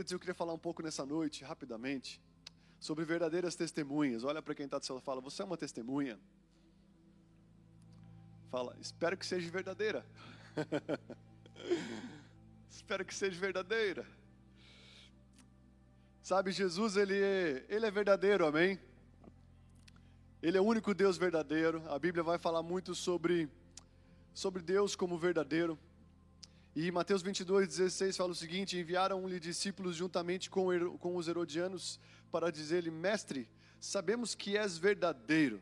Queridos, 0.00 0.12
eu 0.12 0.18
queria 0.18 0.34
falar 0.34 0.54
um 0.54 0.58
pouco 0.58 0.82
nessa 0.82 1.04
noite, 1.04 1.44
rapidamente, 1.44 2.18
sobre 2.78 3.04
verdadeiras 3.04 3.54
testemunhas. 3.54 4.24
Olha 4.24 4.40
para 4.40 4.54
quem 4.54 4.64
está 4.64 4.78
do 4.78 4.86
seu 4.86 4.94
lado 4.94 5.02
e 5.02 5.04
fala: 5.04 5.20
Você 5.20 5.42
é 5.42 5.44
uma 5.44 5.58
testemunha? 5.58 6.18
Fala, 8.50 8.74
espero 8.80 9.14
que 9.14 9.26
seja 9.26 9.50
verdadeira. 9.50 10.06
espero 12.70 13.04
que 13.04 13.14
seja 13.14 13.38
verdadeira. 13.38 14.06
Sabe, 16.22 16.50
Jesus, 16.50 16.96
ele 16.96 17.20
é, 17.20 17.66
ele 17.68 17.84
é 17.84 17.90
verdadeiro, 17.90 18.46
amém? 18.46 18.80
Ele 20.40 20.56
é 20.56 20.60
o 20.62 20.64
único 20.64 20.94
Deus 20.94 21.18
verdadeiro. 21.18 21.82
A 21.90 21.98
Bíblia 21.98 22.24
vai 22.24 22.38
falar 22.38 22.62
muito 22.62 22.94
sobre, 22.94 23.50
sobre 24.32 24.62
Deus 24.62 24.96
como 24.96 25.18
verdadeiro. 25.18 25.78
E 26.82 26.90
Mateus 26.90 27.20
22, 27.20 27.68
16 27.68 28.16
fala 28.16 28.30
o 28.30 28.34
seguinte: 28.34 28.78
Enviaram-lhe 28.78 29.38
discípulos 29.38 29.96
juntamente 29.96 30.48
com, 30.48 30.96
com 30.96 31.14
os 31.14 31.28
herodianos 31.28 32.00
para 32.32 32.50
dizer-lhe: 32.50 32.90
Mestre, 32.90 33.46
sabemos 33.78 34.34
que 34.34 34.56
és 34.56 34.78
verdadeiro 34.78 35.60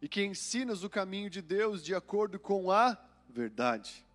e 0.00 0.08
que 0.08 0.24
ensinas 0.24 0.84
o 0.84 0.88
caminho 0.88 1.28
de 1.28 1.42
Deus 1.42 1.84
de 1.84 1.94
acordo 1.94 2.40
com 2.40 2.70
a 2.70 2.96
verdade, 3.28 4.06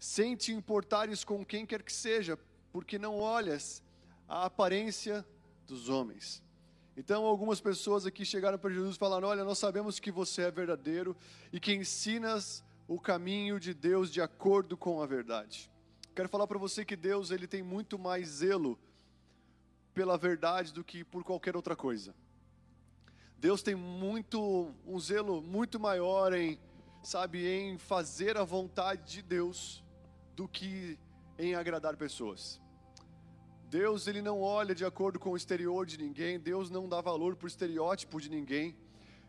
sem 0.00 0.34
te 0.34 0.50
importares 0.50 1.22
com 1.22 1.44
quem 1.44 1.64
quer 1.64 1.84
que 1.84 1.92
seja, 1.92 2.36
porque 2.72 2.98
não 2.98 3.20
olhas 3.20 3.80
a 4.26 4.46
aparência 4.46 5.24
dos 5.64 5.88
homens. 5.88 6.42
Então, 6.96 7.24
algumas 7.24 7.60
pessoas 7.60 8.04
aqui 8.04 8.24
chegaram 8.24 8.58
para 8.58 8.74
Jesus 8.74 8.96
e 8.96 8.98
falaram: 8.98 9.28
Olha, 9.28 9.44
nós 9.44 9.58
sabemos 9.58 10.00
que 10.00 10.10
você 10.10 10.42
é 10.42 10.50
verdadeiro 10.50 11.16
e 11.52 11.60
que 11.60 11.72
ensinas 11.72 12.64
o 12.90 12.98
caminho 12.98 13.60
de 13.60 13.72
Deus 13.72 14.10
de 14.10 14.20
acordo 14.20 14.76
com 14.76 15.00
a 15.00 15.06
verdade. 15.06 15.70
Quero 16.12 16.28
falar 16.28 16.48
para 16.48 16.58
você 16.58 16.84
que 16.84 16.96
Deus 16.96 17.30
ele 17.30 17.46
tem 17.46 17.62
muito 17.62 17.96
mais 17.96 18.26
zelo 18.26 18.76
pela 19.94 20.18
verdade 20.18 20.74
do 20.74 20.82
que 20.82 21.04
por 21.04 21.22
qualquer 21.22 21.54
outra 21.54 21.76
coisa. 21.76 22.12
Deus 23.38 23.62
tem 23.62 23.76
muito 23.76 24.74
um 24.84 24.98
zelo 24.98 25.40
muito 25.40 25.78
maior 25.78 26.32
em, 26.32 26.58
sabe, 27.00 27.46
em 27.46 27.78
fazer 27.78 28.36
a 28.36 28.42
vontade 28.42 29.12
de 29.12 29.22
Deus 29.22 29.84
do 30.34 30.48
que 30.48 30.98
em 31.38 31.54
agradar 31.54 31.96
pessoas. 31.96 32.60
Deus 33.68 34.08
ele 34.08 34.20
não 34.20 34.40
olha 34.40 34.74
de 34.74 34.84
acordo 34.84 35.20
com 35.20 35.30
o 35.30 35.36
exterior 35.36 35.86
de 35.86 35.96
ninguém, 35.96 36.40
Deus 36.40 36.70
não 36.70 36.88
dá 36.88 37.00
valor 37.00 37.36
para 37.36 37.44
o 37.44 37.48
estereótipo 37.48 38.20
de 38.20 38.28
ninguém. 38.28 38.76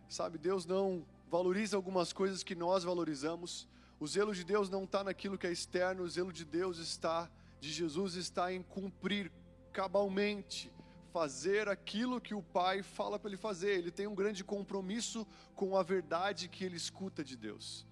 Sabe, 0.09 0.39
Deus 0.39 0.65
não 0.65 1.05
valoriza 1.31 1.77
algumas 1.77 2.11
coisas 2.11 2.43
que 2.43 2.53
nós 2.53 2.83
valorizamos. 2.83 3.65
O 4.01 4.05
zelo 4.05 4.35
de 4.35 4.43
Deus 4.43 4.69
não 4.69 4.83
está 4.83 5.01
naquilo 5.01 5.37
que 5.37 5.47
é 5.47 5.51
externo, 5.51 6.03
o 6.03 6.09
zelo 6.09 6.33
de 6.33 6.43
Deus 6.43 6.77
está, 6.77 7.31
de 7.61 7.71
Jesus 7.71 8.15
está 8.15 8.51
em 8.51 8.61
cumprir 8.61 9.31
cabalmente 9.71 10.69
fazer 11.13 11.69
aquilo 11.69 12.19
que 12.19 12.33
o 12.33 12.41
Pai 12.41 12.83
fala 12.83 13.17
para 13.17 13.29
ele 13.29 13.37
fazer. 13.37 13.77
Ele 13.77 13.91
tem 13.91 14.07
um 14.07 14.15
grande 14.15 14.43
compromisso 14.43 15.25
com 15.55 15.77
a 15.77 15.83
verdade 15.83 16.49
que 16.49 16.65
ele 16.65 16.75
escuta 16.75 17.23
de 17.23 17.37
Deus. 17.37 17.87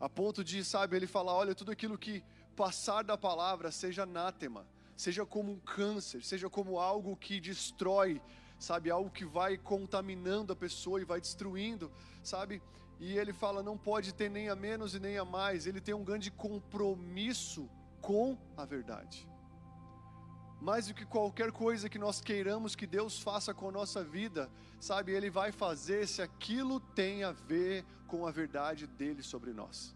A 0.00 0.08
ponto 0.08 0.42
de, 0.42 0.64
sabe, 0.64 0.96
ele 0.96 1.06
falar: 1.06 1.34
olha, 1.34 1.54
tudo 1.54 1.70
aquilo 1.70 1.98
que 1.98 2.24
passar 2.54 3.04
da 3.04 3.18
palavra 3.18 3.70
seja 3.70 4.04
anátema, 4.04 4.66
seja 4.96 5.26
como 5.26 5.52
um 5.52 5.60
câncer, 5.60 6.24
seja 6.24 6.48
como 6.48 6.78
algo 6.78 7.14
que 7.16 7.38
destrói, 7.38 8.18
sabe, 8.58 8.90
algo 8.90 9.10
que 9.10 9.24
vai 9.24 9.56
contaminando 9.56 10.52
a 10.52 10.56
pessoa 10.56 11.00
e 11.00 11.04
vai 11.04 11.20
destruindo, 11.20 11.90
sabe? 12.22 12.62
E 12.98 13.16
ele 13.18 13.32
fala: 13.32 13.62
não 13.62 13.76
pode 13.76 14.14
ter 14.14 14.30
nem 14.30 14.48
a 14.48 14.56
menos 14.56 14.94
e 14.94 15.00
nem 15.00 15.18
a 15.18 15.24
mais. 15.24 15.66
Ele 15.66 15.80
tem 15.80 15.94
um 15.94 16.04
grande 16.04 16.30
compromisso 16.30 17.68
com 18.00 18.36
a 18.56 18.64
verdade 18.64 19.28
mais 20.60 20.86
do 20.86 20.94
que 20.94 21.04
qualquer 21.04 21.52
coisa 21.52 21.88
que 21.88 21.98
nós 21.98 22.20
queiramos 22.20 22.74
que 22.74 22.86
Deus 22.86 23.20
faça 23.20 23.52
com 23.52 23.68
a 23.68 23.72
nossa 23.72 24.02
vida, 24.02 24.50
sabe, 24.80 25.12
Ele 25.12 25.30
vai 25.30 25.52
fazer 25.52 26.06
se 26.08 26.22
aquilo 26.22 26.80
tem 26.80 27.24
a 27.24 27.32
ver 27.32 27.84
com 28.06 28.26
a 28.26 28.30
verdade 28.30 28.86
dele 28.86 29.22
sobre 29.22 29.52
nós. 29.52 29.94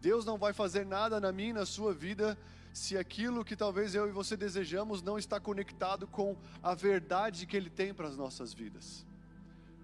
Deus 0.00 0.24
não 0.24 0.38
vai 0.38 0.52
fazer 0.52 0.86
nada 0.86 1.20
na 1.20 1.32
minha 1.32 1.50
e 1.50 1.54
na 1.54 1.66
sua 1.66 1.92
vida 1.92 2.38
se 2.72 2.96
aquilo 2.96 3.44
que 3.44 3.54
talvez 3.54 3.94
eu 3.94 4.08
e 4.08 4.12
você 4.12 4.36
desejamos 4.36 5.02
não 5.02 5.18
está 5.18 5.38
conectado 5.38 6.06
com 6.06 6.36
a 6.62 6.74
verdade 6.74 7.46
que 7.46 7.56
Ele 7.56 7.70
tem 7.70 7.92
para 7.92 8.08
as 8.08 8.16
nossas 8.16 8.52
vidas. 8.54 9.06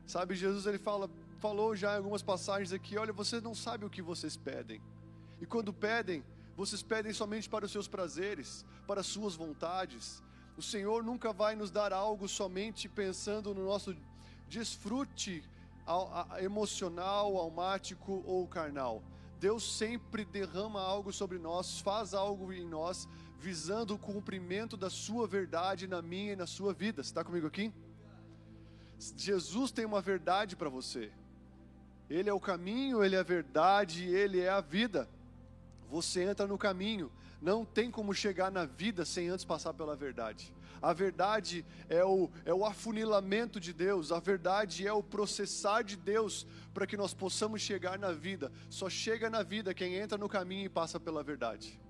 Sabe, 0.06 0.34
Jesus 0.34 0.64
ele 0.64 0.78
fala, 0.78 1.10
falou 1.38 1.76
já 1.76 1.92
em 1.92 1.96
algumas 1.98 2.22
passagens 2.22 2.72
aqui, 2.72 2.96
olha, 2.96 3.12
vocês 3.12 3.42
não 3.42 3.54
sabem 3.54 3.86
o 3.86 3.90
que 3.90 4.00
vocês 4.00 4.38
pedem. 4.38 4.80
E 5.38 5.44
quando 5.44 5.70
pedem, 5.70 6.24
vocês 6.56 6.82
pedem 6.82 7.12
somente 7.12 7.46
para 7.46 7.66
os 7.66 7.70
seus 7.70 7.86
prazeres, 7.86 8.64
para 8.86 9.02
as 9.02 9.06
suas 9.06 9.36
vontades. 9.36 10.22
O 10.56 10.62
Senhor 10.62 11.04
nunca 11.04 11.30
vai 11.30 11.54
nos 11.54 11.70
dar 11.70 11.92
algo 11.92 12.26
somente 12.26 12.88
pensando 12.88 13.54
no 13.54 13.66
nosso 13.66 13.94
desfrute 14.48 15.44
emocional, 16.40 17.36
almático 17.36 18.22
ou 18.26 18.46
carnal. 18.46 19.02
Deus 19.40 19.76
sempre 19.76 20.24
derrama 20.24 20.80
algo 20.80 21.12
sobre 21.12 21.38
nós, 21.38 21.80
faz 21.80 22.12
algo 22.14 22.52
em 22.52 22.66
nós, 22.66 23.08
visando 23.38 23.94
o 23.94 23.98
cumprimento 23.98 24.76
da 24.76 24.90
sua 24.90 25.26
verdade 25.26 25.86
na 25.86 26.02
minha 26.02 26.32
e 26.32 26.36
na 26.36 26.46
sua 26.46 26.72
vida. 26.72 27.02
Você 27.02 27.10
está 27.10 27.22
comigo 27.22 27.46
aqui? 27.46 27.72
Jesus 29.16 29.70
tem 29.70 29.84
uma 29.84 30.00
verdade 30.00 30.56
para 30.56 30.68
você. 30.68 31.12
Ele 32.10 32.28
é 32.28 32.32
o 32.32 32.40
caminho, 32.40 33.04
ele 33.04 33.14
é 33.14 33.20
a 33.20 33.22
verdade, 33.22 34.04
ele 34.04 34.40
é 34.40 34.48
a 34.48 34.60
vida. 34.60 35.08
Você 35.88 36.22
entra 36.22 36.46
no 36.46 36.58
caminho, 36.58 37.10
não 37.40 37.64
tem 37.64 37.90
como 37.90 38.12
chegar 38.12 38.50
na 38.50 38.64
vida 38.64 39.04
sem 39.04 39.28
antes 39.28 39.44
passar 39.44 39.72
pela 39.72 39.94
verdade. 39.94 40.52
A 40.80 40.92
verdade 40.92 41.64
é 41.88 42.04
o, 42.04 42.30
é 42.44 42.54
o 42.54 42.64
afunilamento 42.64 43.58
de 43.58 43.72
Deus, 43.72 44.12
a 44.12 44.20
verdade 44.20 44.86
é 44.86 44.92
o 44.92 45.02
processar 45.02 45.82
de 45.82 45.96
Deus 45.96 46.46
para 46.72 46.86
que 46.86 46.96
nós 46.96 47.12
possamos 47.12 47.60
chegar 47.60 47.98
na 47.98 48.12
vida. 48.12 48.52
Só 48.70 48.88
chega 48.88 49.28
na 49.28 49.42
vida 49.42 49.74
quem 49.74 49.94
entra 49.94 50.16
no 50.16 50.28
caminho 50.28 50.66
e 50.66 50.68
passa 50.68 51.00
pela 51.00 51.22
verdade. 51.22 51.80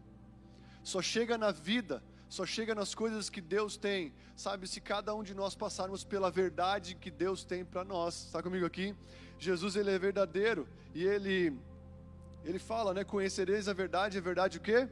Só 0.83 1.03
chega 1.03 1.37
na 1.37 1.51
vida, 1.51 2.03
só 2.29 2.47
chega 2.47 2.75
nas 2.75 2.95
coisas 2.95 3.29
que 3.29 3.41
Deus 3.41 3.77
tem, 3.77 4.13
sabe? 4.37 4.67
Se 4.67 4.81
cada 4.81 5.15
um 5.15 5.23
de 5.23 5.35
nós 5.35 5.55
passarmos 5.55 6.05
pela 6.05 6.31
verdade 6.31 6.95
que 6.95 7.11
Deus 7.11 7.45
tem 7.45 7.65
para 7.65 7.85
nós. 7.85 8.25
Está 8.25 8.43
comigo 8.43 8.65
aqui? 8.65 8.95
Jesus 9.39 9.77
ele 9.77 9.91
é 9.91 9.99
verdadeiro 9.99 10.67
e 10.95 11.05
ele 11.05 11.57
ele 12.45 12.59
fala, 12.59 12.95
né? 12.95 13.05
Conhecereis 13.05 13.69
a 13.69 13.73
verdade, 13.75 14.17
a 14.17 14.21
verdade 14.21 14.57
o 14.57 14.61
quê? 14.61 14.89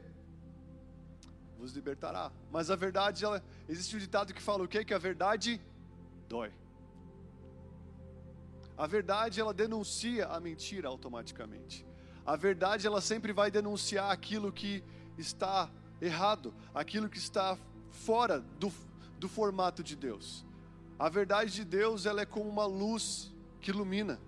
Vos 1.57 1.73
libertará. 1.73 2.31
Mas 2.51 2.69
a 2.69 2.75
verdade, 2.75 3.25
ela, 3.25 3.43
existe 3.67 3.95
um 3.95 3.99
ditado 3.99 4.33
que 4.33 4.41
fala 4.41 4.63
o 4.63 4.67
quê? 4.67 4.85
Que 4.85 4.93
a 4.93 4.97
verdade 4.97 5.61
dói. 6.27 6.51
A 8.77 8.85
verdade, 8.85 9.39
ela 9.39 9.53
denuncia 9.53 10.27
a 10.27 10.39
mentira 10.39 10.87
automaticamente. 10.87 11.85
A 12.25 12.35
verdade, 12.35 12.85
ela 12.85 13.01
sempre 13.01 13.33
vai 13.33 13.49
denunciar 13.49 14.11
aquilo 14.11 14.51
que 14.51 14.83
está 15.17 15.69
errado, 15.99 16.53
aquilo 16.73 17.09
que 17.09 17.17
está 17.17 17.57
fora 17.89 18.39
do, 18.59 18.71
do 19.17 19.27
formato 19.27 19.83
de 19.83 19.95
Deus. 19.95 20.45
A 20.99 21.09
verdade 21.09 21.51
de 21.51 21.65
Deus, 21.65 22.05
ela 22.05 22.21
é 22.21 22.25
como 22.25 22.49
uma 22.49 22.65
luz 22.65 23.33
que 23.59 23.71
ilumina. 23.71 24.19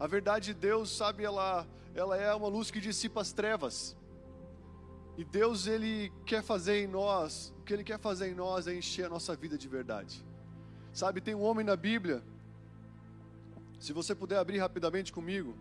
A 0.00 0.06
verdade 0.06 0.46
de 0.46 0.54
Deus, 0.54 0.90
sabe, 0.90 1.24
ela 1.24 1.66
ela 1.94 2.16
é 2.16 2.34
uma 2.34 2.48
luz 2.48 2.70
que 2.70 2.80
dissipa 2.80 3.20
as 3.20 3.32
trevas. 3.32 3.96
E 5.16 5.24
Deus, 5.24 5.66
Ele 5.66 6.12
quer 6.26 6.42
fazer 6.42 6.84
em 6.84 6.86
nós, 6.86 7.54
o 7.60 7.62
que 7.62 7.72
Ele 7.72 7.84
quer 7.84 7.98
fazer 7.98 8.30
em 8.30 8.34
nós 8.34 8.66
é 8.66 8.74
encher 8.74 9.06
a 9.06 9.08
nossa 9.08 9.36
vida 9.36 9.56
de 9.56 9.68
verdade. 9.68 10.24
Sabe, 10.92 11.20
tem 11.20 11.34
um 11.34 11.42
homem 11.42 11.64
na 11.64 11.76
Bíblia, 11.76 12.22
se 13.78 13.92
você 13.92 14.14
puder 14.14 14.38
abrir 14.38 14.58
rapidamente 14.58 15.12
comigo, 15.12 15.56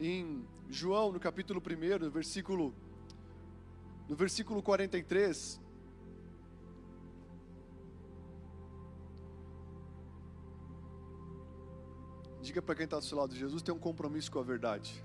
em 0.00 0.44
João, 0.68 1.12
no 1.12 1.20
capítulo 1.20 1.60
1, 1.60 2.04
no 2.04 2.10
versículo, 2.10 2.74
no 4.08 4.14
versículo 4.14 4.62
43, 4.62 5.60
Diga 12.44 12.60
para 12.60 12.74
quem 12.74 12.84
está 12.84 12.98
do 12.98 13.04
seu 13.04 13.16
lado: 13.16 13.34
Jesus 13.34 13.62
tem 13.62 13.74
um 13.74 13.78
compromisso 13.78 14.30
com 14.30 14.38
a 14.38 14.42
verdade, 14.42 15.02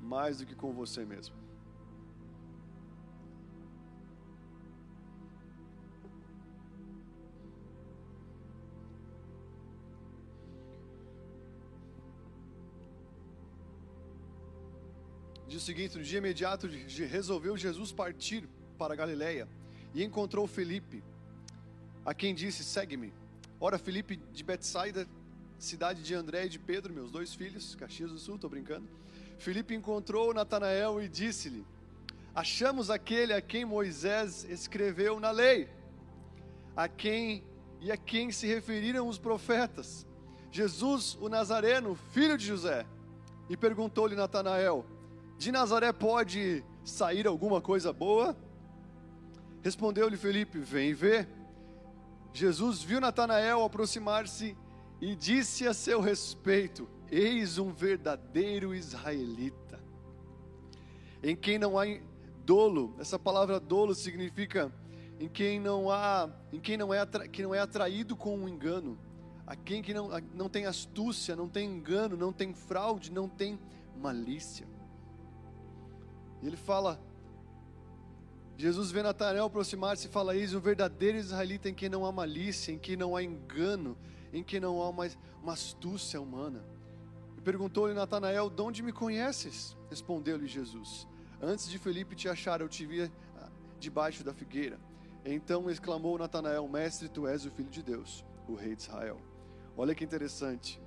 mais 0.00 0.38
do 0.38 0.46
que 0.46 0.54
com 0.54 0.72
você 0.72 1.04
mesmo. 1.04 1.34
Diz 15.46 15.62
o 15.62 15.64
seguinte: 15.64 15.96
no 15.96 16.04
dia 16.04 16.18
imediato 16.18 16.68
resolveu 17.08 17.56
Jesus 17.56 17.92
partir 17.92 18.48
para 18.76 18.94
Galiléia 18.94 19.48
e 19.94 20.04
encontrou 20.04 20.46
Felipe, 20.46 21.02
a 22.04 22.12
quem 22.14 22.34
disse: 22.34 22.62
Segue-me. 22.62 23.12
Ora, 23.60 23.78
Felipe 23.78 24.16
de 24.16 24.44
Betsaida 24.44 25.08
cidade 25.58 26.02
de 26.02 26.14
André 26.14 26.46
e 26.46 26.48
de 26.48 26.58
Pedro, 26.58 26.94
meus 26.94 27.10
dois 27.10 27.34
filhos, 27.34 27.74
Caxias 27.74 28.10
do 28.10 28.18
Sul, 28.18 28.36
estou 28.36 28.48
brincando. 28.48 28.88
Filipe 29.38 29.74
encontrou 29.74 30.34
Natanael 30.34 31.00
e 31.00 31.08
disse-lhe: 31.08 31.64
achamos 32.34 32.88
aquele 32.88 33.32
a 33.32 33.40
quem 33.40 33.64
Moisés 33.64 34.44
escreveu 34.44 35.18
na 35.18 35.32
lei, 35.32 35.68
a 36.76 36.86
quem 36.86 37.42
e 37.80 37.90
a 37.90 37.96
quem 37.96 38.30
se 38.30 38.46
referiram 38.46 39.08
os 39.08 39.18
profetas, 39.18 40.06
Jesus, 40.50 41.16
o 41.20 41.28
Nazareno, 41.28 41.96
filho 42.12 42.38
de 42.38 42.46
José. 42.46 42.86
E 43.48 43.56
perguntou-lhe 43.56 44.14
Natanael: 44.14 44.86
De 45.36 45.50
Nazaré 45.50 45.92
pode 45.92 46.64
sair 46.84 47.26
alguma 47.26 47.60
coisa 47.60 47.92
boa? 47.92 48.36
Respondeu-lhe 49.62 50.16
Felipe: 50.16 50.58
Vem 50.58 50.94
ver. 50.94 51.28
Jesus 52.32 52.82
viu 52.82 53.00
Natanael 53.00 53.64
aproximar-se 53.64 54.56
e 55.00 55.16
disse 55.16 55.66
a 55.66 55.74
seu 55.74 56.00
respeito: 56.00 56.88
Eis 57.10 57.58
um 57.58 57.72
verdadeiro 57.72 58.74
israelita, 58.74 59.80
em 61.22 61.34
quem 61.34 61.58
não 61.58 61.78
há 61.78 61.84
dolo. 62.44 62.94
Essa 62.98 63.18
palavra 63.18 63.58
dolo 63.58 63.94
significa 63.94 64.72
em 65.18 65.28
quem 65.28 65.58
não 65.58 65.90
há, 65.90 66.30
em 66.52 66.60
quem 66.60 66.76
não 66.76 66.92
é, 66.92 67.04
que 67.30 67.42
não 67.42 67.54
é 67.54 67.60
atraído 67.60 68.14
com 68.14 68.36
um 68.36 68.48
engano, 68.48 68.98
a 69.46 69.56
quem 69.56 69.82
que 69.82 69.94
não, 69.94 70.10
não 70.34 70.48
tem 70.48 70.66
astúcia, 70.66 71.34
não 71.34 71.48
tem 71.48 71.68
engano, 71.68 72.16
não 72.16 72.32
tem 72.32 72.52
fraude, 72.52 73.10
não 73.10 73.28
tem 73.28 73.58
malícia. 73.96 74.66
E 76.42 76.46
ele 76.46 76.56
fala, 76.56 77.00
Jesus 78.56 78.90
vê 78.90 79.02
Natanael 79.02 79.46
aproximar-se 79.46 80.06
e 80.06 80.10
fala: 80.10 80.36
Eis 80.36 80.54
um 80.54 80.60
verdadeiro 80.60 81.16
israelita 81.16 81.68
em 81.68 81.74
quem 81.74 81.88
não 81.88 82.04
há 82.04 82.12
malícia, 82.12 82.72
em 82.72 82.78
quem 82.78 82.96
não 82.96 83.16
há 83.16 83.22
engano, 83.22 83.96
em 84.32 84.42
quem 84.42 84.60
não 84.60 84.82
há 84.82 84.88
uma, 84.88 85.08
uma 85.42 85.52
astúcia 85.54 86.20
humana. 86.20 86.64
Perguntou-lhe 87.48 87.94
Natanael: 87.94 88.50
De 88.50 88.60
onde 88.60 88.82
me 88.82 88.92
conheces? 88.92 89.74
Respondeu-lhe 89.88 90.46
Jesus: 90.46 91.08
Antes 91.40 91.66
de 91.66 91.78
Felipe 91.78 92.14
te 92.14 92.28
achar, 92.28 92.60
eu 92.60 92.68
te 92.68 92.84
vi 92.84 93.10
ah, 93.38 93.48
debaixo 93.80 94.22
da 94.22 94.34
figueira. 94.34 94.78
Então 95.24 95.70
exclamou 95.70 96.18
Natanael: 96.18 96.68
Mestre, 96.68 97.08
tu 97.08 97.26
és 97.26 97.46
o 97.46 97.50
filho 97.50 97.70
de 97.70 97.82
Deus, 97.82 98.22
o 98.46 98.54
rei 98.54 98.76
de 98.76 98.82
Israel. 98.82 99.18
Olha 99.78 99.94
que 99.94 100.04
interessante. 100.04 100.78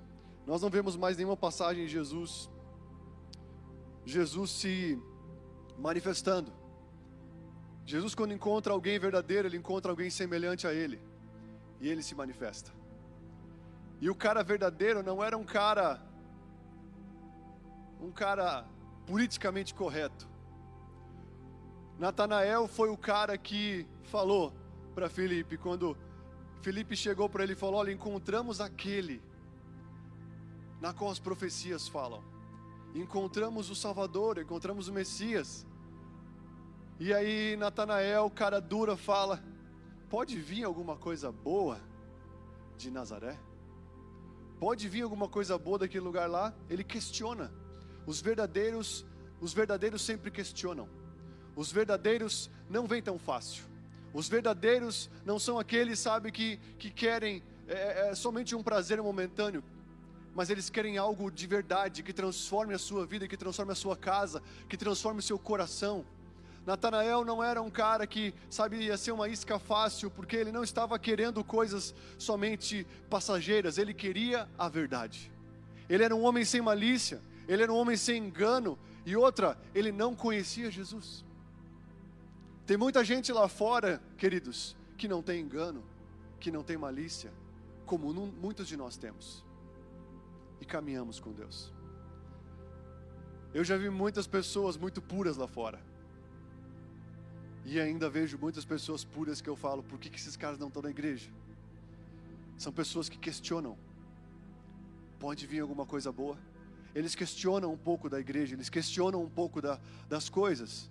Nós 0.45 0.61
não 0.61 0.69
vemos 0.69 0.95
mais 0.95 1.17
nenhuma 1.17 1.35
passagem 1.35 1.87
de 1.87 1.91
Jesus 1.91 2.47
Jesus 4.05 4.51
se 4.51 5.01
manifestando. 5.79 6.53
Jesus 7.87 8.13
quando 8.13 8.35
encontra 8.35 8.71
alguém 8.71 8.99
verdadeiro, 8.99 9.47
ele 9.47 9.57
encontra 9.57 9.91
alguém 9.91 10.11
semelhante 10.11 10.67
a 10.67 10.73
ele. 10.75 11.01
E 11.79 11.89
ele 11.89 12.03
se 12.03 12.13
manifesta. 12.13 12.71
E 13.99 14.11
o 14.11 14.15
cara 14.15 14.43
verdadeiro 14.43 15.01
não 15.01 15.23
era 15.23 15.35
um 15.35 15.43
cara 15.43 16.10
um 18.01 18.11
cara 18.11 18.65
politicamente 19.05 19.73
correto. 19.73 20.27
Natanael 21.99 22.67
foi 22.67 22.89
o 22.89 22.97
cara 22.97 23.37
que 23.37 23.85
falou 24.05 24.51
para 24.95 25.07
Felipe, 25.07 25.57
quando 25.57 25.95
Felipe 26.61 26.95
chegou 26.95 27.29
para 27.29 27.43
ele 27.43 27.53
e 27.53 27.55
falou: 27.55 27.79
Olha, 27.79 27.91
encontramos 27.91 28.59
aquele 28.59 29.21
na 30.79 30.93
qual 30.93 31.11
as 31.11 31.19
profecias 31.19 31.87
falam. 31.87 32.23
Encontramos 32.95 33.69
o 33.69 33.75
Salvador, 33.75 34.39
encontramos 34.39 34.87
o 34.87 34.93
Messias. 34.93 35.65
E 36.99 37.13
aí 37.13 37.55
Natanael, 37.55 38.29
cara 38.31 38.59
dura, 38.59 38.97
fala: 38.97 39.43
Pode 40.09 40.39
vir 40.39 40.63
alguma 40.63 40.97
coisa 40.97 41.31
boa 41.31 41.79
de 42.77 42.89
Nazaré? 42.89 43.39
Pode 44.59 44.89
vir 44.89 45.03
alguma 45.03 45.27
coisa 45.27 45.57
boa 45.57 45.79
daquele 45.79 46.03
lugar 46.03 46.29
lá? 46.29 46.53
Ele 46.69 46.83
questiona. 46.83 47.60
Os 48.05 48.21
verdadeiros, 48.21 49.05
os 49.39 49.53
verdadeiros 49.53 50.01
sempre 50.01 50.31
questionam. 50.31 50.87
Os 51.55 51.71
verdadeiros 51.71 52.49
não 52.69 52.87
vêm 52.87 53.01
tão 53.01 53.19
fácil. 53.19 53.63
Os 54.13 54.27
verdadeiros 54.27 55.09
não 55.25 55.39
são 55.39 55.57
aqueles, 55.57 55.99
sabe, 55.99 56.31
que, 56.31 56.57
que 56.77 56.89
querem 56.89 57.41
é, 57.67 57.73
é, 57.73 58.09
é, 58.09 58.15
somente 58.15 58.53
um 58.53 58.61
prazer 58.61 59.01
momentâneo, 59.01 59.63
mas 60.35 60.49
eles 60.49 60.69
querem 60.69 60.97
algo 60.97 61.31
de 61.31 61.47
verdade, 61.47 62.03
que 62.03 62.11
transforme 62.11 62.73
a 62.73 62.77
sua 62.77 63.05
vida, 63.05 63.27
que 63.27 63.37
transforme 63.37 63.71
a 63.71 63.75
sua 63.75 63.95
casa, 63.95 64.43
que 64.67 64.75
transforme 64.75 65.19
o 65.19 65.23
seu 65.23 65.39
coração. 65.39 66.05
Natanael 66.65 67.23
não 67.23 67.43
era 67.43 67.61
um 67.61 67.69
cara 67.69 68.05
que, 68.05 68.33
sabe, 68.49 68.77
ia 68.77 68.97
ser 68.97 69.13
uma 69.13 69.29
isca 69.29 69.57
fácil, 69.57 70.11
porque 70.11 70.35
ele 70.35 70.51
não 70.51 70.63
estava 70.63 70.99
querendo 70.99 71.43
coisas 71.43 71.95
somente 72.17 72.85
passageiras, 73.09 73.77
ele 73.77 73.93
queria 73.93 74.47
a 74.57 74.67
verdade. 74.67 75.31
Ele 75.89 76.03
era 76.03 76.15
um 76.15 76.23
homem 76.23 76.43
sem 76.43 76.61
malícia, 76.61 77.21
ele 77.47 77.63
era 77.63 77.71
um 77.71 77.77
homem 77.77 77.97
sem 77.97 78.17
engano, 78.23 78.77
e 79.05 79.15
outra, 79.15 79.57
ele 79.73 79.91
não 79.91 80.15
conhecia 80.15 80.69
Jesus. 80.69 81.25
Tem 82.65 82.77
muita 82.77 83.03
gente 83.03 83.31
lá 83.31 83.47
fora, 83.47 84.01
queridos, 84.17 84.75
que 84.97 85.07
não 85.07 85.21
tem 85.21 85.41
engano, 85.41 85.83
que 86.39 86.51
não 86.51 86.63
tem 86.63 86.77
malícia, 86.77 87.31
como 87.85 88.13
muitos 88.13 88.67
de 88.67 88.77
nós 88.77 88.97
temos, 88.97 89.43
e 90.59 90.65
caminhamos 90.65 91.19
com 91.19 91.31
Deus. 91.31 91.73
Eu 93.53 93.63
já 93.63 93.75
vi 93.75 93.89
muitas 93.89 94.27
pessoas 94.27 94.77
muito 94.77 95.01
puras 95.01 95.35
lá 95.37 95.47
fora, 95.47 95.81
e 97.65 97.79
ainda 97.79 98.09
vejo 98.09 98.37
muitas 98.37 98.65
pessoas 98.65 99.03
puras 99.03 99.41
que 99.41 99.49
eu 99.49 99.55
falo: 99.55 99.83
por 99.83 99.99
que, 99.99 100.09
que 100.09 100.17
esses 100.17 100.35
caras 100.35 100.57
não 100.57 100.67
estão 100.67 100.81
na 100.81 100.89
igreja? 100.89 101.29
São 102.57 102.71
pessoas 102.71 103.09
que 103.09 103.17
questionam: 103.17 103.77
pode 105.19 105.45
vir 105.45 105.59
alguma 105.59 105.85
coisa 105.85 106.11
boa? 106.11 106.37
Eles 106.93 107.15
questionam 107.15 107.71
um 107.71 107.77
pouco 107.77 108.09
da 108.09 108.19
igreja, 108.19 108.55
eles 108.55 108.69
questionam 108.69 109.23
um 109.23 109.29
pouco 109.29 109.61
da, 109.61 109.79
das 110.09 110.29
coisas. 110.29 110.89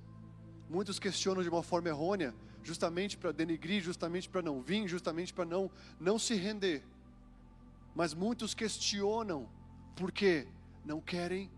Muitos 0.69 0.99
questionam 0.99 1.43
de 1.43 1.49
uma 1.49 1.63
forma 1.63 1.89
errônea, 1.89 2.35
justamente 2.63 3.17
para 3.19 3.33
denigrir, 3.33 3.83
justamente 3.83 4.29
para 4.29 4.43
não 4.43 4.61
vir, 4.63 4.89
justamente 4.89 5.33
para 5.33 5.45
não, 5.45 5.71
não 5.99 6.19
se 6.19 6.35
render. 6.35 6.83
Mas 7.95 8.15
muitos 8.15 8.55
questionam 8.55 9.49
porque 9.97 10.47
não 10.85 11.01
querem 11.01 11.51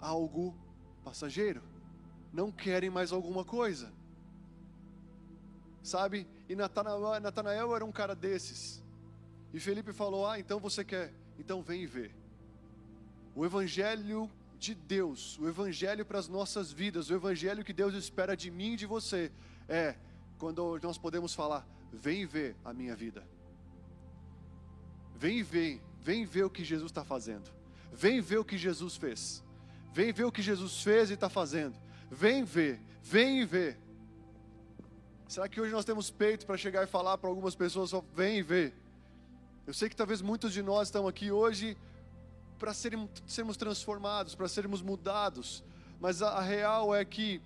algo 0.00 0.56
passageiro, 1.04 1.62
não 2.32 2.50
querem 2.50 2.88
mais 2.88 3.12
alguma 3.12 3.44
coisa. 3.44 3.92
Sabe? 5.82 6.26
E 6.48 6.56
Natanael, 6.56 7.20
Natanael 7.20 7.76
era 7.76 7.84
um 7.84 7.92
cara 7.92 8.14
desses. 8.14 8.82
E 9.52 9.60
Felipe 9.60 9.92
falou: 9.92 10.26
Ah, 10.26 10.38
então 10.38 10.58
você 10.58 10.84
quer? 10.84 11.12
Então 11.38 11.62
vem 11.62 11.82
e 11.82 11.86
vê. 11.86 12.10
O 13.36 13.44
evangelho 13.44 14.30
de 14.58 14.74
Deus, 14.74 15.38
o 15.38 15.46
evangelho 15.46 16.06
para 16.06 16.18
as 16.18 16.26
nossas 16.26 16.72
vidas, 16.72 17.10
o 17.10 17.14
evangelho 17.14 17.62
que 17.62 17.74
Deus 17.74 17.92
espera 17.92 18.34
de 18.34 18.50
mim 18.50 18.72
e 18.72 18.76
de 18.76 18.86
você, 18.86 19.30
é 19.68 19.94
quando 20.38 20.80
nós 20.82 20.96
podemos 20.96 21.34
falar: 21.34 21.68
vem 21.92 22.24
ver 22.24 22.56
a 22.64 22.72
minha 22.72 22.96
vida. 22.96 23.22
Vem 25.14 25.42
ver, 25.42 25.82
vem 26.00 26.24
ver 26.24 26.44
o 26.44 26.50
que 26.50 26.64
Jesus 26.64 26.90
está 26.90 27.04
fazendo. 27.04 27.50
Vem 27.92 28.22
ver 28.22 28.38
o 28.38 28.44
que 28.44 28.56
Jesus 28.56 28.96
fez. 28.96 29.44
Vem 29.92 30.14
ver 30.14 30.24
o 30.24 30.32
que 30.32 30.40
Jesus 30.40 30.82
fez 30.82 31.10
e 31.10 31.14
está 31.14 31.28
fazendo. 31.28 31.78
Vem 32.10 32.42
ver, 32.42 32.80
vem 33.02 33.44
ver. 33.44 33.78
Será 35.28 35.46
que 35.46 35.60
hoje 35.60 35.72
nós 35.72 35.84
temos 35.84 36.10
peito 36.10 36.46
para 36.46 36.56
chegar 36.56 36.84
e 36.84 36.86
falar 36.86 37.18
para 37.18 37.28
algumas 37.28 37.54
pessoas 37.54 37.90
só 37.90 38.02
vem 38.14 38.42
ver? 38.42 38.74
Eu 39.66 39.74
sei 39.74 39.90
que 39.90 39.96
talvez 39.96 40.22
muitos 40.22 40.54
de 40.54 40.62
nós 40.62 40.88
estão 40.88 41.06
aqui 41.06 41.30
hoje 41.30 41.76
para 42.58 42.72
sermos, 42.74 43.10
sermos 43.26 43.56
transformados, 43.56 44.34
para 44.34 44.48
sermos 44.48 44.82
mudados. 44.82 45.62
Mas 46.00 46.22
a, 46.22 46.30
a, 46.30 46.40
real 46.40 46.94
é 46.94 47.04
que 47.04 47.40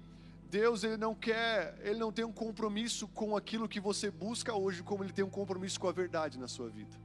Deus 0.51 0.83
ele 0.83 0.97
não 0.97 1.15
quer, 1.15 1.79
ele 1.83 1.99
não 1.99 2.11
tem 2.11 2.25
um 2.25 2.33
compromisso 2.33 3.07
com 3.09 3.37
aquilo 3.37 3.69
que 3.69 3.81
você 3.81 4.11
busca 4.11 4.55
hoje, 4.55 4.83
como 4.83 5.05
ele 5.05 5.13
tem 5.13 5.25
um 5.25 5.31
compromisso 5.31 5.79
com 5.79 5.89
a 5.89 5.93
verdade 5.93 6.39
na 6.39 6.49
sua 6.49 6.69
vida. 6.69 6.99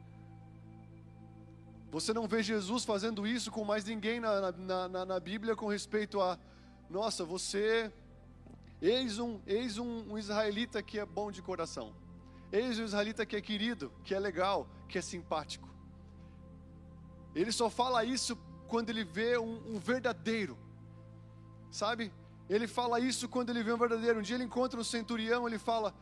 Você 1.92 2.14
não 2.14 2.28
vê 2.28 2.44
Jesus 2.44 2.84
fazendo 2.84 3.26
isso 3.26 3.52
com 3.52 3.64
mais 3.64 3.86
ninguém 3.86 4.20
na, 4.20 4.52
na, 4.52 4.88
na, 4.90 5.06
na 5.06 5.20
Bíblia 5.20 5.56
com 5.56 5.68
respeito 5.68 6.20
a, 6.20 6.38
nossa, 6.90 7.24
você, 7.24 7.92
eis 8.82 9.20
um, 9.20 9.40
eis 9.48 9.78
um, 9.78 10.12
um 10.12 10.18
israelita 10.18 10.82
que 10.84 11.00
é 11.00 11.06
bom 11.06 11.32
de 11.32 11.42
coração, 11.42 11.94
eis 12.52 12.80
um 12.80 12.84
israelita 12.84 13.26
que 13.26 13.36
é 13.36 13.42
querido, 13.42 13.92
que 14.04 14.14
é 14.14 14.20
legal, 14.20 14.68
que 14.90 14.98
é 14.98 15.02
simpático. 15.02 15.75
Ele 17.36 17.52
só 17.52 17.70
fala 17.70 18.04
isso 18.06 18.38
quando 18.68 18.90
ele 18.90 19.04
vê 19.04 19.38
um, 19.38 19.76
um 19.76 19.78
verdadeiro, 19.78 20.58
sabe? 21.70 22.12
Ele 22.50 22.68
fala 22.68 23.00
isso 23.00 23.28
quando 23.28 23.50
ele 23.50 23.62
vê 23.62 23.74
um 23.74 23.78
verdadeiro. 23.78 24.20
Um 24.20 24.22
dia 24.22 24.36
ele 24.38 24.46
encontra 24.46 24.80
um 24.80 24.84
centurião, 24.84 25.48
ele 25.48 25.60
fala, 25.60 25.94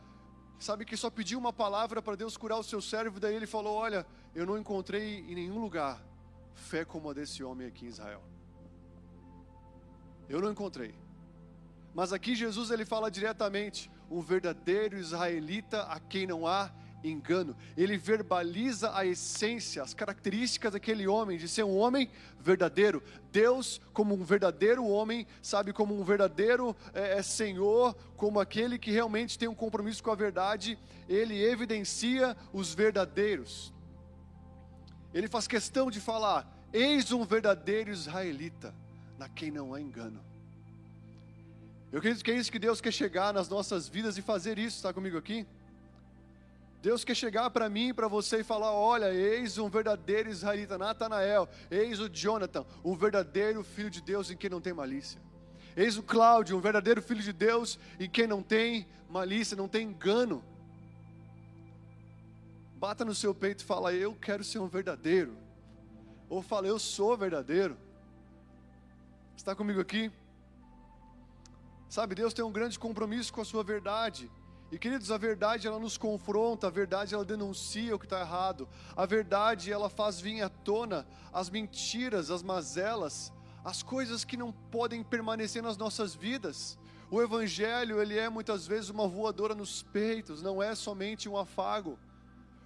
sabe 0.58 0.84
que 0.84 0.96
só 0.96 1.10
pediu 1.10 1.38
uma 1.38 1.52
palavra 1.52 2.00
para 2.00 2.16
Deus 2.16 2.36
curar 2.36 2.58
o 2.58 2.62
seu 2.62 2.80
servo, 2.80 3.18
daí 3.18 3.34
ele 3.34 3.46
falou: 3.46 3.74
Olha, 3.76 4.06
eu 4.34 4.46
não 4.46 4.56
encontrei 4.56 5.20
em 5.20 5.34
nenhum 5.34 5.60
lugar 5.60 6.00
fé 6.54 6.84
como 6.84 7.10
a 7.10 7.12
desse 7.12 7.42
homem 7.42 7.66
aqui 7.66 7.86
em 7.86 7.88
Israel. 7.88 8.22
Eu 10.28 10.40
não 10.40 10.50
encontrei. 10.50 10.94
Mas 11.94 12.12
aqui 12.12 12.34
Jesus 12.34 12.70
ele 12.70 12.84
fala 12.84 13.10
diretamente: 13.10 13.90
um 14.10 14.20
verdadeiro 14.20 14.96
israelita 14.96 15.82
a 15.82 15.98
quem 15.98 16.26
não 16.26 16.46
há 16.46 16.70
engano. 17.04 17.54
Ele 17.76 17.96
verbaliza 17.96 18.96
a 18.96 19.04
essência, 19.04 19.82
as 19.82 19.92
características 19.92 20.72
daquele 20.72 21.06
homem, 21.06 21.38
de 21.38 21.46
ser 21.48 21.62
um 21.62 21.76
homem 21.76 22.10
verdadeiro. 22.40 23.02
Deus, 23.30 23.80
como 23.92 24.14
um 24.14 24.24
verdadeiro 24.24 24.84
homem, 24.86 25.26
sabe, 25.42 25.72
como 25.72 25.98
um 25.98 26.02
verdadeiro 26.02 26.74
é, 26.92 27.22
Senhor, 27.22 27.94
como 28.16 28.40
aquele 28.40 28.78
que 28.78 28.90
realmente 28.90 29.38
tem 29.38 29.48
um 29.48 29.54
compromisso 29.54 30.02
com 30.02 30.10
a 30.10 30.16
verdade, 30.16 30.78
ele 31.08 31.42
evidencia 31.42 32.36
os 32.52 32.74
verdadeiros. 32.74 33.72
Ele 35.12 35.28
faz 35.28 35.46
questão 35.46 35.90
de 35.90 36.00
falar: 36.00 36.50
Eis 36.72 37.12
um 37.12 37.24
verdadeiro 37.24 37.90
israelita, 37.90 38.74
na 39.18 39.28
quem 39.28 39.50
não 39.50 39.74
há 39.74 39.80
engano. 39.80 40.20
Eu 41.92 41.98
acredito 41.98 42.24
que 42.24 42.30
é 42.32 42.34
isso 42.34 42.50
que 42.50 42.58
Deus 42.58 42.80
quer 42.80 42.92
chegar 42.92 43.32
nas 43.32 43.48
nossas 43.48 43.86
vidas 43.86 44.18
e 44.18 44.22
fazer 44.22 44.58
isso, 44.58 44.78
está 44.78 44.92
comigo 44.92 45.16
aqui? 45.16 45.46
Deus 46.84 47.02
quer 47.02 47.14
chegar 47.14 47.48
para 47.48 47.70
mim 47.70 47.88
e 47.88 47.94
para 47.94 48.08
você 48.08 48.40
e 48.40 48.44
falar: 48.44 48.70
olha, 48.70 49.10
eis 49.10 49.56
um 49.56 49.70
verdadeiro 49.70 50.28
israelita, 50.28 50.76
Natanael, 50.76 51.48
eis 51.70 51.98
o 51.98 52.10
Jonathan, 52.10 52.66
um 52.84 52.94
verdadeiro 52.94 53.64
filho 53.64 53.88
de 53.88 54.02
Deus 54.02 54.30
em 54.30 54.36
quem 54.36 54.50
não 54.50 54.60
tem 54.60 54.74
malícia. 54.74 55.18
Eis 55.74 55.96
o 55.96 56.02
Cláudio, 56.02 56.58
um 56.58 56.60
verdadeiro 56.60 57.00
filho 57.00 57.22
de 57.22 57.32
Deus 57.32 57.78
em 57.98 58.06
quem 58.06 58.26
não 58.26 58.42
tem 58.42 58.86
malícia, 59.08 59.56
não 59.56 59.66
tem 59.66 59.88
engano. 59.88 60.44
Bata 62.76 63.02
no 63.02 63.14
seu 63.14 63.34
peito 63.34 63.62
e 63.62 63.66
fala: 63.66 63.94
Eu 63.94 64.14
quero 64.14 64.44
ser 64.44 64.58
um 64.58 64.68
verdadeiro. 64.68 65.38
Ou 66.28 66.42
fala: 66.42 66.66
Eu 66.66 66.78
sou 66.78 67.16
verdadeiro. 67.16 67.78
Está 69.34 69.56
comigo 69.56 69.80
aqui? 69.80 70.12
Sabe, 71.88 72.14
Deus 72.14 72.34
tem 72.34 72.44
um 72.44 72.52
grande 72.52 72.78
compromisso 72.78 73.32
com 73.32 73.40
a 73.40 73.44
sua 73.44 73.64
verdade. 73.64 74.30
E 74.74 74.78
queridos, 74.78 75.12
a 75.12 75.16
verdade 75.16 75.68
ela 75.68 75.78
nos 75.78 75.96
confronta, 75.96 76.66
a 76.66 76.70
verdade 76.70 77.14
ela 77.14 77.24
denuncia 77.24 77.94
o 77.94 77.98
que 77.98 78.06
está 78.06 78.18
errado, 78.18 78.68
a 78.96 79.06
verdade 79.06 79.70
ela 79.70 79.88
faz 79.88 80.20
vir 80.20 80.42
à 80.42 80.48
tona 80.48 81.06
as 81.32 81.48
mentiras, 81.48 82.28
as 82.28 82.42
mazelas, 82.42 83.32
as 83.64 83.84
coisas 83.84 84.24
que 84.24 84.36
não 84.36 84.50
podem 84.50 85.04
permanecer 85.04 85.62
nas 85.62 85.76
nossas 85.76 86.12
vidas. 86.12 86.76
O 87.08 87.22
Evangelho 87.22 88.02
ele 88.02 88.18
é 88.18 88.28
muitas 88.28 88.66
vezes 88.66 88.90
uma 88.90 89.06
voadora 89.06 89.54
nos 89.54 89.84
peitos, 89.84 90.42
não 90.42 90.60
é 90.60 90.74
somente 90.74 91.28
um 91.28 91.36
afago. 91.36 91.96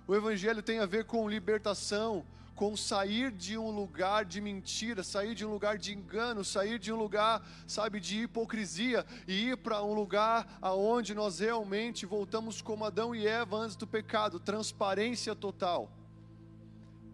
O 0.07 0.15
Evangelho 0.15 0.63
tem 0.63 0.79
a 0.79 0.87
ver 0.87 1.05
com 1.05 1.29
libertação, 1.29 2.25
com 2.59 2.77
sair 2.77 3.31
de 3.31 3.57
um 3.57 3.71
lugar 3.71 4.25
de 4.25 4.41
mentira, 4.41 5.05
sair 5.05 5.33
de 5.33 5.47
um 5.47 5.49
lugar 5.49 5.79
de 5.79 5.95
engano, 5.95 6.45
sair 6.45 6.77
de 6.77 6.93
um 6.93 6.97
lugar, 6.97 7.41
sabe, 7.69 8.01
de 8.01 8.23
hipocrisia 8.23 9.07
e 9.29 9.51
ir 9.51 9.59
para 9.59 9.81
um 9.85 9.95
lugar 9.95 10.59
aonde 10.61 11.15
nós 11.15 11.39
realmente 11.39 12.05
voltamos 12.05 12.61
como 12.61 12.85
Adão 12.85 13.15
e 13.15 13.29
Eva 13.29 13.59
antes 13.59 13.77
do 13.77 13.87
pecado, 13.87 14.41
transparência 14.41 15.37
total. 15.37 15.89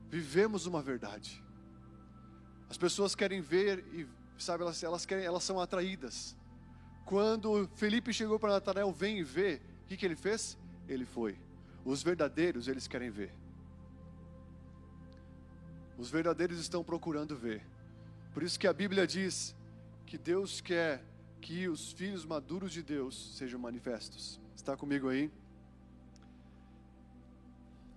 Vivemos 0.09 0.65
uma 0.65 0.81
verdade. 0.81 1.45
As 2.71 2.79
pessoas 2.79 3.15
querem 3.15 3.43
ver 3.43 3.85
e 3.93 4.09
sabe, 4.39 4.63
elas, 4.63 4.83
elas 4.83 5.05
querem, 5.05 5.27
elas 5.27 5.45
são 5.45 5.61
atraídas. 5.61 6.35
Quando 7.05 7.69
Felipe 7.75 8.15
chegou 8.15 8.39
para 8.39 8.53
Natanael, 8.53 8.91
vem 8.91 9.19
e 9.19 9.23
vê, 9.23 9.61
o 9.83 9.89
que, 9.89 9.99
que 9.99 10.07
ele 10.07 10.17
fez? 10.17 10.57
Ele 10.89 11.05
foi. 11.05 11.39
Os 11.85 12.03
verdadeiros, 12.03 12.67
eles 12.67 12.89
querem 12.89 13.11
ver. 13.11 13.44
Os 15.97 16.11
verdadeiros 16.11 16.59
estão 16.59 16.83
procurando 16.83 17.37
ver. 17.37 17.65
Por 18.33 18.43
isso 18.43 18.59
que 18.59 18.67
a 18.67 18.73
Bíblia 18.73 19.07
diz 19.07 19.55
que 20.07 20.19
Deus 20.19 20.61
quer 20.61 21.05
que 21.41 21.69
os 21.69 21.93
filhos 21.93 22.25
maduros 22.25 22.73
de 22.73 22.83
Deus 22.83 23.37
sejam 23.37 23.61
manifestos. 23.61 24.41
Está 24.57 24.77
comigo 24.77 25.09
aí? 25.09 25.31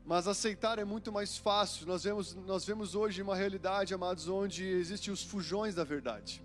Mas 0.06 0.27
aceitar 0.27 0.80
é 0.80 0.86
muito 0.86 1.12
mais 1.12 1.38
fácil. 1.38 1.88
Nós 1.88 2.04
vemos, 2.04 2.36
nós 2.36 2.66
vemos 2.66 2.94
hoje 2.94 3.22
uma 3.22 3.36
realidade, 3.36 3.94
amados, 3.94 4.27
onde 4.27 4.66
existem 4.66 5.12
os 5.13 5.24
fujões 5.24 5.75
da 5.75 5.84
verdade. 5.84 6.44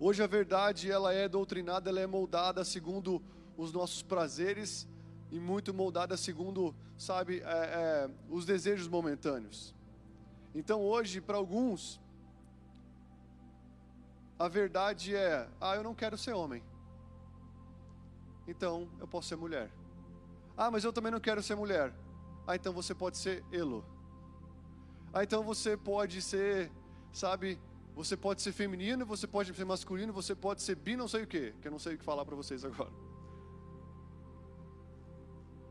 Hoje 0.00 0.22
a 0.22 0.26
verdade 0.26 0.90
ela 0.90 1.12
é 1.12 1.28
doutrinada, 1.28 1.88
ela 1.88 2.00
é 2.00 2.06
moldada 2.06 2.64
segundo 2.64 3.22
os 3.56 3.72
nossos 3.72 4.02
prazeres 4.02 4.88
e 5.30 5.38
muito 5.38 5.72
moldada 5.72 6.16
segundo, 6.16 6.74
sabe, 6.98 7.40
é, 7.40 7.42
é, 7.44 8.10
os 8.28 8.44
desejos 8.44 8.88
momentâneos. 8.88 9.74
Então 10.54 10.80
hoje, 10.82 11.20
para 11.20 11.36
alguns, 11.36 12.00
a 14.38 14.48
verdade 14.48 15.14
é: 15.14 15.48
ah, 15.60 15.76
eu 15.76 15.82
não 15.82 15.94
quero 15.94 16.18
ser 16.18 16.32
homem. 16.32 16.62
Então 18.46 18.88
eu 19.00 19.06
posso 19.06 19.28
ser 19.28 19.36
mulher. 19.36 19.70
Ah, 20.56 20.70
mas 20.70 20.84
eu 20.84 20.92
também 20.92 21.12
não 21.12 21.20
quero 21.20 21.42
ser 21.42 21.54
mulher. 21.54 21.94
Ah, 22.46 22.56
então 22.56 22.72
você 22.72 22.94
pode 22.94 23.16
ser 23.18 23.44
Elo. 23.52 23.84
Ah, 25.12 25.22
então 25.22 25.42
você 25.42 25.76
pode 25.76 26.20
ser, 26.20 26.70
sabe, 27.12 27.58
você 27.94 28.16
pode 28.16 28.42
ser 28.42 28.52
feminino, 28.52 29.06
você 29.06 29.26
pode 29.26 29.54
ser 29.54 29.64
masculino, 29.64 30.12
você 30.12 30.34
pode 30.34 30.62
ser 30.62 30.74
bi, 30.74 30.96
não 30.96 31.06
sei 31.06 31.22
o 31.22 31.26
que, 31.26 31.52
que 31.60 31.68
eu 31.68 31.72
não 31.72 31.78
sei 31.78 31.94
o 31.94 31.98
que 31.98 32.04
falar 32.04 32.24
para 32.24 32.34
vocês 32.34 32.64
agora. 32.64 32.90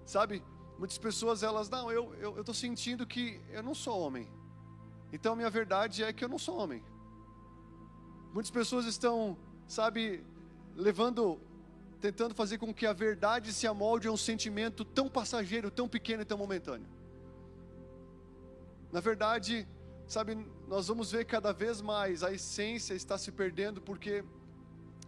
Sabe, 0.06 0.44
muitas 0.78 0.98
pessoas 0.98 1.44
elas, 1.44 1.70
não, 1.70 1.92
eu 1.92 2.14
eu 2.16 2.40
estou 2.40 2.56
sentindo 2.56 3.06
que 3.06 3.42
eu 3.50 3.64
não 3.64 3.74
sou 3.74 4.00
homem. 4.00 4.30
Então 5.12 5.36
minha 5.36 5.50
verdade 5.50 6.04
é 6.04 6.14
que 6.14 6.24
eu 6.24 6.30
não 6.30 6.40
sou 6.40 6.58
homem. 6.58 6.84
Muitas 8.34 8.52
pessoas 8.52 8.86
estão, 8.86 9.38
sabe, 9.68 10.24
levando, 10.76 11.40
tentando 12.00 12.34
fazer 12.34 12.58
com 12.58 12.74
que 12.74 12.86
a 12.86 12.94
verdade 12.94 13.52
se 13.52 13.68
amolde 13.68 14.08
a 14.08 14.12
um 14.12 14.18
sentimento 14.18 14.86
tão 14.86 15.10
passageiro, 15.10 15.70
tão 15.70 15.88
pequeno 15.88 16.22
e 16.22 16.26
tão 16.26 16.38
momentâneo. 16.38 16.88
Na 18.92 19.00
verdade, 19.00 19.68
sabe, 20.08 20.36
nós 20.68 20.88
vamos 20.88 21.12
ver 21.12 21.26
cada 21.26 21.52
vez 21.52 21.82
mais 21.82 22.24
a 22.24 22.32
essência 22.32 22.94
está 22.94 23.18
se 23.18 23.32
perdendo 23.32 23.82
porque 23.82 24.24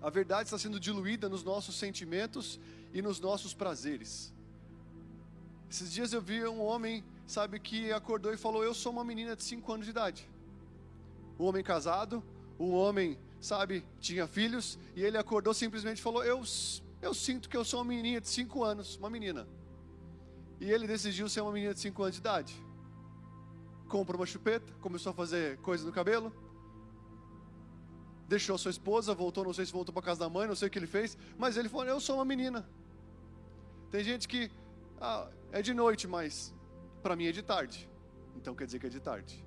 a 0.02 0.10
verdade 0.10 0.48
está 0.48 0.58
sendo 0.58 0.80
diluída 0.80 1.30
nos 1.30 1.44
nossos 1.44 1.76
sentimentos 1.76 2.60
e 2.94 3.02
nos 3.02 3.22
nossos 3.22 3.54
prazeres. 3.54 4.34
Esses 5.70 5.92
dias 5.92 6.12
eu 6.12 6.22
vi 6.22 6.46
um 6.46 6.62
homem 6.62 7.04
sabe, 7.26 7.60
que 7.60 7.92
acordou 7.92 8.34
e 8.34 8.38
falou: 8.38 8.64
Eu 8.64 8.74
sou 8.74 8.92
uma 8.92 9.04
menina 9.04 9.36
de 9.36 9.44
5 9.44 9.72
anos 9.72 9.86
de 9.86 9.92
idade. 9.92 10.30
Um 11.40 11.46
homem 11.46 11.64
casado, 11.64 12.24
um 12.60 12.74
homem, 12.74 13.18
sabe, 13.40 13.86
tinha 14.00 14.28
filhos, 14.28 14.78
e 14.96 15.04
ele 15.04 15.18
acordou 15.18 15.54
simplesmente 15.54 16.02
falou: 16.02 16.24
Eu, 16.24 16.42
eu 17.02 17.14
sinto 17.14 17.50
que 17.50 17.58
eu 17.58 17.66
sou 17.66 17.80
uma 17.80 17.86
menina 17.86 18.22
de 18.22 18.28
5 18.28 18.64
anos, 18.64 18.98
uma 18.98 19.10
menina. 19.10 19.48
E 20.60 20.72
ele 20.72 20.88
decidiu 20.88 21.28
ser 21.28 21.42
uma 21.42 21.52
menina 21.52 21.74
de 21.74 21.80
5 21.80 22.04
anos 22.04 22.16
de 22.16 22.22
idade. 22.22 22.56
Comprou 23.88 24.20
uma 24.20 24.26
chupeta, 24.26 24.72
começou 24.82 25.12
a 25.12 25.14
fazer 25.14 25.58
coisa 25.58 25.86
no 25.86 25.92
cabelo, 25.92 26.34
deixou 28.28 28.58
sua 28.58 28.72
esposa, 28.72 29.14
voltou, 29.14 29.44
não 29.44 29.54
sei 29.54 29.66
se 29.66 29.72
voltou 29.72 29.94
para 29.94 30.02
casa 30.02 30.22
da 30.22 30.30
mãe, 30.30 30.48
não 30.48 30.56
sei 30.56 30.68
o 30.68 30.72
que 30.72 30.80
ele 30.80 30.88
fez, 30.88 31.18
mas 31.38 31.58
ele 31.58 31.70
falou: 31.70 31.86
Eu 31.86 32.00
sou 32.00 32.16
uma 32.16 32.26
menina. 32.26 32.68
Tem 33.92 34.04
gente 34.04 34.28
que 34.28 34.50
ah, 35.00 35.28
é 35.52 35.62
de 35.62 35.74
noite, 35.74 36.08
mas 36.08 36.54
para 37.04 37.16
mim 37.16 37.28
é 37.28 37.32
de 37.32 37.44
tarde. 37.44 37.90
Então 38.38 38.56
quer 38.56 38.66
dizer 38.66 38.80
que 38.80 38.88
é 38.88 38.90
de 38.90 39.00
tarde. 39.00 39.46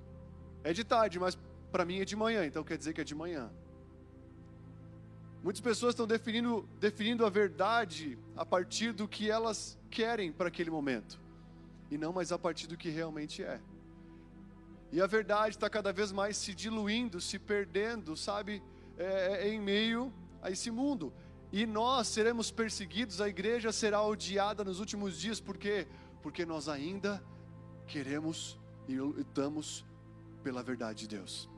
É 0.63 0.71
de 0.71 0.83
tarde, 0.83 1.19
mas 1.19 1.37
para 1.71 1.83
mim 1.83 1.99
é 1.99 2.05
de 2.05 2.15
manhã, 2.15 2.45
então 2.45 2.63
quer 2.63 2.77
dizer 2.77 2.93
que 2.93 3.01
é 3.01 3.03
de 3.03 3.15
manhã. 3.15 3.51
Muitas 5.43 5.61
pessoas 5.61 5.93
estão 5.93 6.07
definindo, 6.07 6.67
definindo 6.79 7.25
a 7.25 7.29
verdade 7.29 8.17
a 8.35 8.45
partir 8.45 8.91
do 8.91 9.07
que 9.07 9.29
elas 9.29 9.77
querem 9.89 10.31
para 10.31 10.47
aquele 10.47 10.69
momento, 10.69 11.19
e 11.91 11.97
não 11.97 12.11
mais 12.13 12.31
a 12.31 12.39
partir 12.39 12.67
do 12.67 12.77
que 12.77 12.89
realmente 12.89 13.43
é. 13.43 13.59
E 14.91 15.01
a 15.01 15.07
verdade 15.07 15.55
está 15.55 15.69
cada 15.69 15.91
vez 15.91 16.11
mais 16.11 16.37
se 16.37 16.53
diluindo, 16.53 17.19
se 17.19 17.37
perdendo, 17.37 18.15
sabe, 18.15 18.63
é, 18.97 19.47
é, 19.47 19.49
em 19.49 19.59
meio 19.59 20.13
a 20.41 20.49
esse 20.49 20.71
mundo. 20.71 21.13
E 21.51 21.65
nós 21.65 22.07
seremos 22.07 22.51
perseguidos, 22.51 23.21
a 23.21 23.29
igreja 23.29 23.71
será 23.71 24.01
odiada 24.01 24.63
nos 24.63 24.79
últimos 24.79 25.19
dias, 25.19 25.39
por 25.39 25.57
quê? 25.57 25.87
Porque 26.21 26.45
nós 26.45 26.67
ainda 26.67 27.23
queremos 27.87 28.59
e 28.87 28.99
lutamos 28.99 29.85
pela 30.43 30.61
verdade 30.61 31.07
de 31.07 31.15
Deus. 31.15 31.49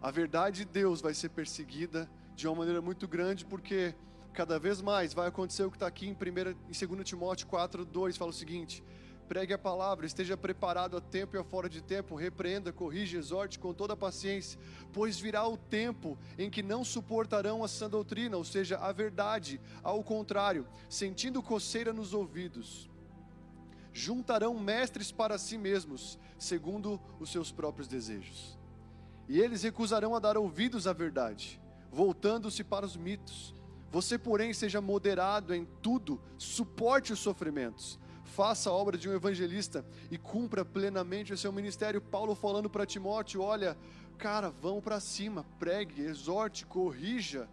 A 0.00 0.10
verdade 0.10 0.58
de 0.58 0.64
Deus 0.64 1.00
vai 1.00 1.12
ser 1.12 1.30
perseguida 1.30 2.08
de 2.34 2.46
uma 2.46 2.56
maneira 2.56 2.80
muito 2.80 3.08
grande, 3.08 3.44
porque 3.44 3.94
cada 4.32 4.58
vez 4.58 4.80
mais 4.80 5.12
vai 5.12 5.26
acontecer 5.26 5.64
o 5.64 5.70
que 5.70 5.76
está 5.76 5.88
aqui 5.88 6.06
em, 6.06 6.12
1, 6.12 6.50
em 6.68 6.86
2 6.86 7.08
Timóteo 7.08 7.46
4, 7.48 7.84
2, 7.84 8.16
fala 8.16 8.30
o 8.30 8.34
seguinte: 8.34 8.84
pregue 9.28 9.52
a 9.52 9.58
palavra, 9.58 10.06
esteja 10.06 10.36
preparado 10.36 10.96
a 10.96 11.00
tempo 11.00 11.36
e 11.36 11.38
a 11.38 11.42
fora 11.42 11.68
de 11.68 11.82
tempo, 11.82 12.14
repreenda, 12.14 12.72
corrija, 12.72 13.18
exorte 13.18 13.58
com 13.58 13.74
toda 13.74 13.94
a 13.94 13.96
paciência, 13.96 14.58
pois 14.92 15.18
virá 15.18 15.46
o 15.48 15.56
tempo 15.56 16.16
em 16.38 16.48
que 16.48 16.62
não 16.62 16.84
suportarão 16.84 17.64
a 17.64 17.68
sã 17.68 17.90
doutrina, 17.90 18.36
ou 18.36 18.44
seja, 18.44 18.78
a 18.78 18.92
verdade, 18.92 19.60
ao 19.82 20.02
contrário, 20.04 20.64
sentindo 20.88 21.42
coceira 21.42 21.92
nos 21.92 22.14
ouvidos 22.14 22.88
juntarão 23.98 24.54
mestres 24.58 25.10
para 25.10 25.36
si 25.36 25.58
mesmos, 25.58 26.18
segundo 26.38 27.00
os 27.18 27.30
seus 27.30 27.50
próprios 27.50 27.88
desejos. 27.88 28.56
E 29.28 29.40
eles 29.40 29.62
recusarão 29.62 30.14
a 30.14 30.20
dar 30.20 30.38
ouvidos 30.38 30.86
à 30.86 30.92
verdade, 30.92 31.60
voltando-se 31.90 32.62
para 32.62 32.86
os 32.86 32.96
mitos. 32.96 33.52
Você, 33.90 34.16
porém, 34.16 34.54
seja 34.54 34.80
moderado 34.80 35.52
em 35.52 35.66
tudo, 35.82 36.20
suporte 36.38 37.12
os 37.12 37.18
sofrimentos, 37.18 37.98
faça 38.22 38.70
a 38.70 38.72
obra 38.72 38.96
de 38.96 39.08
um 39.08 39.14
evangelista 39.14 39.84
e 40.10 40.16
cumpra 40.16 40.64
plenamente 40.64 41.32
o 41.32 41.38
seu 41.38 41.52
ministério. 41.52 42.00
Paulo 42.00 42.36
falando 42.36 42.70
para 42.70 42.86
Timóteo: 42.86 43.42
olha, 43.42 43.76
cara, 44.16 44.48
vão 44.48 44.80
para 44.80 45.00
cima, 45.00 45.44
pregue, 45.58 46.02
exorte, 46.02 46.64
corrija. 46.64 47.48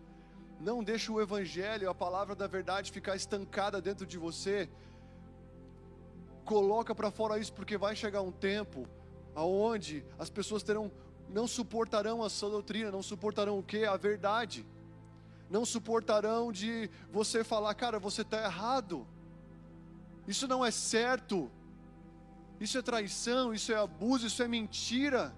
Não 0.59 0.83
deixe 0.83 1.11
o 1.11 1.19
evangelho, 1.19 1.89
a 1.89 1.95
palavra 1.95 2.35
da 2.35 2.47
verdade 2.47 2.91
ficar 2.91 3.15
estancada 3.15 3.81
dentro 3.81 4.05
de 4.05 4.17
você. 4.17 4.69
Coloca 6.45 6.95
para 6.95 7.11
fora 7.11 7.39
isso, 7.39 7.51
porque 7.51 7.77
vai 7.77 7.95
chegar 7.95 8.21
um 8.21 8.31
tempo 8.31 8.87
aonde 9.33 10.05
as 10.17 10.29
pessoas 10.29 10.63
terão 10.63 10.91
não 11.27 11.47
suportarão 11.47 12.23
a 12.23 12.29
sua 12.29 12.49
doutrina, 12.49 12.91
não 12.91 13.01
suportarão 13.01 13.57
o 13.57 13.63
que? 13.63 13.83
A 13.83 13.97
verdade. 13.97 14.65
Não 15.49 15.65
suportarão 15.65 16.51
de 16.51 16.89
você 17.11 17.43
falar, 17.43 17.73
cara, 17.73 17.99
você 17.99 18.21
está 18.21 18.43
errado. 18.43 19.07
Isso 20.27 20.47
não 20.47 20.65
é 20.65 20.71
certo. 20.71 21.51
Isso 22.59 22.77
é 22.77 22.81
traição, 22.81 23.53
isso 23.53 23.71
é 23.71 23.75
abuso, 23.75 24.27
isso 24.27 24.41
é 24.41 24.47
mentira. 24.47 25.35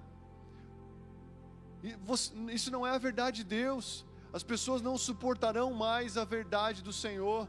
Isso 2.54 2.70
não 2.70 2.86
é 2.86 2.92
a 2.92 2.98
verdade 2.98 3.38
de 3.38 3.44
Deus. 3.46 4.06
As 4.32 4.44
pessoas 4.44 4.82
não 4.82 4.98
suportarão 4.98 5.74
mais 5.74 6.18
a 6.18 6.26
verdade 6.26 6.84
do 6.84 6.94
Senhor. 6.94 7.48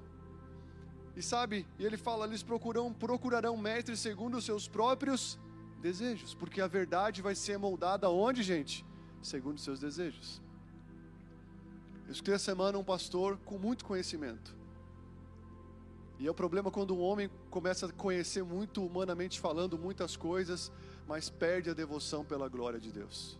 E 1.18 1.22
sabe, 1.22 1.66
e 1.80 1.84
ele 1.84 1.96
fala, 1.96 2.26
eles 2.26 2.44
procurarão, 2.44 2.92
procurarão 2.92 3.56
mestres 3.56 3.98
segundo 3.98 4.36
os 4.36 4.44
seus 4.44 4.68
próprios 4.68 5.36
desejos, 5.80 6.32
porque 6.32 6.60
a 6.60 6.68
verdade 6.68 7.20
vai 7.20 7.34
ser 7.34 7.58
moldada 7.58 8.08
onde, 8.08 8.40
gente? 8.40 8.86
Segundo 9.20 9.56
os 9.56 9.64
seus 9.64 9.80
desejos. 9.80 10.40
Eu 12.06 12.12
escutei 12.12 12.34
essa 12.34 12.44
semana 12.44 12.78
um 12.78 12.84
pastor 12.84 13.36
com 13.44 13.58
muito 13.58 13.84
conhecimento. 13.84 14.54
E 16.20 16.26
é 16.28 16.30
o 16.30 16.34
problema 16.34 16.70
quando 16.70 16.94
um 16.94 17.00
homem 17.00 17.28
começa 17.50 17.86
a 17.86 17.92
conhecer 17.92 18.44
muito 18.44 18.86
humanamente 18.86 19.40
falando 19.40 19.76
muitas 19.76 20.16
coisas, 20.16 20.70
mas 21.08 21.28
perde 21.28 21.68
a 21.68 21.74
devoção 21.74 22.24
pela 22.24 22.48
glória 22.48 22.78
de 22.78 22.92
Deus. 22.92 23.36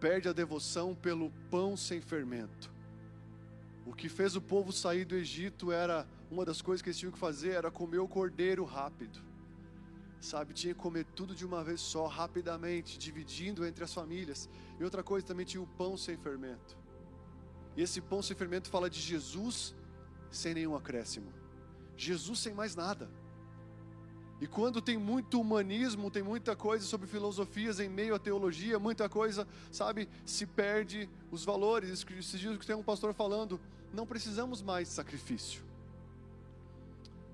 Perde 0.00 0.28
a 0.28 0.32
devoção 0.32 0.96
pelo 0.96 1.30
pão 1.48 1.76
sem 1.76 2.00
fermento. 2.00 2.68
O 3.88 3.94
que 3.94 4.08
fez 4.08 4.36
o 4.36 4.40
povo 4.40 4.72
sair 4.72 5.04
do 5.04 5.16
Egito 5.16 5.72
era 5.72 6.06
uma 6.30 6.44
das 6.44 6.60
coisas 6.62 6.82
que 6.82 6.88
eles 6.90 6.98
tinham 6.98 7.12
que 7.12 7.18
fazer 7.18 7.50
era 7.50 7.70
comer 7.70 7.98
o 7.98 8.06
cordeiro 8.06 8.64
rápido 8.64 9.28
sabe? 10.20 10.52
Tinha 10.52 10.74
que 10.74 10.80
comer 10.80 11.04
tudo 11.14 11.34
de 11.34 11.44
uma 11.44 11.62
vez 11.62 11.80
só, 11.80 12.06
rapidamente, 12.06 12.98
dividindo 12.98 13.64
entre 13.64 13.84
as 13.84 13.92
famílias. 13.92 14.48
E 14.78 14.84
outra 14.84 15.02
coisa 15.02 15.26
também 15.26 15.46
tinha 15.46 15.62
o 15.62 15.66
pão 15.66 15.96
sem 15.96 16.16
fermento. 16.16 16.76
E 17.76 17.82
esse 17.82 18.00
pão 18.00 18.22
sem 18.22 18.36
fermento 18.36 18.68
fala 18.68 18.90
de 18.90 19.00
Jesus 19.00 19.74
sem 20.30 20.54
nenhum 20.54 20.74
acréscimo. 20.74 21.32
Jesus 21.96 22.40
sem 22.40 22.52
mais 22.52 22.74
nada. 22.74 23.08
E 24.40 24.46
quando 24.46 24.80
tem 24.80 24.96
muito 24.96 25.40
humanismo, 25.40 26.10
tem 26.10 26.22
muita 26.22 26.54
coisa 26.54 26.84
sobre 26.84 27.08
filosofias 27.08 27.80
em 27.80 27.88
meio 27.88 28.14
à 28.14 28.20
teologia, 28.20 28.78
muita 28.78 29.08
coisa, 29.08 29.48
sabe, 29.70 30.08
se 30.24 30.46
perde 30.46 31.10
os 31.30 31.44
valores. 31.44 31.90
Esses 31.90 32.38
dias 32.38 32.56
que 32.56 32.66
tem 32.66 32.76
um 32.76 32.82
pastor 32.82 33.12
falando, 33.12 33.60
não 33.92 34.06
precisamos 34.06 34.62
mais 34.62 34.88
de 34.88 34.94
sacrifício. 34.94 35.62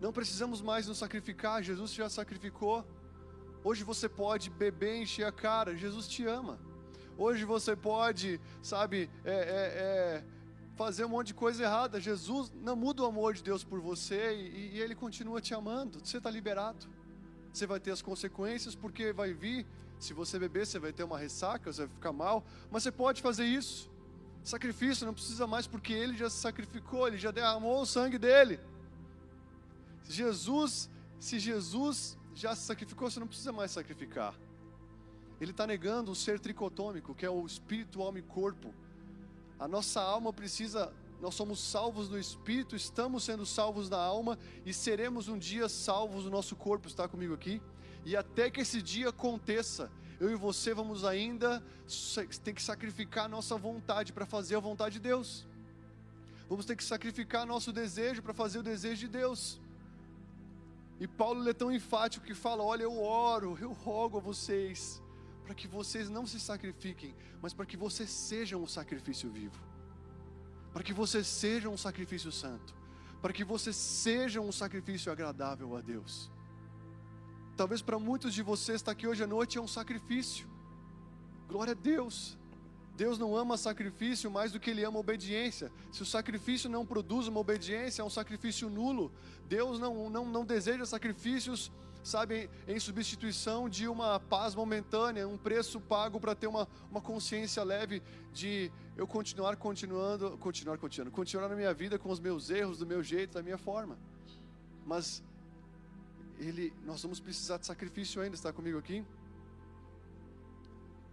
Não 0.00 0.12
precisamos 0.12 0.60
mais 0.60 0.86
nos 0.86 0.98
sacrificar, 0.98 1.62
Jesus 1.62 1.92
já 1.92 2.08
sacrificou. 2.08 2.84
Hoje 3.62 3.82
você 3.82 4.08
pode 4.08 4.50
beber, 4.50 5.02
encher 5.02 5.26
a 5.26 5.32
cara, 5.32 5.76
Jesus 5.76 6.06
te 6.06 6.26
ama. 6.26 6.58
Hoje 7.16 7.44
você 7.44 7.74
pode, 7.76 8.40
sabe, 8.62 9.08
é, 9.24 9.32
é, 9.32 9.34
é, 9.34 10.24
fazer 10.74 11.04
um 11.04 11.08
monte 11.08 11.28
de 11.28 11.34
coisa 11.34 11.62
errada. 11.62 12.00
Jesus 12.00 12.52
não 12.60 12.76
muda 12.76 13.02
o 13.02 13.06
amor 13.06 13.34
de 13.34 13.42
Deus 13.42 13.64
por 13.64 13.80
você 13.80 14.34
e, 14.34 14.74
e 14.74 14.80
Ele 14.80 14.94
continua 14.94 15.40
te 15.40 15.54
amando. 15.54 16.00
Você 16.04 16.18
está 16.18 16.30
liberado. 16.30 16.86
Você 17.52 17.66
vai 17.66 17.78
ter 17.78 17.92
as 17.92 18.02
consequências 18.02 18.74
porque 18.74 19.12
vai 19.12 19.32
vir. 19.32 19.64
Se 19.98 20.12
você 20.12 20.38
beber, 20.38 20.66
você 20.66 20.78
vai 20.78 20.92
ter 20.92 21.04
uma 21.04 21.16
ressaca, 21.16 21.72
você 21.72 21.86
vai 21.86 21.94
ficar 21.94 22.12
mal. 22.12 22.44
Mas 22.70 22.82
você 22.82 22.90
pode 22.90 23.22
fazer 23.22 23.44
isso. 23.44 23.88
Sacrifício 24.44 25.06
não 25.06 25.14
precisa 25.14 25.46
mais 25.46 25.66
porque 25.66 25.94
Ele 25.94 26.16
já 26.16 26.28
se 26.28 26.36
sacrificou, 26.36 27.08
Ele 27.08 27.16
já 27.16 27.30
derramou 27.30 27.80
o 27.80 27.86
sangue 27.86 28.18
dele. 28.18 28.60
Jesus, 30.06 30.90
se 31.18 31.38
Jesus 31.38 32.18
já 32.34 32.54
se 32.54 32.62
sacrificou, 32.62 33.10
você 33.10 33.18
não 33.18 33.26
precisa 33.26 33.52
mais 33.52 33.70
sacrificar. 33.70 34.34
Ele 35.40 35.50
está 35.50 35.66
negando 35.66 36.12
o 36.12 36.14
ser 36.14 36.38
tricotômico, 36.38 37.14
que 37.14 37.24
é 37.24 37.30
o 37.30 37.46
espírito, 37.46 38.02
alma 38.02 38.18
e 38.18 38.22
corpo. 38.22 38.74
A 39.58 39.66
nossa 39.66 40.02
alma 40.02 40.30
precisa, 40.30 40.92
nós 41.22 41.34
somos 41.34 41.58
salvos 41.58 42.10
no 42.10 42.18
espírito, 42.18 42.76
estamos 42.76 43.24
sendo 43.24 43.46
salvos 43.46 43.88
na 43.88 43.96
alma 43.98 44.38
e 44.66 44.74
seremos 44.74 45.26
um 45.26 45.38
dia 45.38 45.70
salvos 45.70 46.24
no 46.24 46.30
nosso 46.30 46.54
corpo. 46.54 46.86
Está 46.86 47.08
comigo 47.08 47.32
aqui? 47.32 47.62
E 48.04 48.14
até 48.14 48.50
que 48.50 48.60
esse 48.60 48.82
dia 48.82 49.08
aconteça, 49.08 49.90
eu 50.20 50.30
e 50.30 50.34
você 50.34 50.72
vamos 50.72 51.04
ainda 51.04 51.62
ter 52.42 52.52
que 52.52 52.62
sacrificar 52.62 53.28
nossa 53.28 53.56
vontade 53.56 54.12
para 54.12 54.26
fazer 54.26 54.56
a 54.56 54.60
vontade 54.60 54.94
de 54.94 55.00
Deus. 55.00 55.46
Vamos 56.48 56.66
ter 56.66 56.76
que 56.76 56.84
sacrificar 56.84 57.46
nosso 57.46 57.72
desejo 57.72 58.22
para 58.22 58.34
fazer 58.34 58.58
o 58.58 58.62
desejo 58.62 59.00
de 59.00 59.08
Deus. 59.08 59.60
E 61.00 61.06
Paulo 61.06 61.48
é 61.48 61.52
tão 61.52 61.72
enfático 61.72 62.24
que 62.24 62.34
fala: 62.34 62.62
Olha, 62.62 62.84
eu 62.84 63.02
oro, 63.02 63.58
eu 63.60 63.72
rogo 63.72 64.18
a 64.18 64.20
vocês, 64.20 65.02
para 65.44 65.54
que 65.54 65.66
vocês 65.66 66.08
não 66.08 66.26
se 66.26 66.38
sacrifiquem, 66.38 67.14
mas 67.42 67.52
para 67.52 67.66
que 67.66 67.76
vocês 67.76 68.10
sejam 68.10 68.62
um 68.62 68.66
sacrifício 68.66 69.30
vivo, 69.30 69.60
para 70.72 70.82
que 70.82 70.92
vocês 70.92 71.26
sejam 71.26 71.72
um 71.72 71.76
sacrifício 71.76 72.30
santo, 72.30 72.74
para 73.20 73.32
que 73.32 73.44
vocês 73.44 73.76
sejam 73.76 74.46
um 74.46 74.52
sacrifício 74.52 75.10
agradável 75.10 75.76
a 75.76 75.80
Deus. 75.80 76.30
Talvez 77.56 77.80
para 77.80 77.98
muitos 78.00 78.34
de 78.34 78.42
vocês 78.42 78.76
estar 78.76 78.90
aqui 78.90 79.06
hoje 79.06 79.22
à 79.22 79.26
noite 79.28 79.58
é 79.58 79.60
um 79.60 79.68
sacrifício, 79.68 80.48
glória 81.48 81.70
a 81.70 81.74
Deus. 81.74 82.36
Deus 82.96 83.16
não 83.16 83.36
ama 83.36 83.56
sacrifício 83.56 84.30
mais 84.30 84.52
do 84.52 84.60
que 84.60 84.70
Ele 84.70 84.84
ama 84.84 84.98
obediência. 84.98 85.70
Se 85.92 86.02
o 86.02 86.06
sacrifício 86.06 86.68
não 86.68 86.86
produz 86.86 87.28
uma 87.28 87.40
obediência, 87.40 88.02
é 88.02 88.04
um 88.04 88.10
sacrifício 88.10 88.68
nulo. 88.68 89.12
Deus 89.48 89.78
não, 89.78 90.08
não, 90.10 90.24
não 90.24 90.44
deseja 90.44 90.84
sacrifícios, 90.84 91.72
sabe, 92.04 92.50
em 92.68 92.78
substituição 92.78 93.68
de 93.68 93.88
uma 93.88 94.18
paz 94.18 94.54
momentânea, 94.54 95.26
um 95.26 95.38
preço 95.38 95.80
pago 95.80 96.20
para 96.20 96.34
ter 96.34 96.46
uma, 96.46 96.68
uma 96.90 97.00
consciência 97.00 97.62
leve 97.64 98.02
de 98.32 98.70
eu 98.96 99.06
continuar 99.06 99.56
continuando, 99.56 100.36
continuar 100.38 100.78
continuando, 100.78 101.10
continuar 101.10 101.48
na 101.48 101.56
minha 101.56 101.74
vida 101.74 101.98
com 101.98 102.10
os 102.10 102.20
meus 102.20 102.50
erros, 102.50 102.78
do 102.78 102.86
meu 102.86 103.02
jeito, 103.02 103.34
da 103.34 103.42
minha 103.42 103.58
forma. 103.58 103.98
Mas 104.86 105.22
ele, 106.38 106.72
nós 106.84 107.02
vamos 107.02 107.20
precisar 107.20 107.58
de 107.58 107.66
sacrifício 107.66 108.20
ainda, 108.20 108.34
está 108.34 108.52
comigo 108.52 108.78
aqui? 108.78 109.04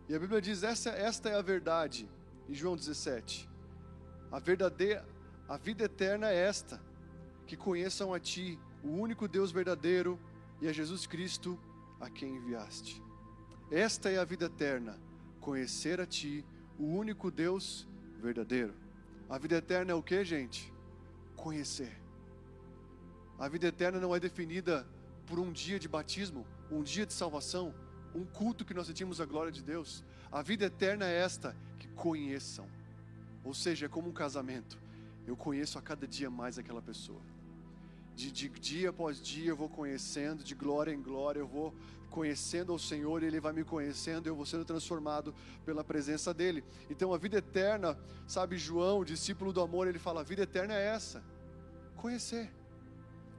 E 0.10 0.16
a 0.16 0.20
Bíblia 0.20 0.42
diz: 0.42 0.64
essa, 0.64 0.90
esta 0.90 1.30
é 1.30 1.36
a 1.36 1.42
verdade, 1.42 2.10
em 2.50 2.54
João 2.54 2.76
17. 2.76 3.50
A 4.32 4.40
verdadeira, 4.40 5.08
a 5.48 5.58
vida 5.58 5.86
eterna 5.86 6.30
é 6.30 6.36
esta: 6.36 6.82
que 7.46 7.56
conheçam 7.56 8.14
a 8.14 8.20
Ti, 8.20 8.60
o 8.84 8.90
único 8.90 9.28
Deus 9.28 9.52
verdadeiro, 9.52 10.20
e 10.62 10.68
a 10.68 10.74
Jesus 10.74 11.06
Cristo, 11.08 11.60
a 12.00 12.10
quem 12.10 12.36
enviaste. 12.36 13.02
Esta 13.70 14.10
é 14.10 14.18
a 14.18 14.26
vida 14.26 14.46
eterna, 14.46 15.00
conhecer 15.40 16.02
a 16.02 16.06
Ti, 16.06 16.46
o 16.78 16.86
único 16.86 17.32
Deus 17.32 17.88
verdadeiro. 18.22 18.74
A 19.30 19.38
vida 19.38 19.56
eterna 19.56 19.92
é 19.92 19.96
o 19.96 20.04
que, 20.04 20.26
gente? 20.26 20.74
Conhecer. 21.36 21.98
A 23.40 23.48
vida 23.48 23.68
eterna 23.68 24.00
não 24.00 24.16
é 24.16 24.20
definida 24.20 24.86
por 25.32 25.40
um 25.40 25.50
dia 25.50 25.80
de 25.80 25.88
batismo, 25.88 26.46
um 26.70 26.84
dia 26.84 27.06
de 27.06 27.14
salvação, 27.14 27.74
um 28.14 28.26
culto 28.26 28.66
que 28.66 28.74
nós 28.74 28.86
sentimos 28.86 29.22
a 29.22 29.26
glória 29.26 29.50
de 29.50 29.64
Deus. 29.64 30.04
A 30.30 30.42
vida 30.42 30.66
eterna 30.66 31.06
é 31.06 31.20
esta, 31.20 31.56
que 31.80 31.88
conheçam. 31.88 32.68
Ou 33.42 33.54
seja, 33.54 33.86
é 33.86 33.90
como 33.90 34.10
um 34.10 34.12
casamento. 34.12 34.78
Eu 35.26 35.38
conheço 35.38 35.80
a 35.80 35.82
cada 35.82 36.06
dia 36.06 36.30
mais 36.30 36.60
aquela 36.60 36.82
pessoa. 36.82 37.22
De, 38.14 38.30
de 38.30 38.50
dia 38.50 38.90
após 38.90 39.22
dia 39.22 39.52
eu 39.52 39.56
vou 39.56 39.70
conhecendo, 39.70 40.44
de 40.44 40.54
glória 40.54 40.92
em 40.92 41.02
glória 41.02 41.40
eu 41.40 41.48
vou 41.48 41.74
conhecendo 42.10 42.74
ao 42.74 42.78
Senhor, 42.78 43.24
Ele 43.24 43.40
vai 43.40 43.54
me 43.54 43.64
conhecendo, 43.64 44.28
eu 44.28 44.36
vou 44.36 44.46
sendo 44.46 44.66
transformado 44.66 45.34
pela 45.66 45.82
presença 45.82 46.34
dEle. 46.34 46.62
Então 46.90 47.14
a 47.14 47.18
vida 47.18 47.38
eterna, 47.38 47.98
sabe, 48.28 48.58
João, 48.58 49.06
discípulo 49.06 49.54
do 49.54 49.62
amor, 49.62 49.88
ele 49.88 49.98
fala: 49.98 50.20
a 50.20 50.26
vida 50.26 50.42
eterna 50.42 50.74
é 50.74 50.88
essa, 50.88 51.24
conhecer 51.96 52.52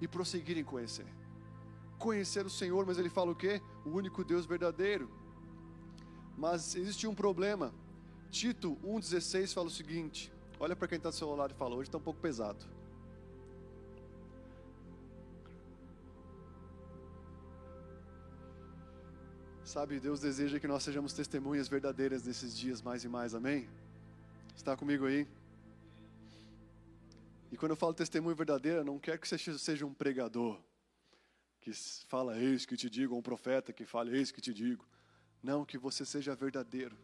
e 0.01 0.09
prosseguir 0.09 0.57
em 0.57 0.65
conhecer 0.65 1.05
conhecer 2.03 2.45
o 2.45 2.51
Senhor, 2.51 2.85
mas 2.85 2.99
ele 2.99 3.09
fala 3.09 3.31
o 3.31 3.37
quê? 3.43 3.63
O 3.87 3.91
único 3.91 4.25
Deus 4.25 4.45
verdadeiro. 4.45 5.09
Mas 6.37 6.75
existe 6.75 7.07
um 7.07 7.15
problema. 7.15 7.73
Tito 8.29 8.77
1,16 8.85 9.55
fala 9.55 9.69
o 9.69 9.71
seguinte: 9.71 10.33
olha 10.59 10.75
para 10.75 10.89
quem 10.89 10.97
está 10.97 11.11
do 11.11 11.15
seu 11.15 11.33
lado 11.37 11.53
e 11.53 11.57
fala, 11.57 11.77
hoje 11.77 11.89
está 11.89 11.99
um 11.99 12.07
pouco 12.09 12.21
pesado. 12.21 12.65
Sabe, 19.65 20.01
Deus 20.01 20.21
deseja 20.21 20.59
que 20.59 20.67
nós 20.67 20.83
sejamos 20.83 21.13
testemunhas 21.15 21.69
verdadeiras 21.69 22.25
nesses 22.25 22.55
dias 22.55 22.83
mais 22.83 23.05
e 23.05 23.09
mais, 23.09 23.35
amém? 23.35 23.71
Está 24.57 24.77
comigo 24.77 25.07
aí? 25.07 25.27
E 27.51 27.57
quando 27.57 27.71
eu 27.71 27.77
falo 27.77 27.95
testemunho 27.95 28.35
verdadeiro, 28.35 28.85
não 28.85 28.99
quero 28.99 29.19
que 29.21 29.29
você 29.29 29.39
seja 29.39 29.87
um 29.87 29.95
pregador 29.95 30.61
que 31.63 31.73
fala 32.09 32.37
eis 32.37 32.67
que 32.67 32.77
te 32.77 32.91
digo, 32.91 33.15
ou 33.15 33.21
um 33.21 33.23
profeta 33.23 33.73
que 33.73 33.87
fala 33.87 34.11
eis 34.11 34.33
que 34.33 34.41
te 34.41 34.53
digo. 34.53 34.85
Não, 35.41 35.65
que 35.65 35.79
você 35.79 36.05
seja 36.05 36.35
verdadeiro. 36.35 36.97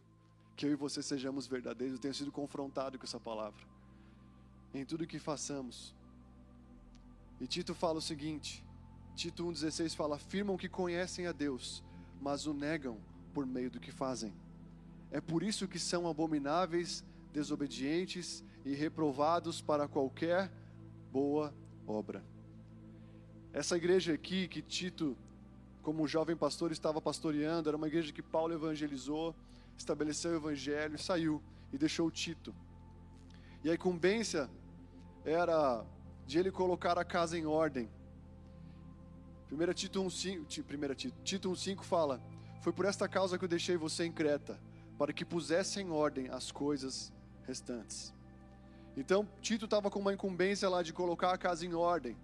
Que 0.55 0.65
eu 0.65 0.71
e 0.71 0.75
você 0.75 1.01
sejamos 1.01 1.47
verdadeiros. 1.47 1.95
Eu 1.95 2.01
tenho 2.01 2.13
sido 2.13 2.31
confrontado 2.31 2.99
com 2.99 3.05
essa 3.05 3.19
palavra. 3.19 3.65
Em 4.73 4.85
tudo 4.85 5.07
que 5.07 5.17
façamos. 5.17 5.95
E 7.39 7.47
Tito 7.47 7.73
fala 7.73 7.99
o 7.99 8.01
seguinte: 8.01 8.63
Tito 9.15 9.45
1,16 9.45 9.95
fala: 9.95 10.17
afirmam 10.17 10.57
que 10.57 10.67
conhecem 10.67 11.25
a 11.25 11.31
Deus, 11.31 11.81
mas 12.21 12.45
o 12.45 12.53
negam 12.53 12.99
por 13.33 13.45
meio 13.45 13.71
do 13.71 13.79
que 13.79 13.91
fazem. 13.91 14.33
É 15.09 15.21
por 15.21 15.41
isso 15.41 15.69
que 15.69 15.79
são 15.79 16.05
abomináveis, 16.05 17.03
desobedientes 17.31 18.43
e 18.65 18.73
reprovados 18.73 19.61
para 19.61 19.87
qualquer 19.87 20.51
boa 21.11 21.53
obra. 21.87 22.21
Essa 23.51 23.75
igreja 23.75 24.13
aqui 24.13 24.47
que 24.47 24.61
Tito, 24.61 25.17
como 25.81 26.07
jovem 26.07 26.35
pastor, 26.35 26.71
estava 26.71 27.01
pastoreando, 27.01 27.67
era 27.69 27.77
uma 27.77 27.87
igreja 27.87 28.13
que 28.13 28.21
Paulo 28.21 28.53
evangelizou, 28.53 29.35
estabeleceu 29.77 30.31
o 30.31 30.35
evangelho 30.35 30.95
e 30.95 30.99
saiu 30.99 31.41
e 31.73 31.77
deixou 31.77 32.11
Tito. 32.11 32.53
E 33.63 33.69
a 33.69 33.73
incumbência 33.73 34.49
era 35.25 35.83
de 36.27 36.37
ele 36.37 36.51
colocar 36.51 36.97
a 36.97 37.03
casa 37.03 37.37
em 37.37 37.45
ordem. 37.45 37.89
1 39.51 39.73
Tito 39.73 40.03
1,5 40.03 40.95
Tito, 40.95 41.15
Tito 41.23 41.51
1, 41.51 41.83
fala: 41.83 42.21
Foi 42.61 42.71
por 42.71 42.85
esta 42.85 43.07
causa 43.07 43.37
que 43.37 43.43
eu 43.43 43.49
deixei 43.49 43.75
você 43.77 44.05
em 44.05 44.11
Creta, 44.11 44.59
para 44.97 45.11
que 45.11 45.25
pusesse 45.25 45.79
em 45.79 45.89
ordem 45.89 46.29
as 46.29 46.51
coisas 46.51 47.11
restantes. 47.47 48.13
Então, 48.95 49.27
Tito 49.41 49.65
estava 49.65 49.89
com 49.89 49.99
uma 49.99 50.13
incumbência 50.13 50.69
lá 50.69 50.83
de 50.83 50.93
colocar 50.93 51.31
a 51.33 51.37
casa 51.37 51.65
em 51.65 51.73
ordem. 51.73 52.15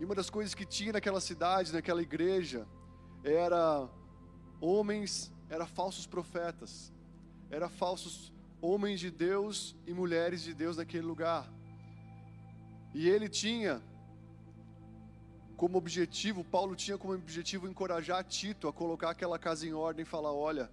E 0.00 0.04
uma 0.04 0.14
das 0.14 0.30
coisas 0.30 0.54
que 0.54 0.64
tinha 0.64 0.94
naquela 0.94 1.20
cidade, 1.20 1.74
naquela 1.74 2.00
igreja, 2.00 2.66
era 3.22 3.86
homens, 4.58 5.30
era 5.50 5.66
falsos 5.66 6.06
profetas, 6.06 6.90
era 7.50 7.68
falsos 7.68 8.32
homens 8.62 8.98
de 8.98 9.10
Deus 9.10 9.76
e 9.86 9.92
mulheres 9.92 10.40
de 10.40 10.54
Deus 10.54 10.78
naquele 10.78 11.06
lugar. 11.06 11.46
E 12.94 13.10
ele 13.10 13.28
tinha 13.28 13.82
como 15.54 15.76
objetivo, 15.76 16.42
Paulo 16.42 16.74
tinha 16.74 16.96
como 16.96 17.12
objetivo 17.12 17.68
encorajar 17.68 18.24
Tito 18.24 18.68
a 18.68 18.72
colocar 18.72 19.10
aquela 19.10 19.38
casa 19.38 19.66
em 19.66 19.74
ordem 19.74 20.04
e 20.04 20.06
falar: 20.06 20.32
olha, 20.32 20.70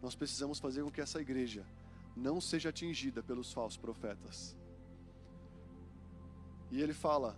nós 0.00 0.14
precisamos 0.14 0.60
fazer 0.60 0.84
com 0.84 0.90
que 0.92 1.00
essa 1.00 1.20
igreja 1.20 1.66
não 2.16 2.40
seja 2.40 2.68
atingida 2.68 3.24
pelos 3.24 3.52
falsos 3.52 3.76
profetas. 3.76 4.56
E 6.70 6.80
ele 6.80 6.94
fala, 6.94 7.36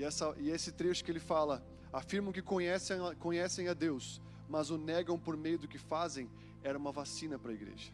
e, 0.00 0.04
essa, 0.04 0.34
e 0.38 0.48
esse 0.48 0.72
trecho 0.72 1.04
que 1.04 1.10
ele 1.12 1.20
fala, 1.20 1.62
afirmam 1.92 2.32
que 2.32 2.40
conhecem, 2.40 2.98
conhecem 3.18 3.68
a 3.68 3.74
Deus, 3.74 4.18
mas 4.48 4.70
o 4.70 4.78
negam 4.78 5.18
por 5.18 5.36
meio 5.36 5.58
do 5.58 5.68
que 5.68 5.76
fazem, 5.76 6.30
era 6.62 6.78
uma 6.78 6.90
vacina 6.90 7.38
para 7.38 7.50
a 7.50 7.54
igreja. 7.54 7.92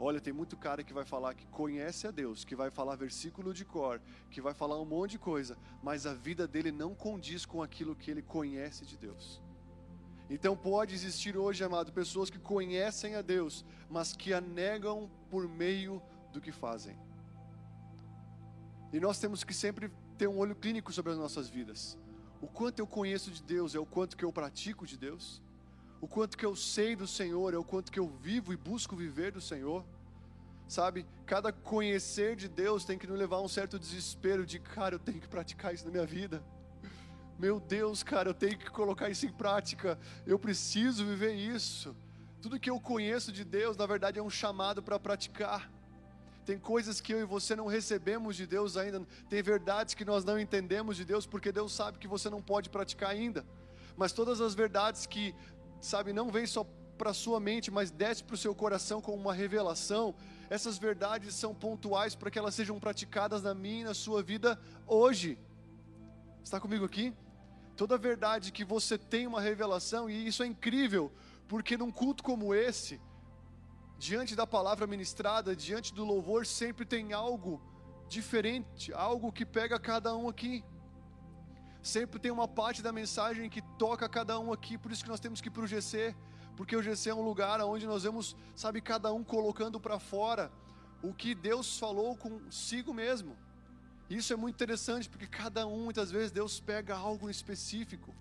Olha, 0.00 0.20
tem 0.20 0.32
muito 0.32 0.56
cara 0.56 0.82
que 0.82 0.92
vai 0.92 1.04
falar 1.04 1.34
que 1.34 1.46
conhece 1.46 2.08
a 2.08 2.10
Deus, 2.10 2.44
que 2.44 2.56
vai 2.56 2.70
falar 2.70 2.96
versículo 2.96 3.54
de 3.54 3.64
cor, 3.64 4.00
que 4.32 4.40
vai 4.40 4.52
falar 4.52 4.80
um 4.80 4.84
monte 4.84 5.12
de 5.12 5.18
coisa, 5.20 5.56
mas 5.80 6.06
a 6.06 6.14
vida 6.14 6.46
dele 6.48 6.72
não 6.72 6.92
condiz 6.92 7.46
com 7.46 7.62
aquilo 7.62 7.94
que 7.94 8.10
ele 8.10 8.22
conhece 8.22 8.84
de 8.84 8.96
Deus. 8.96 9.40
Então 10.28 10.56
pode 10.56 10.92
existir 10.92 11.36
hoje, 11.36 11.62
amado, 11.62 11.92
pessoas 11.92 12.30
que 12.30 12.38
conhecem 12.40 13.14
a 13.14 13.22
Deus, 13.22 13.64
mas 13.88 14.12
que 14.12 14.32
a 14.32 14.40
negam 14.40 15.08
por 15.30 15.48
meio 15.48 16.02
do 16.32 16.40
que 16.40 16.50
fazem. 16.50 16.98
E 18.92 18.98
nós 18.98 19.20
temos 19.20 19.44
que 19.44 19.54
sempre 19.54 19.88
ter 20.18 20.28
um 20.28 20.38
olho 20.38 20.54
clínico 20.54 20.92
sobre 20.92 21.12
as 21.12 21.18
nossas 21.18 21.48
vidas. 21.48 21.96
O 22.40 22.46
quanto 22.46 22.80
eu 22.80 22.86
conheço 22.86 23.30
de 23.30 23.42
Deus 23.42 23.74
é 23.74 23.78
o 23.78 23.86
quanto 23.86 24.16
que 24.16 24.24
eu 24.24 24.32
pratico 24.32 24.86
de 24.86 24.96
Deus 24.96 25.42
o 26.00 26.06
quanto 26.06 26.36
que 26.36 26.46
eu 26.46 26.54
sei 26.54 26.94
do 26.94 27.06
Senhor, 27.06 27.52
é 27.52 27.56
o 27.56 27.64
quanto 27.64 27.90
que 27.90 27.98
eu 27.98 28.08
vivo 28.08 28.52
e 28.52 28.56
busco 28.56 28.94
viver 28.94 29.32
do 29.32 29.40
Senhor. 29.40 29.84
Sabe, 30.68 31.06
cada 31.26 31.50
conhecer 31.50 32.36
de 32.36 32.46
Deus 32.46 32.84
tem 32.84 32.98
que 32.98 33.06
nos 33.06 33.18
levar 33.18 33.36
a 33.36 33.42
um 33.42 33.48
certo 33.48 33.78
desespero 33.78 34.44
de, 34.44 34.58
cara, 34.58 34.94
eu 34.94 34.98
tenho 34.98 35.18
que 35.18 35.28
praticar 35.28 35.74
isso 35.74 35.84
na 35.84 35.90
minha 35.90 36.06
vida. 36.06 36.42
Meu 37.38 37.58
Deus, 37.58 38.02
cara, 38.02 38.28
eu 38.28 38.34
tenho 38.34 38.58
que 38.58 38.70
colocar 38.70 39.08
isso 39.08 39.24
em 39.24 39.32
prática. 39.32 39.98
Eu 40.26 40.38
preciso 40.38 41.04
viver 41.04 41.34
isso. 41.34 41.96
Tudo 42.42 42.60
que 42.60 42.70
eu 42.70 42.78
conheço 42.78 43.32
de 43.32 43.44
Deus, 43.44 43.76
na 43.76 43.86
verdade, 43.86 44.18
é 44.18 44.22
um 44.22 44.30
chamado 44.30 44.82
para 44.82 45.00
praticar. 45.00 45.70
Tem 46.48 46.58
coisas 46.58 46.98
que 46.98 47.12
eu 47.12 47.20
e 47.20 47.24
você 47.26 47.54
não 47.54 47.66
recebemos 47.66 48.34
de 48.34 48.46
Deus 48.46 48.78
ainda. 48.78 49.06
Tem 49.28 49.42
verdades 49.42 49.92
que 49.92 50.02
nós 50.02 50.24
não 50.24 50.40
entendemos 50.40 50.96
de 50.96 51.04
Deus, 51.04 51.26
porque 51.26 51.52
Deus 51.52 51.74
sabe 51.74 51.98
que 51.98 52.08
você 52.08 52.30
não 52.30 52.40
pode 52.40 52.70
praticar 52.70 53.10
ainda. 53.10 53.44
Mas 53.98 54.12
todas 54.12 54.40
as 54.40 54.54
verdades 54.54 55.04
que 55.04 55.34
sabe, 55.78 56.10
não 56.10 56.30
vem 56.30 56.46
só 56.46 56.64
para 56.96 57.12
sua 57.12 57.38
mente, 57.38 57.70
mas 57.70 57.90
desce 57.90 58.24
para 58.24 58.32
o 58.32 58.38
seu 58.38 58.54
coração 58.54 59.02
como 59.02 59.18
uma 59.18 59.34
revelação. 59.34 60.14
Essas 60.48 60.78
verdades 60.78 61.34
são 61.34 61.54
pontuais 61.54 62.14
para 62.14 62.30
que 62.30 62.38
elas 62.38 62.54
sejam 62.54 62.80
praticadas 62.80 63.42
na 63.42 63.54
minha 63.54 63.82
e 63.82 63.84
na 63.84 63.92
sua 63.92 64.22
vida 64.22 64.58
hoje. 64.86 65.38
Está 66.42 66.58
comigo 66.58 66.86
aqui? 66.86 67.12
Toda 67.76 67.98
verdade 67.98 68.52
que 68.52 68.64
você 68.64 68.96
tem 68.96 69.26
uma 69.26 69.42
revelação, 69.42 70.08
e 70.08 70.26
isso 70.26 70.42
é 70.42 70.46
incrível, 70.46 71.12
porque 71.46 71.76
num 71.76 71.92
culto 71.92 72.24
como 72.24 72.54
esse, 72.54 72.98
diante 73.98 74.36
da 74.36 74.46
palavra 74.46 74.86
ministrada, 74.86 75.56
diante 75.56 75.92
do 75.92 76.04
louvor, 76.04 76.46
sempre 76.46 76.86
tem 76.86 77.12
algo 77.12 77.60
diferente, 78.08 78.92
algo 78.92 79.32
que 79.32 79.44
pega 79.44 79.78
cada 79.78 80.16
um 80.16 80.28
aqui. 80.28 80.64
Sempre 81.82 82.20
tem 82.20 82.30
uma 82.30 82.46
parte 82.46 82.80
da 82.80 82.92
mensagem 82.92 83.50
que 83.50 83.60
toca 83.76 84.08
cada 84.08 84.38
um 84.38 84.52
aqui, 84.52 84.78
por 84.78 84.92
isso 84.92 85.02
que 85.02 85.10
nós 85.10 85.20
temos 85.20 85.40
que 85.40 85.48
ir 85.48 85.50
para 85.50 85.64
o 85.64 85.66
GC, 85.66 86.14
porque 86.56 86.76
o 86.76 86.82
GC 86.82 87.10
é 87.10 87.14
um 87.14 87.22
lugar 87.22 87.60
onde 87.60 87.86
nós 87.86 88.04
vemos, 88.04 88.36
sabe, 88.54 88.80
cada 88.80 89.12
um 89.12 89.24
colocando 89.24 89.80
para 89.80 89.98
fora 89.98 90.50
o 91.02 91.12
que 91.12 91.34
Deus 91.34 91.78
falou 91.78 92.16
consigo 92.16 92.94
mesmo. 92.94 93.36
Isso 94.08 94.32
é 94.32 94.36
muito 94.36 94.54
interessante, 94.54 95.08
porque 95.08 95.26
cada 95.26 95.66
um, 95.66 95.84
muitas 95.84 96.10
vezes, 96.10 96.30
Deus 96.30 96.60
pega 96.60 96.96
algo 96.96 97.28
específico, 97.28 98.14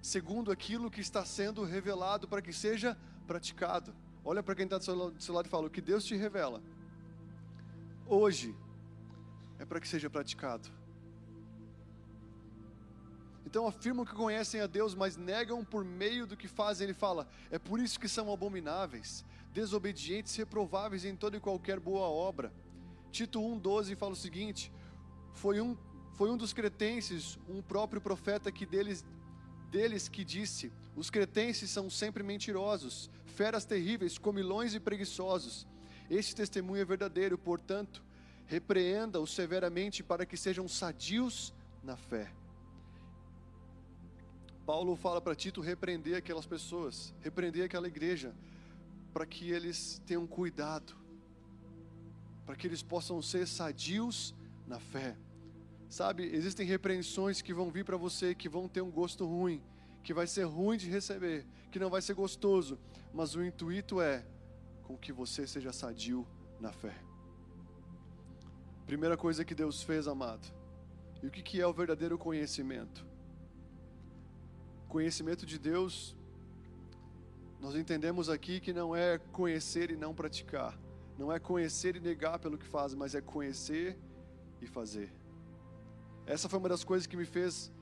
segundo 0.00 0.50
aquilo 0.50 0.90
que 0.90 1.00
está 1.00 1.24
sendo 1.24 1.64
revelado 1.64 2.26
para 2.26 2.40
que 2.40 2.52
seja 2.52 2.96
praticado. 3.26 3.94
Olha 4.24 4.42
para 4.42 4.54
quem 4.54 4.64
está 4.64 4.78
do 4.78 5.20
seu 5.20 5.34
lado 5.34 5.46
e 5.46 5.48
fala: 5.48 5.66
o 5.66 5.70
que 5.70 5.80
Deus 5.80 6.04
te 6.04 6.14
revela 6.14 6.62
hoje 8.06 8.54
é 9.58 9.64
para 9.64 9.80
que 9.80 9.88
seja 9.88 10.10
praticado. 10.10 10.68
Então 13.44 13.66
afirmam 13.66 14.04
que 14.04 14.14
conhecem 14.14 14.60
a 14.60 14.66
Deus, 14.66 14.94
mas 14.94 15.16
negam 15.16 15.64
por 15.64 15.84
meio 15.84 16.26
do 16.26 16.36
que 16.36 16.48
fazem. 16.48 16.86
Ele 16.86 16.94
fala: 16.94 17.28
é 17.50 17.58
por 17.58 17.80
isso 17.80 17.98
que 17.98 18.08
são 18.08 18.32
abomináveis, 18.32 19.24
desobedientes, 19.52 20.34
reprováveis 20.36 21.04
em 21.04 21.16
toda 21.16 21.36
e 21.36 21.40
qualquer 21.40 21.78
boa 21.80 22.08
obra. 22.08 22.52
Tito 23.10 23.40
1,12 23.40 23.96
fala 23.96 24.12
o 24.12 24.16
seguinte: 24.16 24.72
foi 25.32 25.60
um, 25.60 25.76
foi 26.12 26.30
um 26.30 26.36
dos 26.36 26.52
cretenses, 26.52 27.38
um 27.48 27.60
próprio 27.60 28.00
profeta 28.00 28.50
que 28.52 28.64
deles, 28.64 29.04
deles 29.72 30.06
que 30.06 30.22
disse: 30.22 30.70
os 30.94 31.10
cretenses 31.10 31.70
são 31.70 31.88
sempre 31.88 32.22
mentirosos, 32.22 33.10
feras 33.24 33.64
terríveis, 33.64 34.18
comilões 34.18 34.74
e 34.74 34.78
preguiçosos. 34.78 35.66
Este 36.10 36.36
testemunho 36.36 36.82
é 36.82 36.84
verdadeiro, 36.84 37.38
portanto, 37.38 38.04
repreenda-os 38.46 39.34
severamente 39.34 40.02
para 40.02 40.26
que 40.26 40.36
sejam 40.36 40.68
sadios 40.68 41.54
na 41.82 41.96
fé. 41.96 42.30
Paulo 44.66 44.94
fala 44.94 45.20
para 45.20 45.34
Tito 45.34 45.60
repreender 45.60 46.16
aquelas 46.16 46.46
pessoas, 46.46 47.12
repreender 47.20 47.64
aquela 47.64 47.88
igreja, 47.88 48.32
para 49.12 49.26
que 49.26 49.50
eles 49.50 50.00
tenham 50.06 50.26
cuidado, 50.26 50.94
para 52.46 52.54
que 52.54 52.66
eles 52.66 52.82
possam 52.82 53.20
ser 53.22 53.46
sadios 53.48 54.34
na 54.66 54.78
fé. 54.78 55.16
Sabe, 55.92 56.24
existem 56.34 56.66
repreensões 56.66 57.42
que 57.42 57.52
vão 57.52 57.70
vir 57.70 57.84
para 57.84 57.98
você 57.98 58.34
que 58.34 58.48
vão 58.48 58.66
ter 58.66 58.80
um 58.80 58.90
gosto 58.90 59.26
ruim, 59.26 59.62
que 60.02 60.14
vai 60.14 60.26
ser 60.26 60.44
ruim 60.44 60.78
de 60.78 60.88
receber, 60.88 61.46
que 61.70 61.78
não 61.78 61.90
vai 61.90 62.00
ser 62.00 62.14
gostoso, 62.14 62.78
mas 63.12 63.34
o 63.34 63.44
intuito 63.44 64.00
é 64.00 64.24
com 64.84 64.96
que 64.96 65.12
você 65.12 65.46
seja 65.46 65.70
sadio 65.70 66.26
na 66.58 66.72
fé. 66.72 66.94
Primeira 68.86 69.18
coisa 69.18 69.44
que 69.44 69.54
Deus 69.54 69.82
fez, 69.82 70.08
amado. 70.08 70.48
E 71.22 71.26
o 71.26 71.30
que 71.30 71.60
é 71.60 71.66
o 71.66 71.74
verdadeiro 71.74 72.16
conhecimento? 72.16 73.04
conhecimento 74.88 75.44
de 75.44 75.58
Deus, 75.58 76.16
nós 77.60 77.74
entendemos 77.74 78.30
aqui 78.30 78.60
que 78.60 78.72
não 78.72 78.96
é 78.96 79.18
conhecer 79.30 79.90
e 79.90 79.96
não 79.96 80.14
praticar, 80.14 80.74
não 81.18 81.30
é 81.30 81.38
conhecer 81.38 81.96
e 81.96 82.00
negar 82.00 82.38
pelo 82.38 82.56
que 82.56 82.66
faz, 82.66 82.94
mas 82.94 83.14
é 83.14 83.20
conhecer 83.20 83.98
e 84.58 84.66
fazer. 84.66 85.12
Essa 86.26 86.48
foi 86.48 86.58
uma 86.58 86.68
das 86.68 86.84
coisas 86.84 87.06
que 87.06 87.16
me 87.16 87.24
fez 87.24 87.72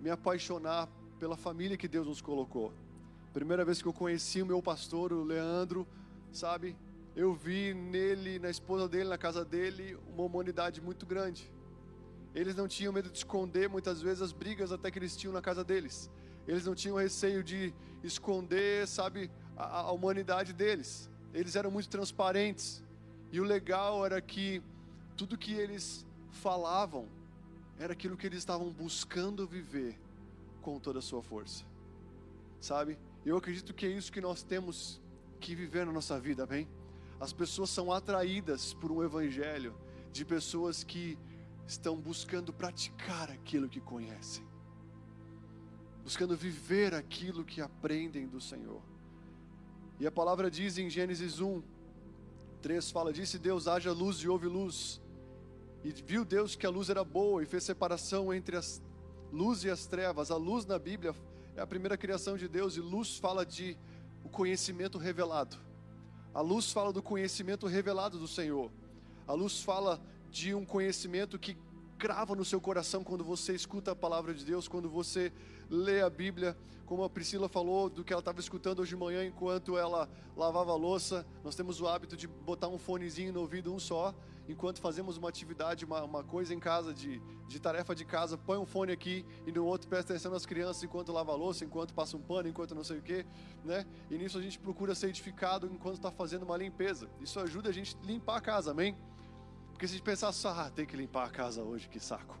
me 0.00 0.10
apaixonar 0.10 0.88
pela 1.18 1.36
família 1.36 1.76
que 1.76 1.88
Deus 1.88 2.06
nos 2.06 2.20
colocou. 2.20 2.72
Primeira 3.32 3.64
vez 3.64 3.80
que 3.80 3.88
eu 3.88 3.92
conheci 3.92 4.42
o 4.42 4.46
meu 4.46 4.62
pastor, 4.62 5.12
o 5.12 5.24
Leandro, 5.24 5.86
sabe? 6.32 6.76
eu 7.16 7.32
vi 7.32 7.72
nele, 7.72 8.38
na 8.38 8.50
esposa 8.50 8.88
dele, 8.88 9.08
na 9.08 9.18
casa 9.18 9.44
dele, 9.44 9.96
uma 10.12 10.24
humanidade 10.24 10.80
muito 10.80 11.06
grande. 11.06 11.50
Eles 12.34 12.56
não 12.56 12.66
tinham 12.66 12.92
medo 12.92 13.08
de 13.08 13.18
esconder 13.18 13.68
muitas 13.68 14.02
vezes 14.02 14.20
as 14.20 14.32
brigas 14.32 14.72
até 14.72 14.90
que 14.90 14.98
eles 14.98 15.16
tinham 15.16 15.32
na 15.32 15.40
casa 15.40 15.62
deles. 15.62 16.10
Eles 16.46 16.66
não 16.66 16.74
tinham 16.74 16.96
receio 16.96 17.44
de 17.44 17.72
esconder, 18.02 18.88
sabe, 18.88 19.30
a, 19.56 19.82
a 19.82 19.92
humanidade 19.92 20.52
deles. 20.52 21.08
Eles 21.32 21.54
eram 21.54 21.70
muito 21.70 21.88
transparentes. 21.88 22.82
E 23.30 23.40
o 23.40 23.44
legal 23.44 24.04
era 24.04 24.20
que 24.20 24.60
tudo 25.16 25.38
que 25.38 25.54
eles 25.54 26.04
falavam 26.32 27.06
era 27.78 27.92
aquilo 27.92 28.16
que 28.16 28.26
eles 28.26 28.38
estavam 28.38 28.70
buscando 28.70 29.46
viver 29.46 29.98
com 30.62 30.78
toda 30.78 30.98
a 30.98 31.02
sua 31.02 31.22
força. 31.22 31.64
Sabe? 32.60 32.98
Eu 33.24 33.36
acredito 33.36 33.74
que 33.74 33.86
é 33.86 33.90
isso 33.90 34.12
que 34.12 34.20
nós 34.20 34.42
temos 34.42 35.00
que 35.40 35.54
viver 35.54 35.84
na 35.84 35.92
nossa 35.92 36.18
vida, 36.18 36.44
amém? 36.44 36.68
As 37.20 37.32
pessoas 37.32 37.70
são 37.70 37.92
atraídas 37.92 38.74
por 38.74 38.90
um 38.90 39.02
evangelho 39.02 39.74
de 40.12 40.24
pessoas 40.24 40.82
que 40.84 41.18
estão 41.66 41.96
buscando 41.96 42.52
praticar 42.52 43.30
aquilo 43.30 43.68
que 43.68 43.80
conhecem, 43.80 44.44
buscando 46.02 46.36
viver 46.36 46.94
aquilo 46.94 47.44
que 47.44 47.60
aprendem 47.60 48.26
do 48.26 48.40
Senhor. 48.40 48.82
E 49.98 50.06
a 50.06 50.12
palavra 50.12 50.50
diz 50.50 50.76
em 50.78 50.90
Gênesis 50.90 51.40
1, 51.40 51.62
3 52.62 52.90
fala: 52.90 53.12
Disse 53.12 53.38
Deus, 53.38 53.68
haja 53.68 53.92
luz 53.92 54.18
e 54.18 54.28
houve 54.28 54.46
luz. 54.46 55.00
E 55.84 55.92
viu 55.92 56.24
Deus 56.24 56.56
que 56.56 56.64
a 56.64 56.70
luz 56.70 56.88
era 56.88 57.04
boa 57.04 57.42
e 57.42 57.46
fez 57.46 57.62
separação 57.62 58.32
entre 58.32 58.56
as 58.56 58.80
luz 59.30 59.64
e 59.64 59.70
as 59.70 59.86
trevas. 59.86 60.30
A 60.30 60.36
luz 60.36 60.64
na 60.64 60.78
Bíblia 60.78 61.14
é 61.54 61.60
a 61.60 61.66
primeira 61.66 61.96
criação 61.96 62.38
de 62.38 62.48
Deus 62.48 62.76
e 62.76 62.80
luz 62.80 63.18
fala 63.18 63.44
de 63.44 63.76
o 64.24 64.30
conhecimento 64.30 64.96
revelado. 64.96 65.58
A 66.32 66.40
luz 66.40 66.72
fala 66.72 66.90
do 66.90 67.02
conhecimento 67.02 67.66
revelado 67.66 68.18
do 68.18 68.26
Senhor. 68.26 68.70
A 69.28 69.34
luz 69.34 69.62
fala 69.62 70.00
de 70.30 70.54
um 70.54 70.64
conhecimento 70.64 71.38
que 71.38 71.56
crava 71.98 72.34
no 72.34 72.44
seu 72.44 72.60
coração 72.60 73.04
quando 73.04 73.22
você 73.22 73.54
escuta 73.54 73.92
a 73.92 73.96
palavra 73.96 74.32
de 74.32 74.44
Deus, 74.44 74.66
quando 74.66 74.88
você 74.88 75.32
lê 75.68 76.00
a 76.00 76.08
Bíblia, 76.08 76.56
como 76.86 77.04
a 77.04 77.10
Priscila 77.10 77.48
falou 77.48 77.90
do 77.90 78.02
que 78.02 78.12
ela 78.12 78.20
estava 78.20 78.40
escutando 78.40 78.80
hoje 78.80 78.90
de 78.90 78.96
manhã 78.96 79.24
enquanto 79.24 79.76
ela 79.76 80.08
lavava 80.36 80.72
a 80.72 80.76
louça. 80.76 81.26
Nós 81.42 81.54
temos 81.54 81.80
o 81.80 81.86
hábito 81.86 82.16
de 82.16 82.26
botar 82.26 82.68
um 82.68 82.78
fonezinho 82.78 83.32
no 83.32 83.40
ouvido, 83.40 83.72
um 83.72 83.78
só, 83.78 84.14
enquanto 84.48 84.80
fazemos 84.80 85.16
uma 85.16 85.28
atividade, 85.28 85.84
uma, 85.84 86.02
uma 86.02 86.22
coisa 86.22 86.54
em 86.54 86.58
casa, 86.58 86.92
de, 86.92 87.20
de 87.46 87.60
tarefa 87.60 87.94
de 87.94 88.04
casa, 88.04 88.36
põe 88.36 88.58
um 88.58 88.66
fone 88.66 88.92
aqui 88.92 89.24
e 89.46 89.52
no 89.52 89.64
outro 89.64 89.88
presta 89.88 90.12
atenção 90.12 90.32
nas 90.32 90.44
crianças 90.44 90.82
enquanto 90.82 91.12
lava 91.12 91.32
a 91.32 91.36
louça, 91.36 91.64
enquanto 91.64 91.94
passa 91.94 92.16
um 92.16 92.20
pano, 92.20 92.48
enquanto 92.48 92.74
não 92.74 92.84
sei 92.84 92.98
o 92.98 93.02
que, 93.02 93.24
né? 93.64 93.86
E 94.10 94.18
nisso 94.18 94.38
a 94.38 94.42
gente 94.42 94.58
procura 94.58 94.94
ser 94.94 95.08
edificado 95.08 95.66
enquanto 95.66 95.96
está 95.96 96.10
fazendo 96.10 96.42
uma 96.42 96.56
limpeza. 96.56 97.08
Isso 97.20 97.40
ajuda 97.40 97.70
a 97.70 97.72
gente 97.72 97.96
a 97.96 98.06
limpar 98.06 98.36
a 98.36 98.40
casa, 98.40 98.70
amém? 98.70 98.96
Porque 99.72 99.88
se 99.88 99.94
a 99.94 99.96
gente 99.96 100.04
pensar 100.04 100.32
só, 100.32 100.50
ah, 100.50 100.70
tem 100.70 100.86
que 100.86 100.96
limpar 100.96 101.26
a 101.26 101.30
casa 101.30 101.62
hoje, 101.62 101.88
que 101.88 101.98
saco. 101.98 102.38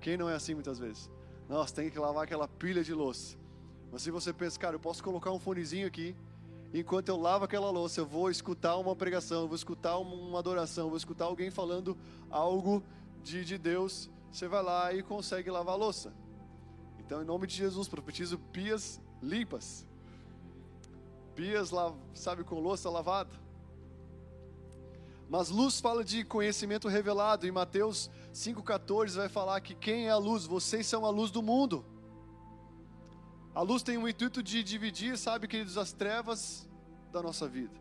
Quem 0.00 0.16
não 0.16 0.28
é 0.28 0.34
assim 0.34 0.54
muitas 0.54 0.78
vezes? 0.78 1.10
Nossa, 1.48 1.74
tem 1.74 1.90
que 1.90 1.98
lavar 1.98 2.24
aquela 2.24 2.48
pilha 2.48 2.82
de 2.82 2.94
louça. 2.94 3.36
Mas 3.90 4.02
se 4.02 4.10
você 4.10 4.32
pensa, 4.32 4.58
cara, 4.58 4.74
eu 4.74 4.80
posso 4.80 5.04
colocar 5.04 5.30
um 5.30 5.38
fonezinho 5.38 5.86
aqui, 5.86 6.16
enquanto 6.72 7.08
eu 7.08 7.16
lavo 7.16 7.44
aquela 7.44 7.70
louça, 7.70 8.00
eu 8.00 8.06
vou 8.06 8.30
escutar 8.30 8.76
uma 8.76 8.96
pregação, 8.96 9.42
eu 9.42 9.48
vou 9.48 9.56
escutar 9.56 9.98
uma 9.98 10.38
adoração, 10.38 10.84
eu 10.84 10.90
vou 10.90 10.96
escutar 10.96 11.26
alguém 11.26 11.50
falando 11.50 11.96
algo 12.30 12.82
de, 13.22 13.44
de 13.44 13.58
Deus, 13.58 14.10
você 14.30 14.48
vai 14.48 14.62
lá 14.62 14.92
e 14.92 15.02
consegue 15.02 15.50
lavar 15.50 15.74
a 15.74 15.78
louça. 15.78 16.12
Então, 16.98 17.22
em 17.22 17.26
nome 17.26 17.46
de 17.46 17.54
Jesus, 17.54 17.88
profetizo 17.88 18.38
pias 18.38 19.00
limpas. 19.22 19.86
Pias, 21.34 21.70
sabe, 22.14 22.44
com 22.44 22.58
louça 22.58 22.88
lavada. 22.88 23.42
Mas 25.28 25.48
luz 25.48 25.80
fala 25.80 26.04
de 26.04 26.24
conhecimento 26.24 26.88
revelado. 26.88 27.46
Em 27.46 27.50
Mateus 27.50 28.10
5,14 28.34 29.16
vai 29.16 29.28
falar 29.28 29.60
que 29.60 29.74
quem 29.74 30.06
é 30.06 30.10
a 30.10 30.16
luz? 30.16 30.44
Vocês 30.46 30.86
são 30.86 31.06
a 31.06 31.10
luz 31.10 31.30
do 31.30 31.42
mundo. 31.42 31.84
A 33.54 33.60
luz 33.60 33.82
tem 33.82 33.98
o 33.98 34.08
intuito 34.08 34.42
de 34.42 34.62
dividir, 34.62 35.18
sabe, 35.18 35.46
queridos, 35.46 35.76
as 35.76 35.92
trevas 35.92 36.66
da 37.12 37.22
nossa 37.22 37.46
vida. 37.46 37.74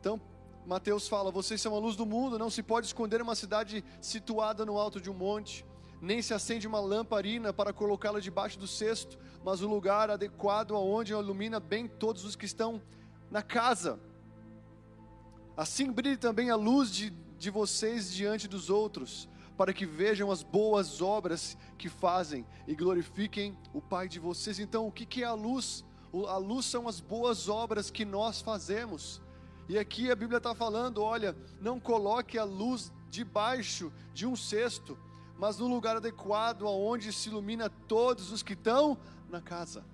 Então, 0.00 0.20
Mateus 0.64 1.06
fala: 1.06 1.30
vocês 1.30 1.60
são 1.60 1.74
a 1.74 1.78
luz 1.78 1.94
do 1.94 2.06
mundo, 2.06 2.38
não 2.38 2.48
se 2.48 2.62
pode 2.62 2.86
esconder 2.86 3.20
uma 3.20 3.34
cidade 3.34 3.84
situada 4.00 4.64
no 4.64 4.78
alto 4.78 4.98
de 4.98 5.10
um 5.10 5.14
monte, 5.14 5.64
nem 6.00 6.22
se 6.22 6.32
acende 6.32 6.66
uma 6.66 6.80
lamparina 6.80 7.52
para 7.52 7.72
colocá-la 7.72 8.18
debaixo 8.18 8.58
do 8.58 8.66
cesto, 8.66 9.18
mas 9.44 9.60
o 9.60 9.68
lugar 9.68 10.10
adequado 10.10 10.74
aonde 10.74 11.12
ilumina 11.12 11.60
bem 11.60 11.86
todos 11.86 12.24
os 12.24 12.34
que 12.34 12.46
estão 12.46 12.80
na 13.30 13.42
casa. 13.42 14.00
Assim 15.54 15.90
brilhe 15.92 16.16
também 16.16 16.50
a 16.50 16.56
luz 16.56 16.90
de, 16.90 17.10
de 17.36 17.50
vocês 17.50 18.12
diante 18.12 18.48
dos 18.48 18.70
outros, 18.70 19.28
para 19.58 19.74
que 19.74 19.84
vejam 19.84 20.30
as 20.30 20.44
boas 20.44 21.02
obras 21.02 21.58
que 21.76 21.88
fazem 21.88 22.46
e 22.64 22.76
glorifiquem 22.76 23.58
o 23.74 23.82
Pai 23.82 24.08
de 24.08 24.20
vocês. 24.20 24.60
Então, 24.60 24.86
o 24.86 24.92
que, 24.92 25.24
é 25.24 25.26
a 25.26 25.32
luz? 25.32 25.84
A 26.28 26.36
luz 26.36 26.64
são 26.64 26.86
as 26.86 27.00
boas 27.00 27.48
obras 27.48 27.90
que 27.90 28.04
nós 28.04 28.40
fazemos. 28.40 29.20
E 29.68 29.76
aqui 29.76 30.12
a 30.12 30.14
Bíblia 30.14 30.38
está 30.38 30.54
falando: 30.54 31.02
olha, 31.02 31.36
não 31.60 31.80
coloque 31.80 32.38
a 32.38 32.44
luz 32.44 32.92
debaixo 33.10 33.92
de 34.14 34.24
um 34.26 34.36
cesto, 34.36 34.96
mas 35.36 35.58
no 35.58 35.66
lugar 35.66 35.96
adequado, 35.96 36.64
aonde 36.64 37.12
se 37.12 37.28
ilumina 37.28 37.68
todos 37.68 38.30
os 38.30 38.44
que 38.44 38.52
estão 38.52 38.96
na 39.28 39.40
casa. 39.40 39.84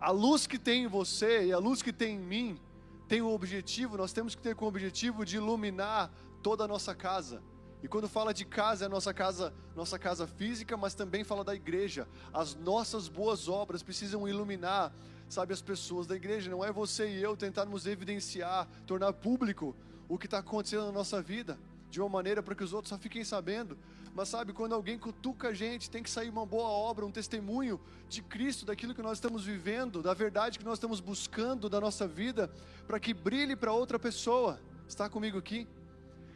A 0.00 0.10
luz 0.10 0.44
que 0.44 0.58
tem 0.58 0.82
em 0.82 0.88
você 0.88 1.46
e 1.46 1.52
a 1.52 1.58
luz 1.58 1.82
que 1.82 1.92
tem 1.92 2.16
em 2.16 2.20
mim 2.20 2.60
tem 3.06 3.22
o 3.22 3.28
um 3.28 3.32
objetivo, 3.34 3.96
nós 3.96 4.12
temos 4.12 4.34
que 4.34 4.42
ter 4.42 4.56
como 4.56 4.68
objetivo 4.68 5.24
de 5.24 5.36
iluminar 5.36 6.10
toda 6.42 6.64
a 6.64 6.68
nossa 6.68 6.96
casa. 6.96 7.40
E 7.82 7.88
quando 7.88 8.08
fala 8.08 8.32
de 8.32 8.44
casa, 8.44 8.84
é 8.84 8.88
nossa 8.88 9.12
casa, 9.12 9.52
nossa 9.74 9.98
casa 9.98 10.26
física, 10.26 10.76
mas 10.76 10.94
também 10.94 11.24
fala 11.24 11.42
da 11.42 11.54
igreja. 11.54 12.06
As 12.32 12.54
nossas 12.54 13.08
boas 13.08 13.48
obras 13.48 13.82
precisam 13.82 14.28
iluminar, 14.28 14.92
sabe, 15.28 15.52
as 15.52 15.60
pessoas 15.60 16.06
da 16.06 16.14
igreja. 16.14 16.48
Não 16.48 16.64
é 16.64 16.70
você 16.70 17.08
e 17.08 17.20
eu 17.20 17.36
tentarmos 17.36 17.86
evidenciar, 17.86 18.68
tornar 18.86 19.12
público 19.12 19.74
o 20.08 20.16
que 20.16 20.26
está 20.26 20.38
acontecendo 20.38 20.86
na 20.86 20.92
nossa 20.92 21.20
vida, 21.20 21.58
de 21.90 22.00
uma 22.00 22.08
maneira 22.08 22.42
para 22.42 22.54
que 22.54 22.62
os 22.62 22.72
outros 22.72 22.90
só 22.90 22.98
fiquem 22.98 23.24
sabendo. 23.24 23.76
Mas 24.14 24.28
sabe, 24.28 24.52
quando 24.52 24.74
alguém 24.74 24.98
cutuca 24.98 25.48
a 25.48 25.54
gente, 25.54 25.90
tem 25.90 26.02
que 26.02 26.10
sair 26.10 26.28
uma 26.28 26.46
boa 26.46 26.68
obra, 26.68 27.04
um 27.04 27.10
testemunho 27.10 27.80
de 28.08 28.22
Cristo, 28.22 28.64
daquilo 28.64 28.94
que 28.94 29.02
nós 29.02 29.14
estamos 29.14 29.44
vivendo, 29.44 30.02
da 30.02 30.14
verdade 30.14 30.58
que 30.58 30.64
nós 30.64 30.74
estamos 30.74 31.00
buscando 31.00 31.68
da 31.68 31.80
nossa 31.80 32.06
vida, 32.06 32.48
para 32.86 33.00
que 33.00 33.12
brilhe 33.12 33.56
para 33.56 33.72
outra 33.72 33.98
pessoa. 33.98 34.60
Está 34.86 35.08
comigo 35.08 35.38
aqui? 35.38 35.66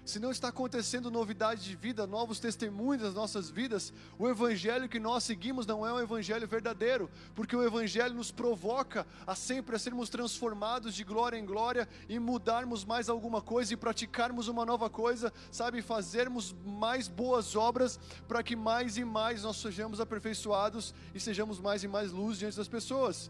Se 0.06 0.20
não 0.20 0.30
está 0.30 0.48
acontecendo 0.48 1.10
novidade 1.10 1.64
de 1.64 1.74
vida, 1.74 2.06
novos 2.06 2.38
testemunhos 2.38 3.02
das 3.02 3.12
nossas 3.12 3.50
vidas, 3.50 3.92
o 4.16 4.28
evangelho 4.28 4.88
que 4.88 5.00
nós 5.00 5.24
seguimos 5.24 5.66
não 5.66 5.84
é 5.84 5.92
um 5.92 5.98
evangelho 5.98 6.46
verdadeiro, 6.46 7.10
porque 7.34 7.56
o 7.56 7.62
evangelho 7.62 8.14
nos 8.14 8.30
provoca 8.30 9.04
a 9.26 9.34
sempre 9.34 9.74
a 9.74 9.78
sermos 9.80 10.08
transformados 10.08 10.94
de 10.94 11.02
glória 11.02 11.36
em 11.36 11.44
glória 11.44 11.88
e 12.08 12.20
mudarmos 12.20 12.84
mais 12.84 13.08
alguma 13.08 13.42
coisa 13.42 13.74
e 13.74 13.76
praticarmos 13.76 14.46
uma 14.46 14.64
nova 14.64 14.88
coisa, 14.88 15.32
sabe, 15.50 15.82
fazermos 15.82 16.54
mais 16.64 17.08
boas 17.08 17.56
obras 17.56 17.98
para 18.28 18.44
que 18.44 18.54
mais 18.54 18.96
e 18.96 19.04
mais 19.04 19.42
nós 19.42 19.56
sejamos 19.56 20.00
aperfeiçoados 20.00 20.94
e 21.16 21.18
sejamos 21.18 21.58
mais 21.58 21.82
e 21.82 21.88
mais 21.88 22.12
luz 22.12 22.38
diante 22.38 22.56
das 22.56 22.68
pessoas. 22.68 23.28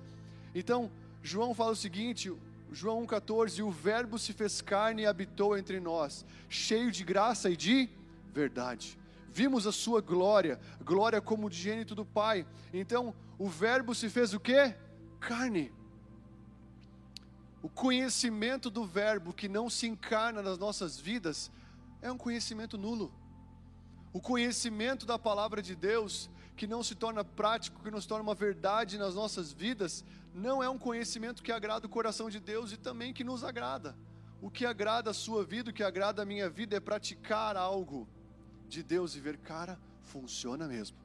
Então, 0.55 0.91
João 1.23 1.55
fala 1.55 1.73
o 1.73 1.77
seguinte: 1.77 2.31
João 2.73 3.07
1,14: 3.07 3.65
O 3.65 3.71
Verbo 3.71 4.19
se 4.19 4.33
fez 4.33 4.61
carne 4.61 5.03
e 5.03 5.07
habitou 5.07 5.57
entre 5.57 5.81
nós, 5.81 6.25
cheio 6.49 6.91
de 6.91 7.05
graça 7.05 7.51
e 7.51 7.57
de 7.57 7.89
verdade. 8.33 8.99
Vimos 9.31 9.67
a 9.67 9.73
sua 9.73 10.01
glória, 10.01 10.59
glória 10.83 11.21
como 11.21 11.51
de 11.51 11.59
gênito 11.59 11.95
do 11.95 12.05
Pai. 12.05 12.47
Então, 12.73 13.15
o 13.39 13.49
Verbo 13.49 13.95
se 13.95 14.09
fez 14.09 14.33
o 14.33 14.41
que? 14.41 14.75
Carne. 15.21 15.73
O 17.63 17.69
conhecimento 17.69 18.71
do 18.71 18.87
Verbo 18.87 19.33
que 19.33 19.49
não 19.49 19.69
se 19.69 19.87
encarna 19.87 20.41
nas 20.41 20.59
nossas 20.59 20.99
vidas 20.99 21.51
é 22.01 22.11
um 22.11 22.17
conhecimento 22.17 22.79
nulo. 22.79 23.13
O 24.13 24.21
conhecimento 24.21 25.05
da 25.05 25.19
palavra 25.19 25.61
de 25.61 25.75
Deus 25.75 26.31
que 26.57 26.67
não 26.67 26.83
se 26.83 26.95
torna 26.95 27.23
prático, 27.23 27.83
que 27.83 27.91
não 27.91 28.01
se 28.01 28.09
torna 28.09 28.23
uma 28.23 28.35
verdade 28.35 28.97
nas 28.97 29.15
nossas 29.15 29.53
vidas, 29.53 30.03
não 30.37 30.63
é 30.63 30.69
um 30.69 30.79
conhecimento 30.79 31.43
que 31.43 31.51
agrada 31.51 31.87
o 31.87 31.89
coração 31.89 32.29
de 32.29 32.39
Deus 32.39 32.71
e 32.71 32.77
também 32.77 33.15
que 33.15 33.25
nos 33.25 33.43
agrada. 33.43 33.97
O 34.41 34.51
que 34.51 34.67
agrada 34.67 35.11
a 35.11 35.15
sua 35.15 35.43
vida, 35.43 35.71
o 35.71 35.73
que 35.73 35.83
agrada 35.83 36.21
a 36.23 36.27
minha 36.27 36.51
vida 36.51 36.77
é 36.77 36.81
praticar 36.81 37.57
algo 37.57 38.07
de 38.69 38.83
Deus 38.83 39.17
e 39.17 39.21
ver, 39.21 39.39
cara, 39.39 39.81
funciona 40.03 40.69
mesmo. 40.69 40.99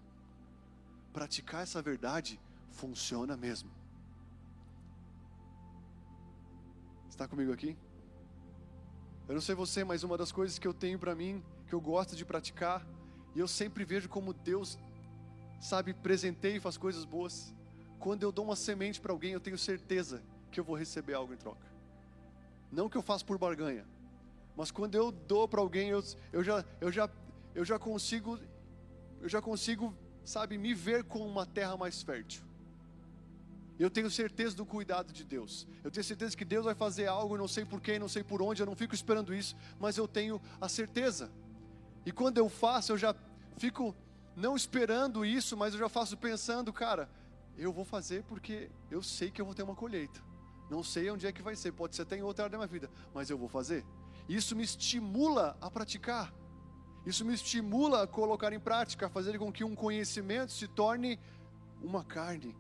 Praticar 1.14 1.64
essa 1.64 1.82
verdade 1.82 2.42
funciona 2.72 3.38
mesmo. 3.38 3.72
Está 7.10 7.26
comigo 7.26 7.54
aqui? 7.54 7.78
Eu 9.30 9.36
não 9.36 9.42
sei 9.42 9.56
você, 9.56 9.82
mas 9.86 10.04
uma 10.04 10.18
das 10.18 10.34
coisas 10.34 10.60
que 10.60 10.68
eu 10.68 10.74
tenho 10.74 11.00
para 11.00 11.16
mim, 11.16 11.42
que 11.68 11.74
eu 11.74 11.80
gosto 11.80 12.18
de 12.18 12.26
praticar, 12.26 12.86
e 13.34 13.40
eu 13.40 13.48
sempre 13.48 13.86
vejo 13.86 14.10
como 14.10 14.34
Deus, 14.34 14.78
sabe, 15.62 15.94
presenteia 15.94 16.58
e 16.58 16.60
faz 16.60 16.76
coisas 16.76 17.06
boas 17.06 17.54
quando 18.02 18.24
eu 18.24 18.32
dou 18.32 18.44
uma 18.44 18.56
semente 18.56 19.00
para 19.00 19.12
alguém, 19.12 19.34
eu 19.34 19.40
tenho 19.40 19.58
certeza 19.60 20.24
que 20.52 20.60
eu 20.60 20.64
vou 20.64 20.76
receber 20.76 21.14
algo 21.14 21.34
em 21.34 21.38
troca. 21.38 21.68
Não 22.72 22.90
que 22.90 22.98
eu 22.98 23.02
faço 23.02 23.24
por 23.24 23.38
barganha, 23.38 23.86
mas 24.58 24.72
quando 24.72 24.96
eu 24.96 25.12
dou 25.12 25.48
para 25.48 25.62
alguém, 25.62 25.90
eu, 25.90 26.04
eu, 26.34 26.44
já, 26.44 26.66
eu, 26.82 26.92
já, 26.92 27.08
eu 27.54 27.64
já 27.64 27.78
consigo, 27.78 28.40
eu 29.22 29.30
já 29.30 29.40
consigo, 29.40 29.96
sabe, 30.26 30.58
me 30.58 30.74
ver 30.74 31.04
com 31.04 31.20
uma 31.20 31.46
terra 31.46 31.78
mais 31.78 32.02
fértil. 32.02 32.42
Eu 33.78 33.90
tenho 33.90 34.10
certeza 34.10 34.56
do 34.56 34.66
cuidado 34.66 35.14
de 35.14 35.24
Deus. 35.24 35.68
Eu 35.84 35.92
tenho 35.92 36.04
certeza 36.04 36.36
que 36.36 36.46
Deus 36.46 36.66
vai 36.66 36.74
fazer 36.74 37.08
algo, 37.08 37.38
não 37.38 37.48
sei 37.48 37.66
porquê, 37.66 38.00
não 38.00 38.10
sei 38.10 38.24
por 38.24 38.42
onde, 38.42 38.64
eu 38.64 38.66
não 38.66 38.76
fico 38.76 38.96
esperando 38.96 39.34
isso, 39.34 39.56
mas 39.80 39.96
eu 39.98 40.08
tenho 40.08 40.42
a 40.60 40.68
certeza. 40.68 41.32
E 42.04 42.12
quando 42.12 42.40
eu 42.40 42.50
faço, 42.50 42.94
eu 42.94 42.98
já 42.98 43.16
fico 43.58 43.96
não 44.36 44.56
esperando 44.56 45.24
isso, 45.24 45.56
mas 45.56 45.74
eu 45.76 45.80
já 45.80 45.90
faço 45.90 46.18
pensando, 46.18 46.74
cara, 46.74 47.08
eu 47.58 47.72
vou 47.72 47.86
fazer 47.86 48.24
porque 48.24 48.70
eu 48.90 49.02
sei 49.04 49.32
que 49.32 49.42
eu 49.42 49.46
vou 49.46 49.54
ter 49.54 49.64
uma 49.64 49.76
colheita. 49.76 50.22
Não 50.70 50.84
sei 50.84 51.10
onde 51.12 51.28
é 51.28 51.32
que 51.32 51.42
vai 51.42 51.56
ser, 51.56 51.72
pode 51.74 51.96
ser 51.96 52.04
até 52.04 52.18
em 52.18 52.22
outra 52.22 52.46
área 52.46 52.52
da 52.52 52.58
minha 52.58 52.68
vida, 52.68 52.90
mas 53.14 53.30
eu 53.30 53.38
vou 53.38 53.50
fazer. 53.50 53.86
Isso 54.28 54.56
me 54.56 54.64
estimula 54.64 55.58
a 55.60 55.70
praticar. 55.70 56.34
Isso 57.06 57.26
me 57.26 57.34
estimula 57.34 58.04
a 58.04 58.08
colocar 58.08 58.54
em 58.54 58.60
prática, 58.60 59.08
a 59.08 59.10
fazer 59.10 59.38
com 59.38 59.52
que 59.52 59.64
um 59.64 59.76
conhecimento 59.76 60.52
se 60.52 60.68
torne 60.68 61.20
uma 61.82 62.04
carne, 62.04 62.56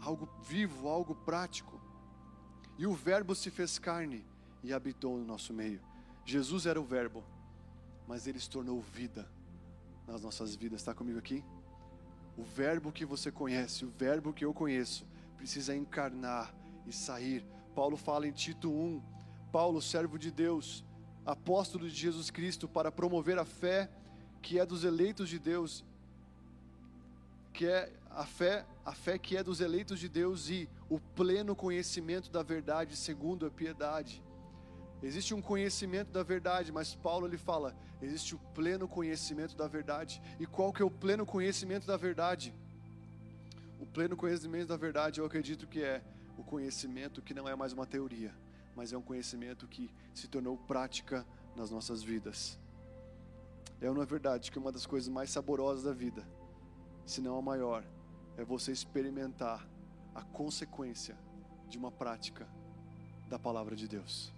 algo 0.00 0.28
vivo, 0.42 0.88
algo 0.88 1.14
prático. 1.14 1.80
E 2.78 2.86
o 2.86 2.94
Verbo 2.94 3.34
se 3.34 3.50
fez 3.50 3.78
carne 3.78 4.24
e 4.62 4.72
habitou 4.72 5.18
no 5.18 5.24
nosso 5.24 5.52
meio. 5.52 5.80
Jesus 6.24 6.66
era 6.66 6.80
o 6.80 6.84
Verbo, 6.84 7.24
mas 8.06 8.26
ele 8.26 8.38
se 8.38 8.50
tornou 8.50 8.80
vida 8.80 9.28
nas 10.06 10.22
nossas 10.22 10.54
vidas. 10.54 10.80
Está 10.80 10.94
comigo 10.94 11.18
aqui? 11.18 11.42
O 12.36 12.42
Verbo 12.42 12.92
que 12.92 13.04
você 13.04 13.30
conhece, 13.30 13.84
o 13.84 13.90
Verbo 13.90 14.32
que 14.32 14.44
eu 14.44 14.52
conheço, 14.52 15.06
precisa 15.36 15.74
encarnar 15.74 16.54
e 16.86 16.92
sair. 16.92 17.44
Paulo 17.74 17.96
fala 17.96 18.26
em 18.26 18.32
Tito 18.32 18.70
1. 18.70 19.02
Paulo, 19.50 19.80
servo 19.80 20.18
de 20.18 20.30
Deus, 20.30 20.84
apóstolo 21.24 21.88
de 21.88 21.94
Jesus 21.94 22.30
Cristo, 22.30 22.68
para 22.68 22.92
promover 22.92 23.38
a 23.38 23.44
fé 23.44 23.88
que 24.42 24.58
é 24.58 24.66
dos 24.66 24.84
eleitos 24.84 25.28
de 25.28 25.38
Deus, 25.38 25.84
que 27.52 27.66
é 27.66 27.90
a 28.10 28.24
fé, 28.24 28.64
a 28.84 28.92
fé 28.92 29.18
que 29.18 29.36
é 29.36 29.42
dos 29.42 29.60
eleitos 29.60 29.98
de 29.98 30.08
Deus 30.08 30.50
e 30.50 30.68
o 30.88 31.00
pleno 31.00 31.56
conhecimento 31.56 32.30
da 32.30 32.42
verdade 32.42 32.96
segundo 32.96 33.46
a 33.46 33.50
piedade. 33.50 34.22
Existe 35.02 35.34
um 35.34 35.42
conhecimento 35.42 36.10
da 36.10 36.22
verdade, 36.22 36.72
mas 36.72 36.94
Paulo 36.94 37.26
ele 37.26 37.36
fala, 37.36 37.76
existe 38.00 38.34
o 38.34 38.38
pleno 38.54 38.88
conhecimento 38.88 39.54
da 39.54 39.68
verdade. 39.68 40.20
E 40.40 40.46
qual 40.46 40.72
que 40.72 40.82
é 40.82 40.84
o 40.84 40.90
pleno 40.90 41.26
conhecimento 41.26 41.86
da 41.86 41.96
verdade? 41.96 42.54
O 43.78 43.86
pleno 43.86 44.16
conhecimento 44.16 44.68
da 44.68 44.76
verdade, 44.76 45.20
eu 45.20 45.26
acredito 45.26 45.66
que 45.66 45.82
é 45.82 46.02
o 46.38 46.42
conhecimento 46.42 47.22
que 47.22 47.34
não 47.34 47.48
é 47.48 47.54
mais 47.54 47.72
uma 47.72 47.86
teoria, 47.86 48.34
mas 48.74 48.92
é 48.92 48.96
um 48.96 49.02
conhecimento 49.02 49.66
que 49.68 49.90
se 50.14 50.28
tornou 50.28 50.56
prática 50.56 51.26
nas 51.54 51.70
nossas 51.70 52.02
vidas. 52.02 52.58
É 53.80 53.90
uma 53.90 54.06
verdade 54.06 54.50
que 54.50 54.58
uma 54.58 54.72
das 54.72 54.86
coisas 54.86 55.08
mais 55.08 55.30
saborosas 55.30 55.84
da 55.84 55.92
vida, 55.92 56.26
se 57.04 57.20
não 57.20 57.38
a 57.38 57.42
maior, 57.42 57.84
é 58.36 58.44
você 58.44 58.72
experimentar 58.72 59.66
a 60.14 60.22
consequência 60.22 61.16
de 61.68 61.76
uma 61.76 61.90
prática 61.90 62.48
da 63.28 63.38
palavra 63.38 63.76
de 63.76 63.86
Deus. 63.86 64.35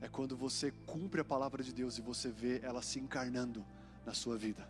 É 0.00 0.08
quando 0.08 0.36
você 0.36 0.70
cumpre 0.84 1.20
a 1.20 1.24
palavra 1.24 1.62
de 1.62 1.72
Deus 1.72 1.98
e 1.98 2.02
você 2.02 2.30
vê 2.30 2.60
ela 2.60 2.82
se 2.82 2.98
encarnando 2.98 3.64
na 4.04 4.12
sua 4.12 4.36
vida. 4.36 4.68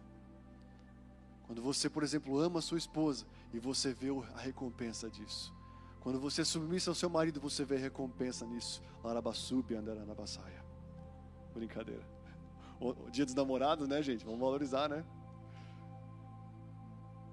Quando 1.47 1.63
você, 1.63 1.89
por 1.89 2.03
exemplo, 2.03 2.39
ama 2.39 2.59
a 2.59 2.63
sua 2.63 2.79
esposa 2.79 3.25
e 3.53 3.59
você 3.59 3.93
vê 3.93 4.09
a 4.35 4.39
recompensa 4.39 5.09
disso. 5.09 5.53
Quando 6.01 6.21
você 6.21 6.43
é 6.43 6.45
submissa 6.45 6.91
ao 6.91 6.95
seu 6.95 7.11
marido, 7.11 7.41
você 7.41 7.65
vê 7.65 7.77
a 7.77 7.81
recompensa 7.81 8.47
nisso. 8.47 8.83
Larabassubi 9.03 9.75
andaranabasaia. 9.75 10.65
Brincadeira. 11.55 12.07
O 12.79 13.11
dia 13.11 13.25
dos 13.25 13.35
namorados, 13.35 13.89
né, 13.89 14.03
gente? 14.03 14.25
Vamos 14.25 14.41
valorizar, 14.41 14.89
né? 14.89 15.05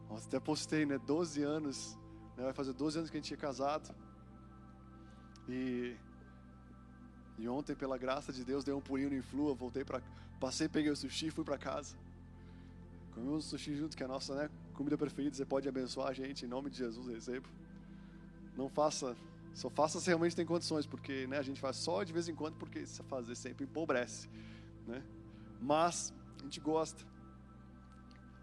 Nossa, 0.10 0.28
até 0.28 0.40
postei, 0.40 0.86
né? 0.86 0.98
12 0.98 1.44
anos, 1.44 1.98
né? 2.38 2.44
vai 2.44 2.54
fazer 2.54 2.74
12 2.74 3.00
anos 3.00 3.10
que 3.10 3.18
a 3.18 3.20
gente 3.20 3.34
é 3.34 3.38
casado. 3.38 3.94
E, 5.50 5.96
e 7.38 7.48
ontem, 7.48 7.76
pela 7.76 7.98
graça 7.98 8.32
de 8.32 8.44
Deus, 8.44 8.64
dei 8.64 8.74
um 8.74 8.82
pulinho 8.82 9.10
no 9.10 9.16
Influa, 9.16 9.54
voltei 9.54 9.84
para. 9.84 10.02
Passei, 10.40 10.68
peguei 10.68 10.92
o 10.92 10.96
sushi 10.96 11.32
fui 11.32 11.44
para 11.44 11.58
casa. 11.58 11.96
Comemos 13.14 13.46
sushi 13.46 13.76
junto, 13.76 13.96
que 13.96 14.04
é 14.04 14.06
a 14.06 14.10
nossa 14.10 14.36
né, 14.36 14.50
comida 14.74 14.98
preferida. 14.98 15.36
Você 15.36 15.46
pode 15.46 15.68
abençoar 15.68 16.10
a 16.10 16.14
gente, 16.14 16.46
em 16.46 16.48
nome 16.48 16.70
de 16.70 16.78
Jesus, 16.78 17.08
recebo. 17.08 17.48
Não 18.58 18.70
faça, 18.70 19.16
só 19.54 19.70
faça 19.70 20.00
se 20.00 20.08
realmente 20.08 20.36
tem 20.36 20.46
condições, 20.46 20.86
porque 20.86 21.28
né, 21.28 21.38
a 21.38 21.42
gente 21.42 21.62
faz 21.62 21.78
só 21.78 22.04
de 22.04 22.12
vez 22.12 22.28
em 22.28 22.36
quando, 22.36 22.56
porque 22.56 22.86
se 22.86 23.02
fazer 23.04 23.36
sempre 23.36 23.66
empobrece. 23.66 24.28
Né? 24.88 25.02
Mas 25.62 26.14
a 26.40 26.44
gente 26.44 26.60
gosta. 26.60 27.04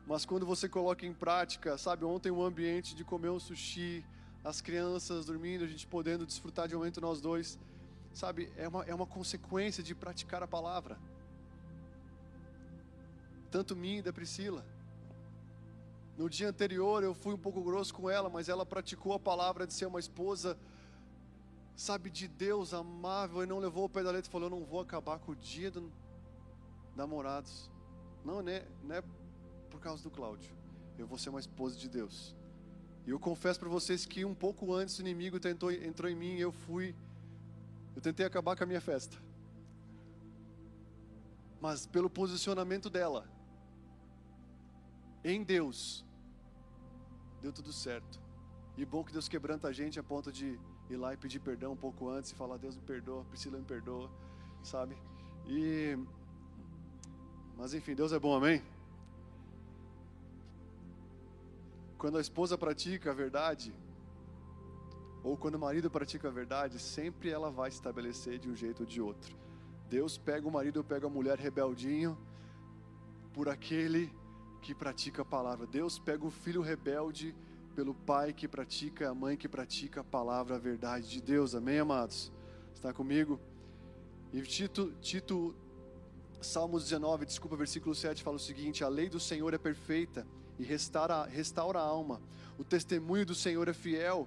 Mas 0.07 0.25
quando 0.25 0.47
você 0.47 0.69
coloca 0.69 1.05
em 1.05 1.13
prática, 1.13 1.77
sabe, 1.79 2.05
ontem 2.05 2.31
um 2.31 2.43
ambiente 2.43 2.95
de 2.95 3.05
comer 3.05 3.31
um 3.31 3.39
sushi, 3.39 4.05
as 4.43 4.61
crianças 4.61 5.27
dormindo, 5.27 5.65
a 5.65 5.67
gente 5.69 5.87
podendo 5.87 6.25
desfrutar 6.25 6.67
de 6.67 6.75
um 6.75 6.79
momento 6.79 7.01
nós 7.01 7.21
dois, 7.21 7.59
sabe, 8.13 8.53
é 8.57 8.69
uma, 8.69 8.85
é 8.85 8.95
uma 8.95 9.07
consequência 9.07 9.83
de 9.83 9.95
praticar 9.95 10.43
a 10.43 10.49
palavra. 10.49 10.99
Tanto 13.51 13.75
mim 13.75 14.03
da 14.03 14.13
Priscila. 14.13 14.65
No 16.17 16.29
dia 16.29 16.49
anterior 16.49 17.03
eu 17.03 17.15
fui 17.15 17.35
um 17.35 17.39
pouco 17.39 17.63
grosso 17.63 17.95
com 17.95 18.09
ela, 18.11 18.29
mas 18.29 18.49
ela 18.49 18.67
praticou 18.67 19.15
a 19.15 19.19
palavra 19.19 19.67
de 19.67 19.73
ser 19.73 19.87
uma 19.87 19.99
esposa, 19.99 20.57
sabe, 21.75 22.11
de 22.11 22.29
Deus, 22.29 22.75
amável, 22.75 23.43
e 23.43 23.47
não 23.47 23.59
levou 23.59 23.85
o 23.85 23.89
pé 23.89 24.03
da 24.03 24.11
letra 24.11 24.29
e 24.29 24.33
falou: 24.33 24.49
Eu 24.49 24.59
não 24.59 24.65
vou 24.65 24.81
acabar 24.81 25.19
com 25.19 25.33
o 25.33 25.37
dia 25.37 25.71
dos 25.71 25.91
namorados. 26.95 27.71
Não, 28.25 28.43
né, 28.43 28.67
não 28.83 28.97
é 28.97 29.03
por 29.71 29.81
causa 29.81 30.03
do 30.03 30.11
Cláudio. 30.11 30.55
Eu 30.99 31.07
vou 31.07 31.17
ser 31.17 31.31
uma 31.31 31.41
esposa 31.41 31.77
de 31.77 31.89
Deus. 31.89 32.37
E 33.07 33.11
eu 33.11 33.19
confesso 33.19 33.59
para 33.59 33.69
vocês 33.69 34.05
que 34.05 34.25
um 34.25 34.35
pouco 34.35 34.75
antes 34.75 34.99
o 34.99 35.01
inimigo 35.01 35.41
tentou, 35.41 35.73
entrou 35.73 36.11
em 36.11 36.15
mim 36.15 36.35
e 36.35 36.41
eu 36.41 36.53
fui. 36.53 36.95
Eu 37.95 38.01
tentei 38.01 38.25
acabar 38.25 38.57
com 38.57 38.65
a 38.65 38.67
minha 38.67 38.81
festa. 38.81 39.17
Mas 41.61 41.87
pelo 41.87 42.09
posicionamento 42.09 42.89
dela, 42.89 43.29
em 45.23 45.43
Deus, 45.43 46.05
deu 47.43 47.53
tudo 47.53 47.73
certo. 47.73 48.21
E 48.77 48.85
bom 48.85 49.05
que 49.05 49.13
Deus 49.13 49.29
quebranta 49.29 49.69
a 49.69 49.73
gente 49.73 50.01
a 50.01 50.03
ponto 50.03 50.33
de 50.33 50.59
ir 50.89 50.97
lá 50.97 51.13
e 51.13 51.17
pedir 51.17 51.41
perdão 51.41 51.73
um 51.73 51.77
pouco 51.77 52.09
antes 52.09 52.31
e 52.31 52.35
falar: 52.35 52.57
Deus 52.57 52.77
me 52.77 52.83
perdoa, 52.83 53.25
Priscila 53.25 53.59
me 53.59 53.65
perdoa, 53.65 54.11
sabe? 54.63 54.97
E. 55.47 55.99
Mas 57.59 57.75
enfim, 57.75 57.95
Deus 57.95 58.13
é 58.13 58.19
bom, 58.19 58.35
amém? 58.35 58.63
Quando 61.99 62.17
a 62.17 62.21
esposa 62.23 62.57
pratica 62.57 63.11
a 63.11 63.15
verdade, 63.15 63.75
ou 65.23 65.37
quando 65.37 65.57
o 65.57 65.59
marido 65.59 65.91
pratica 65.91 66.29
a 66.29 66.31
verdade, 66.31 66.79
sempre 66.79 67.31
ela 67.31 67.51
vai 67.51 67.69
estabelecer 67.69 68.39
de 68.39 68.49
um 68.49 68.57
jeito 68.57 68.81
ou 68.81 68.87
de 68.87 69.01
outro. 69.01 69.37
Deus 69.89 70.17
pega 70.17 70.47
o 70.47 70.51
marido 70.51 70.79
ou 70.79 70.85
pega 70.85 71.07
a 71.07 71.11
mulher 71.11 71.39
rebeldinho 71.39 72.17
por 73.33 73.49
aquele 73.49 74.13
que 74.63 74.75
pratica 74.75 75.23
a 75.23 75.25
palavra. 75.25 75.67
Deus 75.67 75.99
pega 75.99 76.25
o 76.25 76.31
filho 76.31 76.63
rebelde 76.63 77.35
pelo 77.75 77.95
pai 77.95 78.33
que 78.33 78.49
pratica, 78.49 79.11
a 79.11 79.15
mãe 79.15 79.37
que 79.37 79.49
pratica 79.49 80.01
a 80.01 80.05
palavra, 80.05 80.57
a 80.57 80.59
verdade 80.59 81.09
de 81.09 81.21
Deus. 81.21 81.55
Amém, 81.55 81.79
amados? 81.79 82.33
Está 82.75 82.93
comigo? 82.93 83.39
E 84.33 84.41
Tito, 84.43 84.93
Tito 85.01 85.55
Salmos 86.41 86.85
19, 86.85 87.27
desculpa, 87.27 87.55
versículo 87.55 87.95
7 87.95 88.23
fala 88.23 88.37
o 88.37 88.41
seguinte: 88.41 88.83
A 88.83 88.89
lei 88.89 89.09
do 89.09 89.21
Senhor 89.21 89.53
é 89.53 89.59
perfeita 89.59 90.27
e 90.59 90.65
restaura, 90.65 91.25
restaura 91.25 91.79
a 91.79 91.83
alma. 91.83 92.21
O 92.59 92.65
testemunho 92.65 93.27
do 93.27 93.35
Senhor 93.35 93.69
é 93.69 93.73
fiel 93.73 94.27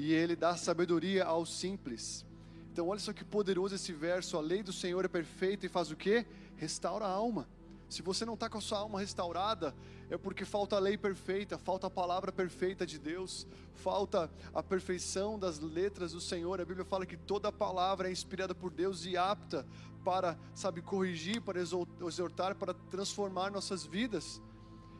e 0.00 0.12
ele 0.12 0.36
dá 0.36 0.56
sabedoria 0.56 1.24
aos 1.24 1.52
simples. 1.52 2.24
Então, 2.70 2.86
olha 2.86 3.00
só 3.00 3.12
que 3.12 3.24
poderoso 3.24 3.74
esse 3.74 3.92
verso. 3.92 4.36
A 4.36 4.40
lei 4.40 4.62
do 4.62 4.72
Senhor 4.72 5.04
é 5.04 5.08
perfeita 5.08 5.66
e 5.66 5.68
faz 5.68 5.90
o 5.90 5.96
que? 5.96 6.24
Restaura 6.56 7.04
a 7.04 7.10
alma. 7.10 7.48
Se 7.88 8.00
você 8.00 8.24
não 8.24 8.34
está 8.34 8.48
com 8.48 8.58
a 8.58 8.60
sua 8.60 8.78
alma 8.78 9.00
restaurada, 9.00 9.74
é 10.08 10.16
porque 10.16 10.44
falta 10.44 10.76
a 10.76 10.78
lei 10.78 10.96
perfeita, 10.96 11.58
falta 11.58 11.88
a 11.88 11.90
palavra 11.90 12.30
perfeita 12.30 12.86
de 12.86 12.96
Deus, 12.96 13.44
falta 13.74 14.30
a 14.54 14.62
perfeição 14.62 15.36
das 15.36 15.58
letras 15.58 16.12
do 16.12 16.20
Senhor. 16.20 16.60
A 16.60 16.64
Bíblia 16.64 16.84
fala 16.84 17.04
que 17.04 17.16
toda 17.16 17.50
palavra 17.50 18.08
é 18.08 18.12
inspirada 18.12 18.54
por 18.54 18.70
Deus 18.70 19.04
e 19.04 19.16
apta 19.16 19.66
para, 20.04 20.38
sabe, 20.54 20.80
corrigir, 20.80 21.40
para 21.40 21.58
exortar, 21.60 22.54
para 22.54 22.72
transformar 22.72 23.50
nossas 23.50 23.84
vidas. 23.84 24.40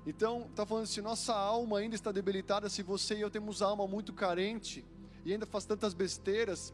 Então, 0.04 0.46
está 0.50 0.66
falando 0.66 0.86
se 0.86 1.00
nossa 1.00 1.36
alma 1.36 1.78
ainda 1.78 1.94
está 1.94 2.10
debilitada, 2.10 2.68
se 2.68 2.82
você 2.82 3.14
e 3.14 3.20
eu 3.20 3.30
temos 3.30 3.62
alma 3.62 3.86
muito 3.86 4.12
carente 4.12 4.84
e 5.24 5.32
ainda 5.32 5.46
faz 5.46 5.64
tantas 5.64 5.94
besteiras, 5.94 6.72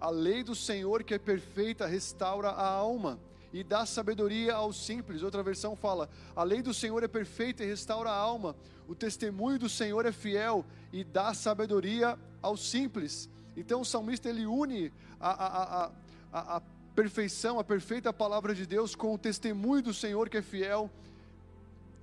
a 0.00 0.10
lei 0.10 0.42
do 0.42 0.54
Senhor 0.54 1.02
que 1.02 1.14
é 1.14 1.18
perfeita 1.18 1.86
restaura 1.86 2.50
a 2.50 2.68
alma 2.68 3.18
e 3.52 3.64
dá 3.64 3.86
sabedoria 3.86 4.54
aos 4.54 4.84
simples. 4.84 5.22
Outra 5.22 5.42
versão 5.42 5.74
fala: 5.74 6.08
a 6.34 6.42
lei 6.42 6.60
do 6.60 6.74
Senhor 6.74 7.02
é 7.02 7.08
perfeita 7.08 7.64
e 7.64 7.66
restaura 7.66 8.10
a 8.10 8.16
alma. 8.16 8.54
O 8.86 8.94
testemunho 8.94 9.58
do 9.58 9.68
Senhor 9.68 10.04
é 10.04 10.12
fiel 10.12 10.64
e 10.92 11.02
dá 11.02 11.32
sabedoria 11.32 12.18
aos 12.42 12.68
simples. 12.70 13.28
Então 13.56 13.80
o 13.80 13.84
salmista 13.84 14.28
ele 14.28 14.46
une 14.46 14.92
a, 15.18 15.30
a, 15.30 15.90
a, 16.32 16.56
a, 16.56 16.62
perfeição, 16.94 17.58
a 17.58 17.64
perfeita 17.64 18.12
palavra 18.12 18.54
de 18.54 18.66
Deus 18.66 18.94
com 18.94 19.14
o 19.14 19.18
testemunho 19.18 19.82
do 19.82 19.94
Senhor 19.94 20.28
que 20.28 20.36
é 20.36 20.42
fiel 20.42 20.90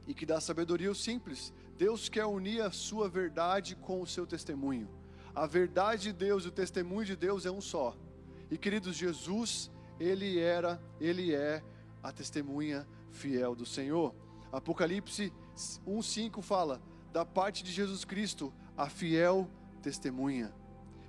e 0.07 0.13
que 0.13 0.25
dá 0.25 0.41
sabedoria 0.41 0.89
ao 0.89 0.95
simples. 0.95 1.53
Deus 1.77 2.09
quer 2.09 2.25
unir 2.25 2.61
a 2.61 2.71
sua 2.71 3.07
verdade 3.07 3.75
com 3.75 4.01
o 4.01 4.07
seu 4.07 4.25
testemunho. 4.25 4.87
A 5.35 5.47
verdade 5.47 6.03
de 6.03 6.13
Deus 6.13 6.45
o 6.45 6.51
testemunho 6.51 7.05
de 7.05 7.15
Deus 7.15 7.45
é 7.45 7.51
um 7.51 7.61
só. 7.61 7.95
E 8.51 8.57
queridos, 8.57 8.95
Jesus, 8.95 9.71
ele 9.99 10.39
era, 10.39 10.79
ele 11.01 11.33
é 11.33 11.63
a 12.03 12.11
testemunha 12.11 12.87
fiel 13.09 13.55
do 13.55 13.65
Senhor. 13.65 14.13
Apocalipse 14.51 15.33
1:5 15.87 16.41
fala 16.41 16.79
da 17.11 17.25
parte 17.25 17.63
de 17.63 17.71
Jesus 17.71 18.05
Cristo, 18.05 18.53
a 18.77 18.87
fiel 18.89 19.49
testemunha, 19.81 20.53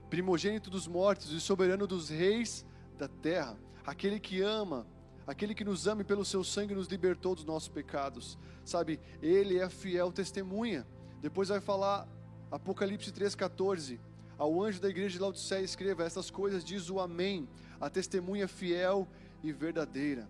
primogênito 0.08 0.70
dos 0.70 0.86
mortos 0.86 1.30
e 1.30 1.40
soberano 1.40 1.86
dos 1.86 2.08
reis 2.08 2.64
da 2.96 3.08
terra, 3.08 3.58
aquele 3.84 4.18
que 4.18 4.40
ama, 4.40 4.86
aquele 5.26 5.54
que 5.54 5.64
nos 5.64 5.86
ama 5.86 6.00
e 6.00 6.04
pelo 6.04 6.24
seu 6.24 6.42
sangue 6.42 6.74
nos 6.74 6.88
libertou 6.88 7.34
dos 7.34 7.44
nossos 7.44 7.68
pecados. 7.68 8.38
Sabe, 8.64 8.98
ele 9.20 9.58
é 9.58 9.64
a 9.64 9.70
fiel 9.70 10.10
testemunha. 10.10 10.86
Depois 11.20 11.50
vai 11.50 11.60
falar 11.60 12.08
Apocalipse 12.50 13.10
3:14, 13.10 13.98
ao 14.38 14.62
anjo 14.62 14.80
da 14.80 14.88
igreja 14.88 15.14
de 15.14 15.18
Laodiceia 15.20 15.64
escreva: 15.64 16.04
Estas 16.04 16.30
coisas 16.30 16.64
diz 16.64 16.90
o 16.90 17.00
Amém, 17.00 17.48
a 17.80 17.88
testemunha 17.88 18.48
fiel 18.48 19.06
e 19.42 19.52
verdadeira. 19.52 20.28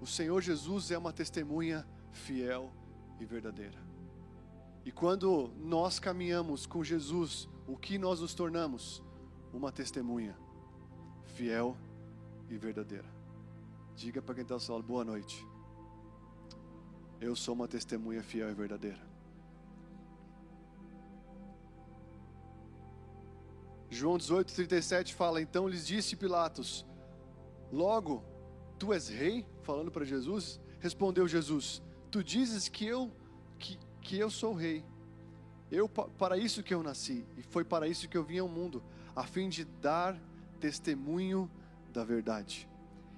O 0.00 0.06
Senhor 0.06 0.40
Jesus 0.40 0.90
é 0.90 0.98
uma 0.98 1.12
testemunha 1.12 1.86
fiel 2.10 2.72
e 3.20 3.24
verdadeira. 3.24 3.78
E 4.84 4.90
quando 4.90 5.52
nós 5.60 6.00
caminhamos 6.00 6.66
com 6.66 6.82
Jesus, 6.82 7.48
o 7.68 7.76
que 7.76 7.98
nós 7.98 8.20
nos 8.20 8.34
tornamos? 8.34 9.02
Uma 9.52 9.70
testemunha 9.70 10.36
fiel 11.24 11.76
e 12.50 12.56
verdadeira. 12.56 13.08
Diga 13.94 14.20
para 14.20 14.34
quem 14.34 14.42
está 14.42 14.54
ao 14.54 14.60
seu 14.60 14.82
boa 14.82 15.04
noite. 15.04 15.46
Eu 17.20 17.36
sou 17.36 17.54
uma 17.54 17.68
testemunha 17.68 18.22
fiel 18.22 18.50
e 18.50 18.54
verdadeira. 18.54 19.11
João 23.92 24.16
18, 24.16 24.54
37 24.54 25.14
fala: 25.14 25.42
Então 25.42 25.68
lhes 25.68 25.86
disse 25.86 26.16
Pilatos: 26.16 26.86
Logo, 27.70 28.24
tu 28.78 28.92
és 28.92 29.08
rei? 29.08 29.46
Falando 29.62 29.90
para 29.90 30.04
Jesus. 30.04 30.58
Respondeu 30.80 31.28
Jesus: 31.28 31.82
Tu 32.10 32.24
dizes 32.24 32.68
que 32.68 32.86
eu, 32.86 33.12
que, 33.58 33.78
que 34.00 34.18
eu 34.18 34.30
sou 34.30 34.54
rei. 34.54 34.82
Eu, 35.70 35.88
para 35.88 36.38
isso 36.38 36.62
que 36.62 36.72
eu 36.72 36.82
nasci, 36.82 37.26
e 37.36 37.42
foi 37.42 37.64
para 37.64 37.86
isso 37.86 38.08
que 38.08 38.16
eu 38.16 38.24
vim 38.24 38.38
ao 38.38 38.48
mundo, 38.48 38.82
a 39.14 39.24
fim 39.24 39.48
de 39.48 39.64
dar 39.64 40.18
testemunho 40.58 41.50
da 41.92 42.02
verdade. 42.02 42.68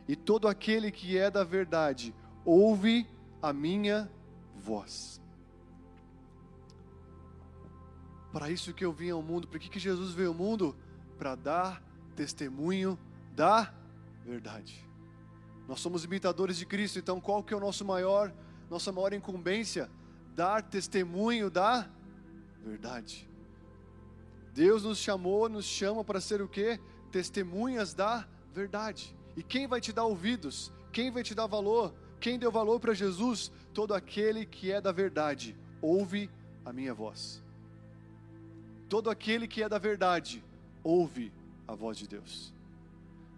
E 0.08 0.14
todo 0.14 0.48
aquele 0.48 0.90
que 0.90 1.16
é 1.16 1.30
da 1.30 1.42
verdade, 1.44 2.14
ouve 2.44 3.08
a 3.40 3.52
minha 3.52 4.10
voz. 4.56 5.20
Para 8.34 8.50
isso 8.50 8.74
que 8.74 8.84
eu 8.84 8.92
vim 8.92 9.10
ao 9.10 9.22
mundo. 9.22 9.46
Para 9.46 9.60
que, 9.60 9.70
que 9.70 9.78
Jesus 9.78 10.12
veio 10.12 10.30
ao 10.30 10.34
mundo? 10.34 10.74
Para 11.16 11.36
dar 11.36 11.80
testemunho 12.16 12.98
da 13.32 13.72
verdade. 14.26 14.84
Nós 15.68 15.78
somos 15.78 16.04
imitadores 16.04 16.56
de 16.56 16.66
Cristo, 16.66 16.98
então 16.98 17.20
qual 17.20 17.44
que 17.44 17.54
é 17.54 17.56
o 17.56 17.60
nosso 17.60 17.84
maior, 17.84 18.34
nossa 18.68 18.90
maior 18.90 19.12
incumbência? 19.12 19.88
Dar 20.34 20.62
testemunho 20.62 21.48
da 21.48 21.88
verdade. 22.60 23.30
Deus 24.52 24.82
nos 24.82 24.98
chamou, 24.98 25.48
nos 25.48 25.64
chama 25.64 26.02
para 26.02 26.20
ser 26.20 26.42
o 26.42 26.48
quê? 26.48 26.80
Testemunhas 27.12 27.94
da 27.94 28.26
verdade. 28.52 29.16
E 29.36 29.44
quem 29.44 29.68
vai 29.68 29.80
te 29.80 29.92
dar 29.92 30.06
ouvidos? 30.06 30.72
Quem 30.92 31.08
vai 31.08 31.22
te 31.22 31.36
dar 31.36 31.46
valor? 31.46 31.94
Quem 32.18 32.36
deu 32.36 32.50
valor 32.50 32.80
para 32.80 32.94
Jesus? 32.94 33.52
Todo 33.72 33.94
aquele 33.94 34.44
que 34.44 34.72
é 34.72 34.80
da 34.80 34.90
verdade, 34.90 35.56
ouve 35.80 36.28
a 36.64 36.72
minha 36.72 36.92
voz. 36.92 37.43
Todo 38.88 39.10
aquele 39.10 39.46
que 39.46 39.62
é 39.62 39.68
da 39.68 39.78
verdade 39.78 40.44
ouve 40.82 41.32
a 41.66 41.74
voz 41.74 41.96
de 41.96 42.06
Deus. 42.06 42.52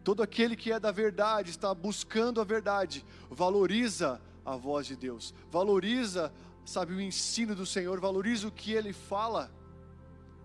Todo 0.03 0.22
aquele 0.22 0.57
que 0.57 0.70
é 0.72 0.78
da 0.78 0.92
verdade 0.92 1.51
está 1.51 1.74
buscando 1.74 2.40
a 2.40 2.44
verdade, 2.44 3.05
valoriza 3.30 4.20
a 4.44 4.55
voz 4.57 4.86
de 4.86 4.94
Deus, 4.94 5.34
valoriza, 5.51 6.32
sabe, 6.64 6.94
o 6.94 7.01
ensino 7.01 7.55
do 7.55 7.66
Senhor, 7.66 7.99
valoriza 7.99 8.47
o 8.47 8.53
que 8.53 8.72
ele 8.72 8.92
fala, 8.92 9.51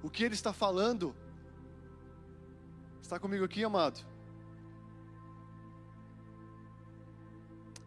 o 0.02 0.10
que 0.10 0.24
ele 0.24 0.34
está 0.34 0.52
falando. 0.52 1.16
Está 3.02 3.20
comigo 3.20 3.46
aqui, 3.46 3.64
amado? 3.64 4.04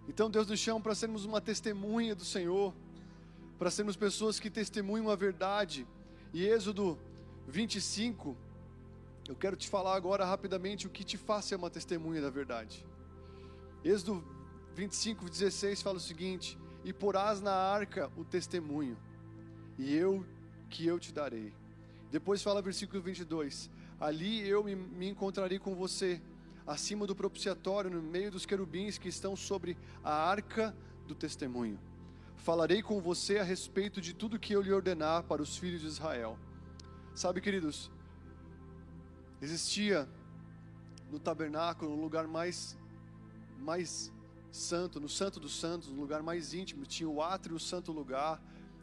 Então 0.08 0.30
Deus 0.30 0.46
nos 0.46 0.60
chama 0.60 0.80
para 0.80 0.94
sermos 0.94 1.24
uma 1.24 1.40
testemunha 1.40 2.14
do 2.14 2.24
Senhor, 2.24 2.72
para 3.58 3.70
sermos 3.70 3.96
pessoas 3.96 4.38
que 4.38 4.50
testemunham 4.50 5.10
a 5.10 5.16
verdade 5.16 5.86
e 6.34 6.44
Êxodo 6.48 6.98
25, 7.46 8.36
eu 9.28 9.36
quero 9.36 9.54
te 9.54 9.68
falar 9.68 9.94
agora 9.94 10.24
rapidamente 10.24 10.84
o 10.84 10.90
que 10.90 11.04
te 11.04 11.16
faz 11.16 11.44
ser 11.44 11.54
uma 11.54 11.70
testemunha 11.70 12.20
da 12.20 12.28
verdade. 12.28 12.84
Êxodo 13.84 14.24
25, 14.74 15.30
16 15.30 15.80
fala 15.80 15.98
o 15.98 16.00
seguinte: 16.00 16.58
E 16.84 16.92
porás 16.92 17.40
na 17.40 17.54
arca 17.54 18.10
o 18.16 18.24
testemunho, 18.24 18.98
e 19.78 19.94
eu 19.94 20.26
que 20.68 20.84
eu 20.84 20.98
te 20.98 21.12
darei. 21.12 21.52
Depois 22.10 22.42
fala 22.42 22.60
versículo 22.60 23.00
22: 23.00 23.70
Ali 24.00 24.40
eu 24.48 24.64
me, 24.64 24.74
me 24.74 25.08
encontrarei 25.08 25.60
com 25.60 25.72
você, 25.76 26.20
acima 26.66 27.06
do 27.06 27.14
propiciatório, 27.14 27.88
no 27.88 28.02
meio 28.02 28.32
dos 28.32 28.44
querubins 28.44 28.98
que 28.98 29.08
estão 29.08 29.36
sobre 29.36 29.76
a 30.02 30.12
arca 30.12 30.74
do 31.06 31.14
testemunho 31.14 31.78
falarei 32.44 32.82
com 32.82 33.00
você 33.00 33.38
a 33.38 33.42
respeito 33.42 34.02
de 34.02 34.12
tudo 34.12 34.38
que 34.38 34.52
eu 34.52 34.60
lhe 34.60 34.70
ordenar 34.70 35.22
para 35.22 35.40
os 35.40 35.56
filhos 35.56 35.80
de 35.80 35.86
Israel. 35.86 36.38
Sabe, 37.14 37.40
queridos, 37.40 37.90
existia 39.40 40.06
no 41.10 41.18
tabernáculo 41.18 41.94
um 41.96 42.00
lugar 42.02 42.26
mais 42.28 42.76
mais 43.58 44.12
santo, 44.52 45.00
no 45.00 45.08
Santo 45.08 45.40
dos 45.40 45.58
Santos, 45.58 45.88
um 45.88 45.98
lugar 45.98 46.22
mais 46.22 46.52
íntimo, 46.52 46.84
tinha 46.84 47.08
o 47.08 47.22
átrio, 47.22 47.56
o 47.56 47.58
santo 47.58 47.90
lugar 47.92 48.42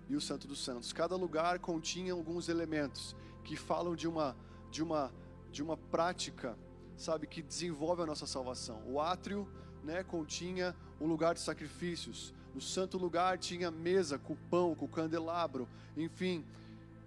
e 0.09 0.15
o 0.15 0.21
Santo 0.21 0.47
dos 0.47 0.63
Santos. 0.63 0.91
Cada 0.91 1.15
lugar 1.15 1.59
continha 1.59 2.13
alguns 2.13 2.49
elementos 2.49 3.15
que 3.43 3.55
falam 3.55 3.95
de 3.95 4.07
uma 4.07 4.35
de 4.71 4.81
uma 4.81 5.13
de 5.51 5.61
uma 5.61 5.77
prática, 5.77 6.57
sabe, 6.97 7.27
que 7.27 7.43
desenvolve 7.43 8.01
a 8.01 8.07
nossa 8.07 8.25
salvação. 8.25 8.81
O 8.87 8.99
átrio, 8.99 9.47
né, 9.83 10.03
continha 10.03 10.75
um 10.99 11.05
lugar 11.05 11.35
de 11.35 11.41
sacrifícios. 11.41 12.33
No 12.53 12.61
santo 12.61 12.97
lugar 12.97 13.37
tinha 13.37 13.71
mesa 13.71 14.17
com 14.17 14.35
pão, 14.35 14.75
com 14.75 14.87
candelabro, 14.87 15.67
enfim, 15.95 16.45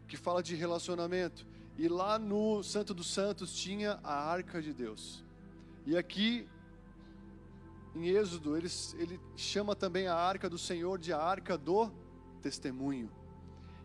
que 0.09 0.17
fala 0.17 0.43
de 0.43 0.55
relacionamento. 0.55 1.47
E 1.77 1.89
lá 1.89 2.19
no 2.19 2.63
Santo 2.63 2.95
dos 2.95 3.13
Santos 3.13 3.55
tinha 3.55 3.99
a 4.03 4.15
arca 4.15 4.63
de 4.63 4.73
Deus. 4.73 5.25
E 5.87 5.97
aqui 5.97 6.49
em 7.95 8.09
Êxodo, 8.09 8.57
ele, 8.57 8.69
ele 8.99 9.21
chama 9.37 9.77
também 9.77 10.09
a 10.09 10.15
arca 10.15 10.51
do 10.51 10.59
Senhor 10.59 10.99
de 10.99 11.13
a 11.13 11.19
arca 11.19 11.57
do 11.57 11.91
testemunho. 12.43 13.11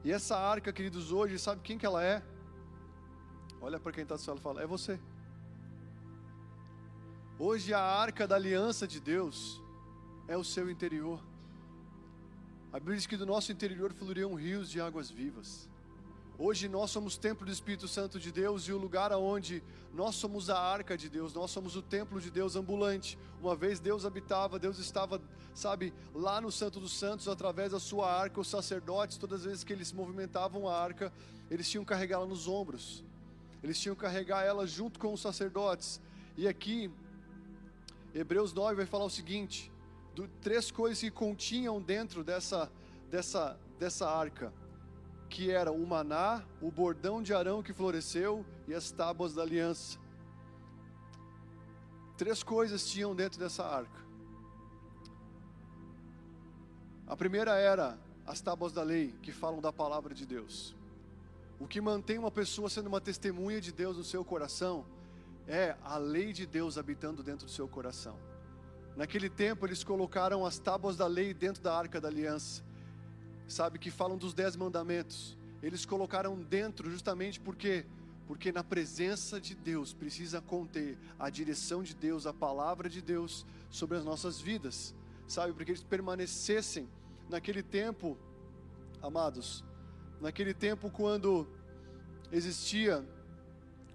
E 0.03 0.11
essa 0.11 0.37
arca, 0.37 0.73
queridos, 0.73 1.11
hoje, 1.11 1.37
sabe 1.37 1.61
quem 1.61 1.77
que 1.77 1.85
ela 1.85 2.03
é? 2.03 2.23
Olha 3.61 3.79
para 3.79 3.91
quem 3.91 4.03
está 4.03 4.15
do 4.15 4.21
céu 4.21 4.35
e 4.35 4.39
fala: 4.39 4.61
é 4.61 4.67
você. 4.67 4.99
Hoje 7.37 7.73
a 7.73 7.81
arca 7.81 8.27
da 8.27 8.35
aliança 8.35 8.87
de 8.87 8.99
Deus 8.99 9.61
é 10.27 10.37
o 10.37 10.43
seu 10.43 10.69
interior. 10.69 11.21
A 12.71 12.77
Bíblia 12.77 12.97
diz 12.97 13.07
que 13.07 13.17
do 13.17 13.25
nosso 13.25 13.51
interior 13.51 13.91
fluiriam 13.91 14.35
rios 14.35 14.69
de 14.69 14.79
águas 14.79 15.09
vivas. 15.09 15.67
Hoje 16.37 16.69
nós 16.69 16.91
somos 16.91 17.17
templo 17.17 17.43
do 17.43 17.51
Espírito 17.51 17.87
Santo 17.87 18.19
de 18.19 18.31
Deus 18.31 18.67
e 18.67 18.71
o 18.71 18.77
lugar 18.77 19.11
aonde 19.11 19.63
nós 19.91 20.13
somos 20.15 20.51
a 20.51 20.59
arca 20.59 20.95
de 20.95 21.09
Deus, 21.09 21.33
nós 21.33 21.49
somos 21.49 21.75
o 21.75 21.81
templo 21.81 22.21
de 22.21 22.29
Deus 22.29 22.55
ambulante. 22.55 23.17
Uma 23.41 23.55
vez 23.55 23.79
Deus 23.79 24.05
habitava, 24.05 24.59
Deus 24.59 24.77
estava, 24.77 25.19
sabe, 25.51 25.91
lá 26.13 26.39
no 26.39 26.51
Santo 26.51 26.79
dos 26.79 26.93
Santos 26.93 27.27
através 27.27 27.71
da 27.71 27.79
sua 27.79 28.07
arca. 28.13 28.39
Os 28.39 28.47
sacerdotes, 28.47 29.17
todas 29.17 29.39
as 29.39 29.45
vezes 29.47 29.63
que 29.63 29.73
eles 29.73 29.91
movimentavam 29.91 30.69
a 30.69 30.79
arca, 30.79 31.11
eles 31.49 31.67
tinham 31.67 31.83
que 31.83 31.89
carregá-la 31.89 32.27
nos 32.27 32.47
ombros. 32.47 33.03
Eles 33.63 33.79
tinham 33.79 33.95
que 33.95 34.01
carregar 34.01 34.43
ela 34.43 34.67
junto 34.67 34.99
com 34.99 35.11
os 35.11 35.19
sacerdotes. 35.19 35.99
E 36.37 36.47
aqui 36.47 36.91
Hebreus 38.13 38.53
9 38.53 38.75
vai 38.75 38.85
falar 38.85 39.05
o 39.05 39.09
seguinte: 39.09 39.71
do, 40.19 40.27
três 40.41 40.69
coisas 40.69 40.99
que 40.99 41.09
continham 41.09 41.81
dentro 41.81 42.23
dessa, 42.23 42.69
dessa, 43.09 43.57
dessa 43.77 44.09
arca, 44.09 44.53
que 45.29 45.49
era 45.49 45.71
o 45.71 45.87
maná, 45.87 46.43
o 46.61 46.69
bordão 46.69 47.21
de 47.23 47.33
Arão 47.33 47.63
que 47.63 47.71
floresceu 47.71 48.45
e 48.67 48.73
as 48.73 48.91
tábuas 48.91 49.33
da 49.33 49.43
aliança. 49.43 49.97
Três 52.17 52.43
coisas 52.43 52.85
tinham 52.85 53.15
dentro 53.15 53.39
dessa 53.39 53.65
arca. 53.65 53.99
A 57.07 57.15
primeira 57.15 57.55
era 57.55 57.97
as 58.25 58.41
tábuas 58.41 58.73
da 58.73 58.83
lei, 58.83 59.15
que 59.21 59.31
falam 59.31 59.61
da 59.61 59.71
palavra 59.71 60.13
de 60.13 60.25
Deus. 60.25 60.75
O 61.57 61.65
que 61.65 61.79
mantém 61.79 62.17
uma 62.17 62.29
pessoa 62.29 62.69
sendo 62.69 62.87
uma 62.87 62.99
testemunha 62.99 63.61
de 63.61 63.71
Deus 63.71 63.97
no 63.97 64.03
seu 64.03 64.25
coração 64.25 64.85
é 65.47 65.77
a 65.83 65.97
lei 65.97 66.33
de 66.33 66.45
Deus 66.45 66.77
habitando 66.77 67.23
dentro 67.23 67.45
do 67.45 67.51
seu 67.51 67.67
coração. 67.67 68.17
Naquele 68.99 69.29
tempo 69.29 69.65
eles 69.65 69.81
colocaram 69.81 70.45
as 70.45 70.59
tábuas 70.59 70.97
da 70.97 71.07
lei 71.07 71.33
dentro 71.33 71.63
da 71.63 71.73
arca 71.73 72.01
da 72.01 72.09
aliança, 72.09 72.61
sabe, 73.47 73.79
que 73.79 73.89
falam 73.89 74.17
dos 74.17 74.33
dez 74.33 74.57
mandamentos. 74.57 75.37
Eles 75.63 75.85
colocaram 75.85 76.37
dentro 76.37 76.91
justamente 76.91 77.39
porque 77.39 77.85
porque 78.27 78.51
na 78.51 78.61
presença 78.61 79.39
de 79.39 79.55
Deus 79.55 79.93
precisa 79.93 80.41
conter 80.41 80.97
a 81.17 81.29
direção 81.29 81.81
de 81.81 81.95
Deus, 81.95 82.27
a 82.27 82.33
palavra 82.33 82.89
de 82.89 83.01
Deus 83.01 83.45
sobre 83.69 83.95
as 83.97 84.03
nossas 84.03 84.41
vidas, 84.41 84.93
sabe? 85.25 85.53
Porque 85.53 85.71
eles 85.71 85.81
permanecessem 85.81 86.85
naquele 87.29 87.63
tempo, 87.63 88.17
amados, 89.01 89.63
naquele 90.19 90.53
tempo 90.53 90.91
quando 90.91 91.47
existia 92.33 93.01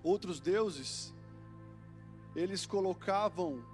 outros 0.03 0.41
deuses, 0.41 1.13
eles 2.35 2.65
colocavam 2.65 3.74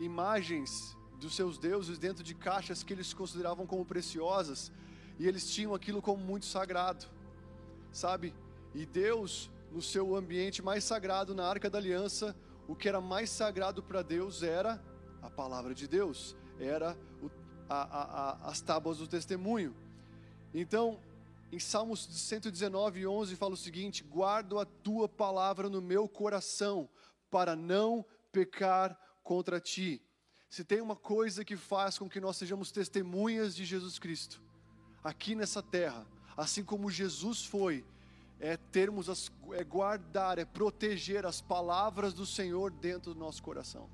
imagens 0.00 0.96
dos 1.18 1.34
seus 1.34 1.58
deuses 1.58 1.98
dentro 1.98 2.24
de 2.24 2.34
caixas 2.34 2.82
que 2.82 2.92
eles 2.92 3.14
consideravam 3.14 3.66
como 3.66 3.84
preciosas, 3.84 4.72
e 5.18 5.26
eles 5.26 5.48
tinham 5.52 5.74
aquilo 5.74 6.02
como 6.02 6.22
muito 6.22 6.46
sagrado, 6.46 7.06
sabe? 7.92 8.34
E 8.74 8.84
Deus 8.84 9.50
no 9.70 9.80
seu 9.80 10.16
ambiente 10.16 10.62
mais 10.62 10.84
sagrado, 10.84 11.34
na 11.34 11.46
arca 11.46 11.70
da 11.70 11.78
aliança, 11.78 12.36
o 12.68 12.74
que 12.74 12.88
era 12.88 13.00
mais 13.00 13.30
sagrado 13.30 13.82
para 13.82 14.02
Deus 14.02 14.42
era 14.42 14.82
a 15.22 15.30
palavra 15.30 15.74
de 15.74 15.86
Deus, 15.86 16.36
era 16.58 16.96
o, 17.22 17.30
a, 17.68 17.82
a, 17.82 18.02
a, 18.02 18.50
as 18.50 18.60
tábuas 18.60 18.98
do 18.98 19.06
testemunho. 19.06 19.74
Então, 20.52 20.98
em 21.50 21.58
Salmos 21.58 22.06
119, 22.10 23.06
11 23.06 23.36
fala 23.36 23.54
o 23.54 23.56
seguinte: 23.56 24.02
Guardo 24.02 24.58
a 24.58 24.64
tua 24.64 25.08
palavra 25.08 25.68
no 25.68 25.80
meu 25.80 26.08
coração, 26.08 26.88
para 27.30 27.54
não 27.54 28.04
pecar 28.30 28.98
contra 29.22 29.60
ti. 29.60 30.02
Se 30.48 30.64
tem 30.64 30.80
uma 30.80 30.96
coisa 30.96 31.44
que 31.44 31.56
faz 31.56 31.98
com 31.98 32.08
que 32.08 32.20
nós 32.20 32.36
sejamos 32.36 32.70
testemunhas 32.70 33.54
de 33.54 33.64
Jesus 33.64 33.98
Cristo, 33.98 34.42
aqui 35.02 35.34
nessa 35.34 35.62
terra, 35.62 36.06
assim 36.36 36.62
como 36.64 36.90
Jesus 36.90 37.44
foi, 37.44 37.84
é 38.38 38.56
termos 38.56 39.08
as, 39.08 39.30
é 39.52 39.62
guardar, 39.62 40.38
é 40.38 40.44
proteger 40.44 41.24
as 41.24 41.40
palavras 41.40 42.12
do 42.12 42.26
Senhor 42.26 42.70
dentro 42.72 43.14
do 43.14 43.20
nosso 43.20 43.42
coração. 43.42 43.88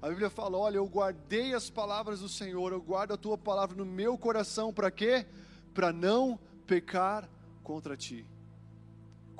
A 0.00 0.08
Bíblia 0.08 0.30
fala: 0.30 0.56
Olha, 0.56 0.76
eu 0.76 0.86
guardei 0.86 1.54
as 1.54 1.68
palavras 1.68 2.20
do 2.20 2.28
Senhor, 2.28 2.72
eu 2.72 2.80
guardo 2.80 3.12
a 3.12 3.16
tua 3.16 3.36
palavra 3.36 3.76
no 3.76 3.84
meu 3.84 4.16
coração, 4.16 4.72
para 4.72 4.90
quê? 4.90 5.26
Para 5.74 5.92
não 5.92 6.38
pecar 6.66 7.28
contra 7.62 7.96
ti. 7.96 8.26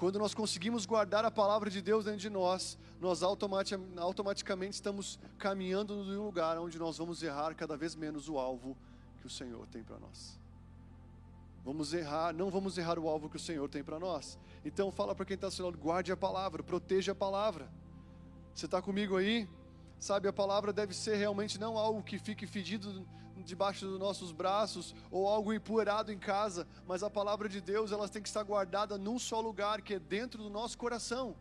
Quando 0.02 0.18
nós 0.18 0.34
conseguimos 0.34 0.84
guardar 0.84 1.24
a 1.24 1.30
palavra 1.30 1.70
de 1.70 1.80
Deus 1.80 2.06
dentro 2.06 2.18
de 2.18 2.28
nós, 2.28 2.76
nós 3.00 3.22
automaticamente 3.22 4.74
estamos 4.74 5.16
caminhando 5.38 5.94
num 5.94 6.24
lugar 6.24 6.58
onde 6.58 6.76
nós 6.76 6.98
vamos 6.98 7.22
errar 7.22 7.54
cada 7.54 7.76
vez 7.76 7.94
menos 7.94 8.28
o 8.28 8.36
alvo 8.36 8.76
que 9.20 9.28
o 9.28 9.30
Senhor 9.30 9.64
tem 9.68 9.84
para 9.84 10.00
nós. 10.00 10.40
Vamos 11.64 11.94
errar, 11.94 12.34
não 12.34 12.50
vamos 12.50 12.76
errar 12.76 12.98
o 12.98 13.08
alvo 13.08 13.30
que 13.30 13.36
o 13.36 13.38
Senhor 13.38 13.68
tem 13.68 13.84
para 13.84 14.00
nós. 14.00 14.36
Então 14.64 14.90
fala 14.90 15.14
para 15.14 15.24
quem 15.24 15.36
está 15.36 15.48
seu 15.52 15.66
lado, 15.66 15.78
guarde 15.78 16.10
a 16.10 16.16
palavra, 16.16 16.64
proteja 16.64 17.12
a 17.12 17.14
palavra. 17.14 17.70
Você 18.52 18.66
está 18.66 18.82
comigo 18.82 19.16
aí? 19.16 19.48
Sabe, 20.00 20.26
a 20.26 20.32
palavra 20.32 20.72
deve 20.72 20.94
ser 20.94 21.14
realmente 21.14 21.60
não 21.60 21.78
algo 21.78 22.02
que 22.02 22.18
fique 22.18 22.44
fedido 22.44 23.06
debaixo 23.38 23.86
dos 23.86 23.98
nossos 23.98 24.32
braços 24.32 24.94
ou 25.10 25.26
algo 25.26 25.52
empoeirado 25.52 26.12
em 26.12 26.18
casa, 26.18 26.66
mas 26.86 27.02
a 27.02 27.10
palavra 27.10 27.48
de 27.48 27.60
Deus 27.60 27.92
ela 27.92 28.08
tem 28.08 28.22
que 28.22 28.28
estar 28.28 28.42
guardada 28.42 28.98
num 28.98 29.18
só 29.18 29.40
lugar, 29.40 29.80
que 29.80 29.94
é 29.94 29.98
dentro 29.98 30.42
do 30.42 30.50
nosso 30.50 30.76
coração. 30.76 31.34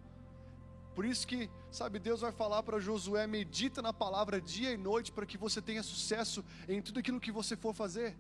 Por 0.96 1.06
isso 1.06 1.26
que, 1.26 1.50
sabe, 1.72 2.00
Deus 2.00 2.22
vai 2.22 2.32
falar 2.32 2.64
para 2.64 2.80
Josué: 2.80 3.26
medita 3.26 3.82
na 3.82 3.94
palavra 3.94 4.42
dia 4.42 4.72
e 4.72 4.78
noite 4.78 5.12
para 5.12 5.26
que 5.26 5.38
você 5.38 5.62
tenha 5.62 5.84
sucesso 5.84 6.44
em 6.68 6.82
tudo 6.82 7.00
aquilo 7.00 7.20
que 7.20 7.32
você 7.32 7.56
for 7.56 7.74
fazer. 7.74 8.18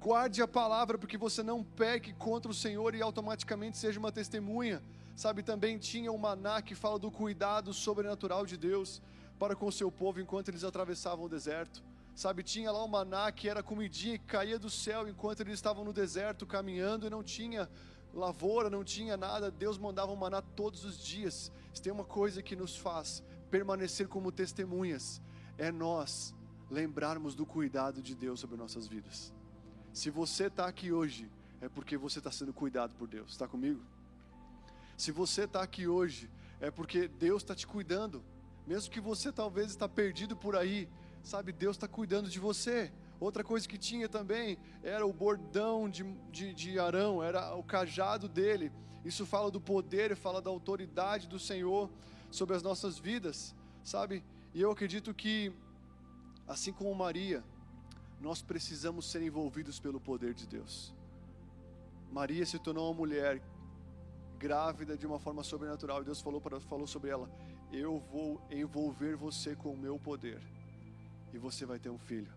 Guarde 0.00 0.42
a 0.42 0.48
palavra 0.48 0.98
porque 0.98 1.16
você 1.16 1.42
não 1.42 1.62
peque 1.64 2.12
contra 2.12 2.50
o 2.50 2.54
Senhor 2.54 2.94
e 2.94 3.00
automaticamente 3.00 3.78
seja 3.78 3.98
uma 3.98 4.12
testemunha. 4.12 4.82
Sabe, 5.16 5.44
também 5.44 5.78
tinha 5.78 6.10
o 6.10 6.18
maná 6.18 6.60
que 6.60 6.74
fala 6.74 6.98
do 6.98 7.10
cuidado 7.10 7.72
sobrenatural 7.72 8.44
de 8.44 8.56
Deus 8.56 9.00
para 9.38 9.54
com 9.54 9.66
o 9.66 9.72
seu 9.72 9.90
povo 9.90 10.20
enquanto 10.20 10.48
eles 10.48 10.64
atravessavam 10.64 11.24
o 11.24 11.28
deserto. 11.28 11.82
Sabe, 12.14 12.42
tinha 12.44 12.70
lá 12.70 12.82
o 12.82 12.88
maná 12.88 13.30
que 13.32 13.48
era 13.48 13.62
comidinha 13.62 14.18
que 14.18 14.24
caía 14.24 14.58
do 14.58 14.70
céu 14.70 15.08
enquanto 15.08 15.40
eles 15.40 15.54
estavam 15.54 15.84
no 15.84 15.92
deserto 15.92 16.46
caminhando 16.46 17.06
e 17.06 17.10
não 17.10 17.24
tinha 17.24 17.68
lavoura, 18.12 18.70
não 18.70 18.84
tinha 18.84 19.16
nada. 19.16 19.50
Deus 19.50 19.76
mandava 19.76 20.12
o 20.12 20.16
maná 20.16 20.40
todos 20.40 20.84
os 20.84 20.96
dias. 21.04 21.50
Se 21.72 21.82
tem 21.82 21.92
uma 21.92 22.04
coisa 22.04 22.40
que 22.42 22.54
nos 22.54 22.76
faz 22.76 23.22
permanecer 23.50 24.06
como 24.06 24.30
testemunhas, 24.30 25.20
é 25.58 25.72
nós 25.72 26.34
lembrarmos 26.70 27.34
do 27.34 27.44
cuidado 27.44 28.00
de 28.00 28.14
Deus 28.14 28.40
sobre 28.40 28.56
nossas 28.56 28.86
vidas. 28.86 29.32
Se 29.92 30.08
você 30.10 30.46
está 30.46 30.66
aqui 30.66 30.92
hoje, 30.92 31.30
é 31.60 31.68
porque 31.68 31.96
você 31.96 32.18
está 32.18 32.30
sendo 32.30 32.52
cuidado 32.52 32.94
por 32.94 33.08
Deus. 33.08 33.32
Está 33.32 33.48
comigo? 33.48 33.80
Se 34.96 35.10
você 35.10 35.44
está 35.44 35.62
aqui 35.62 35.88
hoje, 35.88 36.30
é 36.60 36.70
porque 36.70 37.08
Deus 37.08 37.42
está 37.42 37.54
te 37.54 37.66
cuidando. 37.66 38.24
Mesmo 38.66 38.90
que 38.90 39.00
você 39.00 39.32
talvez 39.32 39.70
está 39.70 39.88
perdido 39.88 40.36
por 40.36 40.56
aí, 40.56 40.88
sabe, 41.24 41.52
Deus 41.52 41.76
está 41.76 41.88
cuidando 41.88 42.28
de 42.28 42.38
você. 42.38 42.92
Outra 43.18 43.42
coisa 43.42 43.66
que 43.66 43.78
tinha 43.78 44.08
também 44.08 44.58
era 44.82 45.06
o 45.06 45.12
bordão 45.12 45.88
de, 45.88 46.04
de, 46.30 46.52
de 46.52 46.78
Arão, 46.78 47.22
era 47.22 47.54
o 47.56 47.62
cajado 47.62 48.28
dele. 48.28 48.70
Isso 49.04 49.24
fala 49.24 49.50
do 49.50 49.60
poder, 49.60 50.14
fala 50.14 50.40
da 50.40 50.50
autoridade 50.50 51.26
do 51.26 51.38
Senhor 51.38 51.90
sobre 52.30 52.54
as 52.54 52.62
nossas 52.62 52.98
vidas, 52.98 53.54
sabe? 53.82 54.22
E 54.52 54.60
eu 54.60 54.70
acredito 54.70 55.14
que, 55.14 55.52
assim 56.46 56.72
como 56.72 56.94
Maria, 56.94 57.42
nós 58.20 58.42
precisamos 58.42 59.10
ser 59.10 59.22
envolvidos 59.22 59.80
pelo 59.80 60.00
poder 60.00 60.34
de 60.34 60.46
Deus. 60.46 60.94
Maria 62.12 62.44
se 62.44 62.58
tornou 62.58 62.88
uma 62.88 62.94
mulher 62.94 63.42
grávida 64.38 64.96
de 64.96 65.06
uma 65.06 65.18
forma 65.18 65.42
sobrenatural 65.42 66.02
e 66.02 66.04
Deus 66.04 66.20
falou, 66.20 66.40
para, 66.40 66.60
falou 66.60 66.86
sobre 66.86 67.10
ela: 67.10 67.30
Eu 67.72 68.00
vou 68.12 68.40
envolver 68.50 69.16
você 69.16 69.56
com 69.56 69.72
o 69.72 69.76
meu 69.76 69.98
poder 69.98 70.53
e 71.34 71.38
você 71.38 71.66
vai 71.66 71.78
ter 71.78 71.90
um 71.90 71.98
filho. 71.98 72.32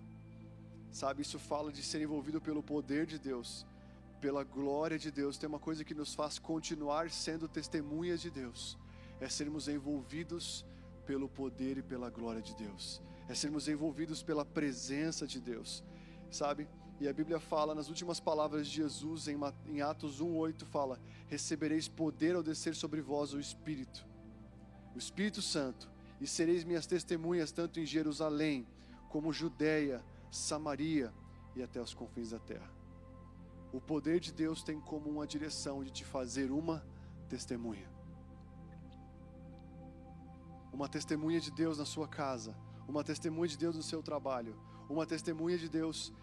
Sabe, 0.91 1.21
isso 1.21 1.39
fala 1.39 1.71
de 1.71 1.83
ser 1.83 2.01
envolvido 2.01 2.41
pelo 2.41 2.63
poder 2.63 3.05
de 3.05 3.17
Deus, 3.17 3.65
pela 4.19 4.43
glória 4.43 4.97
de 4.97 5.11
Deus. 5.11 5.37
Tem 5.37 5.47
uma 5.47 5.59
coisa 5.59 5.83
que 5.83 5.93
nos 5.93 6.13
faz 6.13 6.39
continuar 6.39 7.09
sendo 7.09 7.47
testemunhas 7.47 8.19
de 8.21 8.29
Deus: 8.29 8.77
é 9.21 9.29
sermos 9.29 9.67
envolvidos 9.67 10.65
pelo 11.05 11.29
poder 11.29 11.77
e 11.77 11.83
pela 11.83 12.09
glória 12.09 12.41
de 12.41 12.55
Deus 12.55 13.01
é 13.27 13.33
sermos 13.35 13.67
envolvidos 13.67 14.23
pela 14.23 14.45
presença 14.45 15.27
de 15.27 15.39
Deus, 15.39 15.83
sabe? 16.31 16.67
E 16.99 17.07
a 17.07 17.13
Bíblia 17.13 17.39
fala 17.39 17.75
nas 17.75 17.89
últimas 17.89 18.19
palavras 18.19 18.67
de 18.67 18.73
Jesus 18.73 19.27
em, 19.27 19.81
Atos 19.81 20.21
1:8 20.21 20.65
fala: 20.65 20.99
"Recebereis 21.27 21.87
poder 21.87 22.35
ao 22.35 22.41
descer 22.41 22.73
sobre 22.73 23.01
vós 23.01 23.33
o 23.33 23.39
Espírito, 23.39 24.05
o 24.95 24.97
Espírito 24.97 25.41
Santo, 25.41 25.89
e 26.19 26.25
sereis 26.25 26.63
minhas 26.63 26.87
testemunhas 26.87 27.51
tanto 27.51 27.79
em 27.79 27.85
Jerusalém 27.85 28.65
como 29.09 29.33
Judeia, 29.33 30.03
Samaria 30.31 31.13
e 31.55 31.63
até 31.63 31.81
os 31.81 31.93
confins 31.93 32.31
da 32.31 32.39
terra." 32.39 32.69
O 33.71 33.81
poder 33.81 34.19
de 34.19 34.31
Deus 34.31 34.63
tem 34.63 34.79
como 34.79 35.09
uma 35.09 35.27
direção 35.27 35.83
de 35.83 35.91
te 35.91 36.05
fazer 36.05 36.51
uma 36.51 36.85
testemunha. 37.27 37.89
Uma 40.71 40.87
testemunha 40.87 41.39
de 41.39 41.51
Deus 41.51 41.77
na 41.77 41.85
sua 41.85 42.07
casa, 42.07 42.55
uma 42.87 43.03
testemunha 43.03 43.47
de 43.47 43.57
Deus 43.57 43.75
no 43.75 43.83
seu 43.83 44.01
trabalho, 44.01 44.55
uma 44.89 45.05
testemunha 45.05 45.57
de 45.57 45.67
Deus 45.67 46.13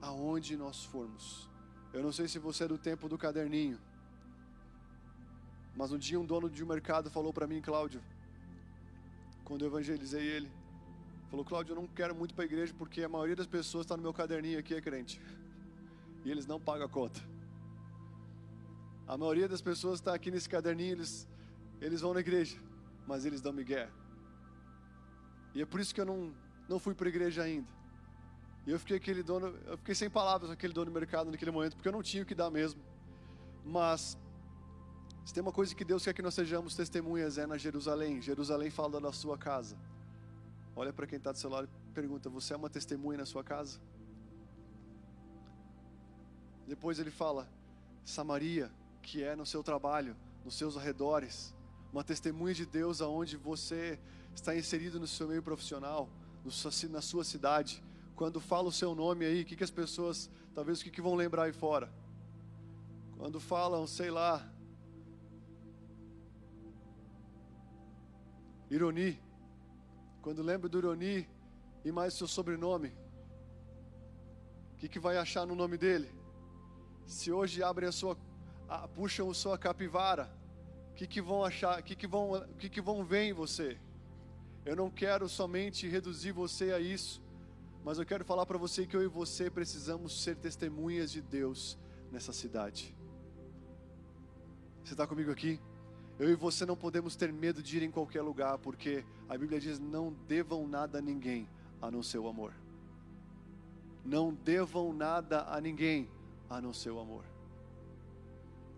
aonde 0.00 0.56
nós 0.56 0.84
formos. 0.84 1.48
Eu 1.92 2.02
não 2.02 2.12
sei 2.12 2.28
se 2.28 2.38
você 2.38 2.64
é 2.64 2.68
do 2.68 2.78
tempo 2.78 3.08
do 3.08 3.18
caderninho, 3.18 3.78
mas 5.76 5.92
um 5.92 5.98
dia 5.98 6.18
um 6.18 6.24
dono 6.24 6.48
de 6.48 6.64
um 6.64 6.66
mercado 6.66 7.10
falou 7.10 7.32
para 7.32 7.46
mim, 7.46 7.60
Cláudio, 7.60 8.02
quando 9.44 9.62
eu 9.62 9.68
evangelizei 9.68 10.26
ele, 10.26 10.50
falou: 11.30 11.44
Cláudio, 11.44 11.72
eu 11.72 11.76
não 11.76 11.86
quero 11.86 12.14
muito 12.14 12.34
para 12.34 12.44
a 12.44 12.46
igreja 12.46 12.74
porque 12.76 13.02
a 13.02 13.08
maioria 13.08 13.36
das 13.36 13.46
pessoas 13.46 13.84
está 13.84 13.96
no 13.96 14.02
meu 14.02 14.12
caderninho 14.12 14.58
aqui 14.58 14.74
é 14.74 14.80
crente 14.80 15.20
e 16.24 16.30
eles 16.30 16.46
não 16.46 16.60
pagam 16.60 16.86
a 16.86 16.88
conta. 16.88 17.20
A 19.06 19.16
maioria 19.16 19.48
das 19.48 19.62
pessoas 19.62 20.00
está 20.00 20.14
aqui 20.14 20.30
nesse 20.30 20.48
caderninho, 20.48 20.92
eles, 20.92 21.26
eles 21.80 22.00
vão 22.02 22.12
na 22.12 22.20
igreja, 22.20 22.58
mas 23.06 23.24
eles 23.24 23.40
dão 23.40 23.52
migué. 23.52 23.88
E 25.54 25.62
é 25.62 25.66
por 25.66 25.80
isso 25.80 25.94
que 25.94 26.00
eu 26.00 26.04
não, 26.04 26.34
não 26.68 26.78
fui 26.78 26.94
para 26.94 27.06
a 27.06 27.08
igreja 27.08 27.42
ainda. 27.42 27.68
E 28.66 28.70
eu 28.70 28.78
fiquei 28.78 28.98
aquele 28.98 29.22
dono, 29.22 29.54
eu 29.66 29.78
fiquei 29.78 29.94
sem 29.94 30.10
palavras 30.10 30.50
aquele 30.50 30.74
dono 30.74 30.90
do 30.90 30.92
mercado 30.92 31.30
naquele 31.30 31.50
momento, 31.50 31.74
porque 31.74 31.88
eu 31.88 31.92
não 31.92 32.02
tinha 32.02 32.22
o 32.22 32.26
que 32.26 32.34
dar 32.34 32.50
mesmo. 32.50 32.80
Mas 33.64 34.18
se 35.24 35.32
tem 35.32 35.42
uma 35.42 35.52
coisa 35.52 35.74
que 35.74 35.84
Deus 35.84 36.04
quer 36.04 36.12
que 36.12 36.20
nós 36.20 36.34
sejamos 36.34 36.74
testemunhas 36.74 37.38
é 37.38 37.46
na 37.46 37.56
Jerusalém. 37.56 38.20
Jerusalém 38.20 38.68
fala 38.70 39.00
da 39.00 39.12
sua 39.12 39.38
casa. 39.38 39.76
Olha 40.80 40.92
para 40.92 41.08
quem 41.08 41.18
está 41.18 41.32
do 41.32 41.38
seu 41.38 41.50
lado 41.50 41.68
e 41.68 41.92
pergunta: 41.92 42.30
Você 42.30 42.54
é 42.54 42.56
uma 42.56 42.70
testemunha 42.70 43.18
na 43.18 43.26
sua 43.26 43.42
casa? 43.42 43.80
Depois 46.68 47.00
ele 47.00 47.10
fala: 47.10 47.48
Samaria, 48.04 48.70
que 49.02 49.20
é 49.20 49.34
no 49.34 49.44
seu 49.44 49.60
trabalho, 49.64 50.16
nos 50.44 50.54
seus 50.54 50.76
arredores. 50.76 51.52
uma 51.92 52.04
testemunha 52.04 52.54
de 52.54 52.64
Deus 52.64 53.02
aonde 53.02 53.36
você 53.36 53.98
está 54.32 54.54
inserido 54.56 55.00
no 55.00 55.06
seu 55.08 55.26
meio 55.26 55.42
profissional, 55.42 56.08
na 56.90 57.02
sua 57.02 57.24
cidade. 57.24 57.82
Quando 58.14 58.40
fala 58.40 58.68
o 58.68 58.72
seu 58.80 58.94
nome 58.94 59.24
aí, 59.24 59.42
o 59.42 59.44
que, 59.44 59.56
que 59.56 59.64
as 59.64 59.72
pessoas, 59.72 60.30
talvez 60.54 60.80
o 60.80 60.84
que, 60.84 60.92
que 60.92 61.02
vão 61.02 61.16
lembrar 61.16 61.44
aí 61.44 61.52
fora? 61.52 61.92
Quando 63.16 63.40
falam, 63.40 63.84
sei 63.84 64.12
lá, 64.12 64.48
Ironi, 68.70 69.20
quando 70.28 70.42
lembra 70.42 70.68
do 70.68 70.76
Ironi 70.76 71.26
e 71.82 71.90
mais 71.90 72.12
seu 72.12 72.28
sobrenome, 72.28 72.92
o 74.74 74.76
que, 74.76 74.86
que 74.86 74.98
vai 74.98 75.16
achar 75.16 75.46
no 75.46 75.54
nome 75.54 75.78
dele? 75.78 76.10
Se 77.06 77.32
hoje 77.32 77.62
abrem 77.62 77.88
a 77.88 77.92
sua, 77.92 78.14
a, 78.68 78.86
puxam 78.86 79.30
a 79.30 79.32
sua 79.32 79.56
capivara, 79.56 80.30
o 80.90 80.94
que, 80.96 81.06
que 81.06 81.22
vão 81.22 81.42
achar? 81.42 81.80
O 81.80 81.82
que, 81.82 81.96
que, 81.96 82.06
vão, 82.06 82.46
que, 82.58 82.68
que 82.68 82.82
vão 82.82 83.06
ver 83.06 83.22
em 83.22 83.32
você? 83.32 83.78
Eu 84.66 84.76
não 84.76 84.90
quero 84.90 85.30
somente 85.30 85.88
reduzir 85.88 86.32
você 86.32 86.72
a 86.72 86.78
isso, 86.78 87.22
mas 87.82 87.98
eu 87.98 88.04
quero 88.04 88.22
falar 88.22 88.44
para 88.44 88.58
você 88.58 88.86
que 88.86 88.94
eu 88.94 89.02
e 89.02 89.08
você 89.08 89.50
precisamos 89.50 90.22
ser 90.22 90.36
testemunhas 90.36 91.10
de 91.10 91.22
Deus 91.22 91.78
nessa 92.12 92.34
cidade. 92.34 92.94
Você 94.84 94.92
está 94.92 95.06
comigo 95.06 95.30
aqui? 95.30 95.58
Eu 96.18 96.30
e 96.30 96.34
você 96.34 96.66
não 96.66 96.76
podemos 96.76 97.14
ter 97.14 97.32
medo 97.32 97.62
de 97.62 97.76
ir 97.76 97.82
em 97.84 97.90
qualquer 97.90 98.22
lugar, 98.22 98.58
porque 98.58 99.04
a 99.28 99.38
Bíblia 99.38 99.60
diz: 99.60 99.78
não 99.78 100.12
devam 100.26 100.66
nada 100.66 100.98
a 100.98 101.02
ninguém 101.02 101.48
a 101.80 101.90
não 101.90 102.02
ser 102.02 102.18
o 102.18 102.26
amor. 102.26 102.52
Não 104.04 104.34
devam 104.34 104.92
nada 104.92 105.42
a 105.48 105.60
ninguém 105.60 106.08
a 106.50 106.60
não 106.60 106.72
ser 106.72 106.90
o 106.90 106.98
amor. 106.98 107.24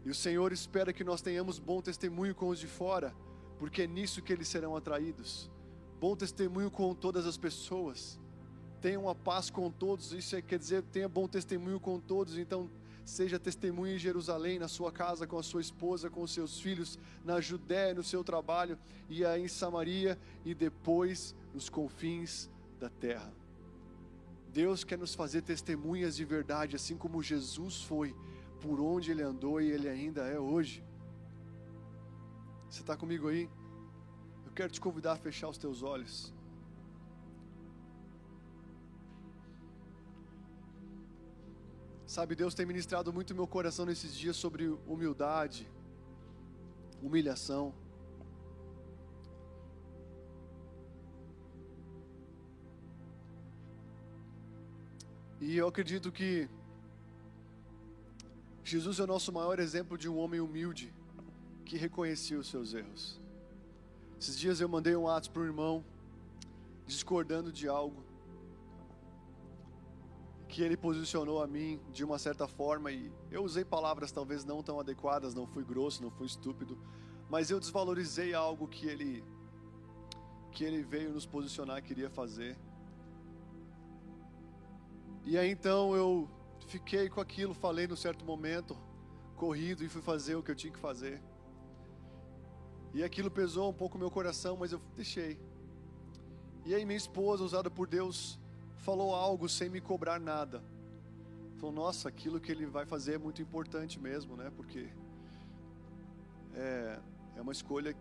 E 0.05 0.11
o 0.11 0.15
Senhor 0.15 0.53
espera 0.53 0.93
que 0.93 1.05
nós 1.05 1.23
tenhamos 1.23 1.59
bom 1.59 1.81
testemunho 1.81 2.35
com 2.35 2.49
os 2.49 2.59
de 2.59 2.67
fora, 2.67 3.15
porque 3.59 3.83
é 3.83 3.87
nisso 3.87 4.23
que 4.23 4.33
eles 4.33 4.49
serão 4.49 4.77
atraídos. 4.77 5.51
Bom 6.01 6.17
testemunho 6.17 6.71
com 6.71 6.95
todas 6.95 7.27
as 7.27 7.37
pessoas. 7.37 8.19
Tenha 8.81 8.99
uma 8.99 9.15
paz 9.15 9.51
com 9.51 9.71
todos, 9.71 10.13
isso 10.13 10.35
é, 10.35 10.43
quer 10.43 10.59
dizer, 10.59 10.83
tenha 10.85 11.09
bom 11.09 11.29
testemunho 11.29 11.79
com 11.79 12.01
todos. 12.01 12.39
Então, 12.39 12.71
seja 13.05 13.39
testemunha 13.39 13.95
em 13.95 13.99
Jerusalém, 13.99 14.59
na 14.59 14.69
sua 14.69 14.93
casa, 14.93 15.27
com 15.27 15.39
a 15.39 15.43
sua 15.43 15.61
esposa, 15.61 16.11
com 16.11 16.23
os 16.23 16.33
seus 16.33 16.61
filhos, 16.61 16.99
na 17.25 17.41
Judéia, 17.41 17.95
no 17.95 18.03
seu 18.03 18.23
trabalho, 18.23 18.79
e 19.09 19.25
aí 19.25 19.43
em 19.43 19.49
Samaria, 19.49 20.19
e 20.45 20.55
depois 20.55 21.35
nos 21.53 21.69
confins 21.69 22.49
da 22.79 22.89
terra. 22.89 23.33
Deus 24.53 24.83
quer 24.83 24.99
nos 24.99 25.15
fazer 25.15 25.43
testemunhas 25.43 26.17
de 26.17 26.25
verdade, 26.25 26.77
assim 26.77 26.97
como 26.97 27.23
Jesus 27.23 27.83
foi, 27.83 28.15
por 28.61 28.81
onde 28.81 29.11
ele 29.11 29.23
andou 29.23 29.61
e 29.61 29.71
ele 29.71 29.89
ainda 29.89 30.27
é 30.27 30.39
hoje. 30.39 30.85
Você 32.69 32.81
está 32.81 32.97
comigo 32.97 33.29
aí? 33.29 33.49
Eu 34.47 34.53
quero 34.53 34.73
te 34.73 34.81
convidar 34.81 35.13
a 35.13 35.17
fechar 35.17 35.49
os 35.49 35.59
teus 35.59 35.83
olhos. 35.83 36.33
Sabe, 42.11 42.35
Deus 42.35 42.57
tem 42.57 42.67
ministrado 42.67 43.13
muito 43.13 43.37
meu 43.37 43.47
coração 43.47 43.87
nesses 43.87 44.13
dias 44.17 44.37
sobre 44.37 44.67
humildade, 44.85 45.65
humilhação. 47.01 47.73
E 55.41 55.57
eu 55.57 55.69
acredito 55.69 56.11
que 56.11 56.49
Jesus 58.65 58.99
é 58.99 59.05
o 59.05 59.07
nosso 59.07 59.33
maior 59.33 59.61
exemplo 59.61 59.97
de 59.97 60.09
um 60.09 60.19
homem 60.19 60.41
humilde 60.41 60.93
que 61.65 61.77
reconhecia 61.77 62.41
os 62.41 62.49
seus 62.49 62.75
erros. 62.75 63.21
Esses 64.21 64.37
dias 64.37 64.61
eu 64.61 64.69
mandei 64.69 64.97
um 64.97 65.07
ato 65.07 65.31
para 65.31 65.43
um 65.43 65.45
irmão 65.45 65.85
discordando 66.89 67.53
de 67.53 67.69
algo 67.69 68.10
que 70.51 70.63
ele 70.63 70.77
posicionou 70.77 71.41
a 71.41 71.47
mim 71.47 71.81
de 71.93 72.05
uma 72.05 72.19
certa 72.19 72.47
forma 72.49 72.91
e 72.91 73.11
eu 73.31 73.43
usei 73.45 73.65
palavras 73.65 74.11
talvez 74.11 74.45
não 74.45 74.63
tão 74.63 74.81
adequadas, 74.81 75.33
não 75.33 75.47
fui 75.47 75.63
grosso, 75.63 76.03
não 76.03 76.11
fui 76.11 76.27
estúpido, 76.27 76.77
mas 77.29 77.51
eu 77.51 77.61
desvalorizei 77.61 78.35
algo 78.35 78.67
que 78.67 78.87
ele 78.87 79.25
que 80.51 80.65
ele 80.65 80.83
veio 80.83 81.13
nos 81.13 81.25
posicionar 81.25 81.81
queria 81.81 82.11
fazer. 82.11 82.59
E 85.25 85.39
aí 85.39 85.51
então 85.51 85.95
eu 85.95 86.29
fiquei 86.67 87.09
com 87.09 87.21
aquilo, 87.21 87.55
falei 87.55 87.87
no 87.87 87.97
certo 87.97 88.25
momento, 88.25 88.77
corrido 89.37 89.85
e 89.85 89.89
fui 89.89 90.03
fazer 90.03 90.35
o 90.35 90.43
que 90.43 90.51
eu 90.51 90.57
tinha 90.57 90.73
que 90.73 90.81
fazer. 90.81 91.23
E 92.93 93.05
aquilo 93.05 93.31
pesou 93.31 93.71
um 93.71 93.73
pouco 93.73 93.97
meu 93.97 94.11
coração, 94.11 94.57
mas 94.57 94.73
eu 94.73 94.81
deixei. 94.97 95.39
E 96.67 96.75
aí 96.75 96.85
minha 96.85 96.97
esposa, 96.97 97.45
usada 97.45 97.71
por 97.71 97.87
Deus, 97.87 98.40
falou 98.81 99.15
algo 99.15 99.49
sem 99.49 99.69
me 99.69 99.81
cobrar 99.81 100.19
nada. 100.19 100.63
Falou, 101.59 101.75
nossa, 101.75 102.09
aquilo 102.09 102.41
que 102.41 102.51
ele 102.51 102.67
vai 102.67 102.87
fazer 102.87 103.15
é 103.15 103.19
muito 103.19 103.43
importante 103.43 104.01
mesmo, 104.01 104.37
né? 104.37 104.51
Porque 104.57 104.89
é, 106.55 106.99
é 107.37 107.41
uma 107.41 107.53
escolha 107.53 107.95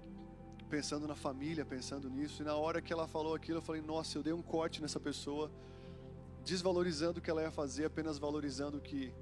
pensando 0.69 1.07
na 1.07 1.15
família, 1.15 1.65
pensando 1.65 2.09
nisso. 2.09 2.41
E 2.41 2.45
na 2.45 2.55
hora 2.55 2.81
que 2.81 2.93
ela 2.93 3.07
falou 3.07 3.35
aquilo, 3.35 3.57
eu 3.57 3.61
falei, 3.61 3.81
nossa, 3.81 4.17
eu 4.17 4.23
dei 4.23 4.31
um 4.31 4.41
corte 4.41 4.81
nessa 4.81 4.99
pessoa, 4.99 5.51
desvalorizando 6.45 7.19
o 7.19 7.21
que 7.21 7.29
ela 7.29 7.41
ia 7.41 7.51
fazer, 7.51 7.85
apenas 7.85 8.17
valorizando 8.17 8.77
o 8.77 8.81
que, 8.81 9.13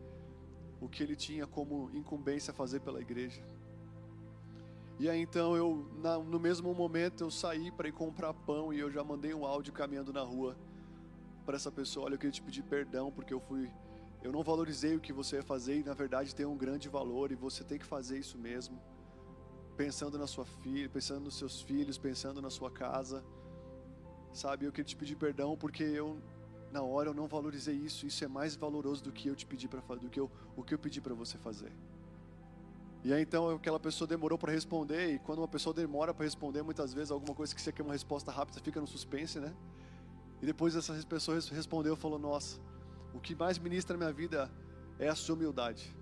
o 0.80 0.88
que 0.88 1.02
ele 1.02 1.16
tinha 1.16 1.48
como 1.48 1.90
incumbência 1.94 2.52
a 2.52 2.54
fazer 2.54 2.82
pela 2.82 3.02
igreja. 3.02 3.42
E 5.00 5.10
aí 5.10 5.22
então 5.22 5.56
eu, 5.56 5.90
na, 5.98 6.20
no 6.20 6.40
mesmo 6.40 6.74
momento, 6.74 7.24
eu 7.24 7.32
saí 7.32 7.72
para 7.72 7.88
ir 7.88 7.92
comprar 7.92 8.34
pão 8.34 8.72
e 8.72 8.80
eu 8.80 8.92
já 8.92 9.04
mandei 9.04 9.34
um 9.34 9.46
áudio 9.46 9.74
caminhando 9.74 10.14
na 10.14 10.22
rua 10.22 10.56
para 11.48 11.56
essa 11.56 11.72
pessoa, 11.72 12.08
olha, 12.08 12.16
eu 12.16 12.18
queria 12.20 12.32
te 12.34 12.42
pedir 12.42 12.62
perdão 12.62 13.10
porque 13.10 13.34
eu 13.34 13.40
fui 13.40 13.72
eu 14.22 14.34
não 14.34 14.44
valorizei 14.44 14.94
o 14.98 15.00
que 15.00 15.14
você 15.14 15.38
ia 15.38 15.44
fazer 15.44 15.80
e 15.80 15.84
na 15.84 15.94
verdade 15.94 16.36
tem 16.36 16.46
um 16.46 16.58
grande 16.58 16.90
valor 16.90 17.32
e 17.32 17.36
você 17.36 17.64
tem 17.64 17.80
que 17.80 17.86
fazer 17.86 18.18
isso 18.18 18.38
mesmo. 18.38 18.78
Pensando 19.78 20.18
na 20.18 20.28
sua 20.28 20.44
filha, 20.44 20.90
pensando 20.90 21.22
nos 21.22 21.38
seus 21.38 21.62
filhos, 21.62 21.98
pensando 21.98 22.42
na 22.42 22.50
sua 22.50 22.70
casa. 22.70 23.24
Sabe, 24.34 24.66
eu 24.66 24.72
queria 24.72 24.84
te 24.84 24.98
pedir 24.98 25.16
perdão 25.16 25.56
porque 25.56 25.84
eu 25.84 26.20
na 26.74 26.82
hora 26.82 27.10
eu 27.12 27.14
não 27.14 27.28
valorizei 27.28 27.76
isso. 27.76 28.06
Isso 28.06 28.26
é 28.26 28.28
mais 28.28 28.54
valoroso 28.56 29.02
do 29.02 29.14
que 29.14 29.30
eu 29.30 29.36
te 29.36 29.46
pedi 29.46 29.70
para 29.70 29.80
do 29.96 30.10
que 30.10 30.20
eu, 30.20 30.30
o 30.58 30.64
que 30.64 30.74
eu 30.74 30.80
pedi 30.80 31.00
para 31.00 31.14
você 31.14 31.38
fazer. 31.38 31.72
E 33.06 33.14
aí 33.14 33.22
então 33.22 33.52
aquela 33.52 33.80
pessoa 33.80 34.08
demorou 34.08 34.38
para 34.38 34.52
responder 34.52 35.14
e 35.14 35.20
quando 35.20 35.40
uma 35.40 35.48
pessoa 35.48 35.74
demora 35.74 36.14
para 36.14 36.26
responder, 36.26 36.64
muitas 36.64 36.94
vezes 36.94 37.12
alguma 37.12 37.34
coisa 37.34 37.56
que 37.56 37.62
você 37.62 37.72
quer 37.72 37.84
uma 37.84 37.94
resposta 37.94 38.32
rápida, 38.32 38.60
fica 38.60 38.82
no 38.82 38.88
suspense, 38.88 39.40
né? 39.40 39.56
E 40.42 40.46
depois 40.46 40.76
essa 40.76 40.94
pessoa 41.06 41.40
respondeu 41.52 41.96
falou: 41.96 42.20
Nossa, 42.20 42.60
o 43.14 43.20
que 43.20 43.36
mais 43.36 43.58
ministra 43.58 43.98
na 43.98 44.06
minha 44.06 44.14
vida 44.14 44.52
é 45.00 45.08
a 45.08 45.16
sua 45.16 45.36
humildade. 45.36 45.96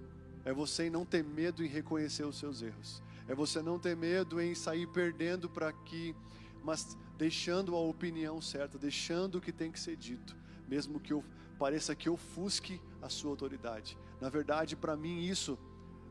É 0.43 0.53
você 0.53 0.89
não 0.89 1.05
ter 1.05 1.23
medo 1.23 1.63
em 1.63 1.67
reconhecer 1.67 2.23
os 2.23 2.38
seus 2.38 2.61
erros. 2.61 3.01
É 3.27 3.33
você 3.33 3.61
não 3.61 3.79
ter 3.79 3.95
medo 3.95 4.39
em 4.39 4.53
sair 4.53 4.86
perdendo 4.88 5.49
para 5.49 5.73
que, 5.73 6.15
mas 6.63 6.95
deixando 7.17 7.75
a 7.75 7.79
opinião 7.79 8.39
certa, 8.41 8.77
deixando 8.77 9.36
o 9.36 9.41
que 9.41 9.51
tem 9.51 9.71
que 9.71 9.79
ser 9.79 9.95
dito, 9.95 10.36
mesmo 10.67 10.99
que 10.99 11.13
eu 11.13 11.23
pareça 11.57 11.95
que 11.95 12.09
ofusque 12.09 12.79
a 13.01 13.09
sua 13.09 13.31
autoridade. 13.31 13.97
Na 14.21 14.29
verdade, 14.29 14.75
para 14.75 14.95
mim 14.95 15.23
isso 15.23 15.57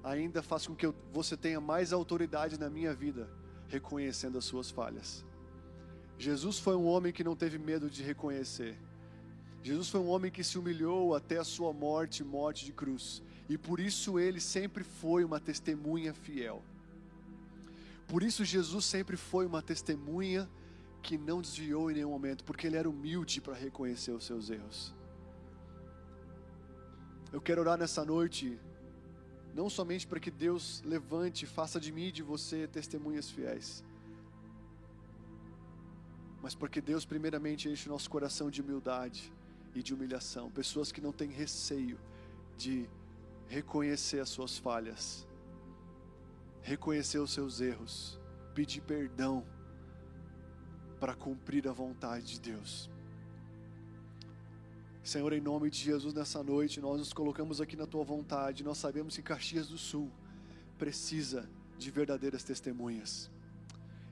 ainda 0.03 0.43
faz 0.43 0.67
com 0.67 0.75
que 0.75 0.87
eu, 0.87 0.95
você 1.13 1.37
tenha 1.37 1.61
mais 1.61 1.93
autoridade 1.93 2.59
na 2.59 2.69
minha 2.69 2.93
vida, 2.93 3.31
reconhecendo 3.69 4.37
as 4.37 4.45
suas 4.45 4.71
falhas. 4.71 5.25
Jesus 6.19 6.59
foi 6.59 6.77
um 6.77 6.87
homem 6.87 7.13
que 7.13 7.25
não 7.25 7.35
teve 7.35 7.59
medo 7.59 7.91
de 7.91 8.03
reconhecer. 8.03 8.77
Jesus 9.63 9.89
foi 9.89 10.01
um 10.01 10.09
homem 10.09 10.31
que 10.31 10.45
se 10.45 10.59
humilhou 10.59 11.15
até 11.15 11.39
a 11.39 11.45
sua 11.45 11.73
morte, 11.73 12.23
morte 12.23 12.65
de 12.65 12.73
cruz. 12.73 13.23
E 13.49 13.59
por 13.59 13.81
isso 13.81 14.19
ele 14.19 14.41
sempre 14.41 14.85
foi 14.85 15.25
uma 15.25 15.41
testemunha 15.41 16.15
fiel. 16.15 16.63
Por 18.07 18.23
isso 18.23 18.45
Jesus 18.45 18.85
sempre 18.85 19.17
foi 19.17 19.47
uma 19.47 19.63
testemunha 19.63 20.49
que 21.03 21.19
não 21.19 21.41
desviou 21.41 21.91
em 21.91 21.95
nenhum 21.95 22.11
momento, 22.11 22.45
porque 22.45 22.67
ele 22.67 22.77
era 22.77 22.89
humilde 22.89 23.41
para 23.41 23.55
reconhecer 23.55 24.13
os 24.13 24.25
seus 24.25 24.49
erros. 24.49 24.95
Eu 27.33 27.41
quero 27.41 27.61
orar 27.61 27.77
nessa 27.77 28.05
noite, 28.05 28.59
não 29.55 29.69
somente 29.69 30.07
para 30.07 30.21
que 30.21 30.31
Deus 30.31 30.83
levante, 30.85 31.47
faça 31.47 31.81
de 31.81 31.91
mim 31.91 32.07
e 32.07 32.13
de 32.13 32.23
você 32.23 32.67
testemunhas 32.67 33.31
fiéis 33.31 33.83
mas 36.45 36.55
porque 36.55 36.79
Deus 36.79 37.07
primeiramente 37.07 37.71
enche 37.71 37.89
o 37.89 37.93
nosso 37.93 38.11
coração 38.11 38.51
de 38.51 38.61
humildade 38.61 39.33
e 39.75 39.83
de 39.83 39.95
humilhação, 39.95 40.51
pessoas 40.51 40.93
que 40.93 41.01
não 41.01 41.11
têm 41.11 41.31
receio 41.31 41.99
de 42.55 42.87
reconhecer 43.49 44.21
as 44.21 44.29
suas 44.29 44.59
falhas, 44.59 45.27
reconhecer 46.61 47.19
os 47.19 47.33
seus 47.33 47.63
erros, 47.63 48.21
pedir 48.55 48.83
perdão 48.83 49.43
para 51.01 51.15
cumprir 51.15 51.67
a 51.67 51.73
vontade 51.73 52.35
de 52.35 52.41
Deus. 52.53 52.91
Senhor, 55.03 55.33
em 55.33 55.41
nome 55.41 55.71
de 55.71 55.79
Jesus, 55.79 56.13
nessa 56.13 56.43
noite, 56.43 56.79
nós 56.79 56.99
nos 56.99 57.15
colocamos 57.15 57.59
aqui 57.59 57.75
na 57.75 57.87
tua 57.87 58.05
vontade. 58.05 58.63
Nós 58.63 58.77
sabemos 58.77 59.17
que 59.17 59.23
Caxias 59.23 59.69
do 59.69 59.79
Sul 59.79 60.13
precisa 60.77 61.49
de 61.79 61.91
verdadeiras 61.91 62.45
testemunhas. 62.45 63.31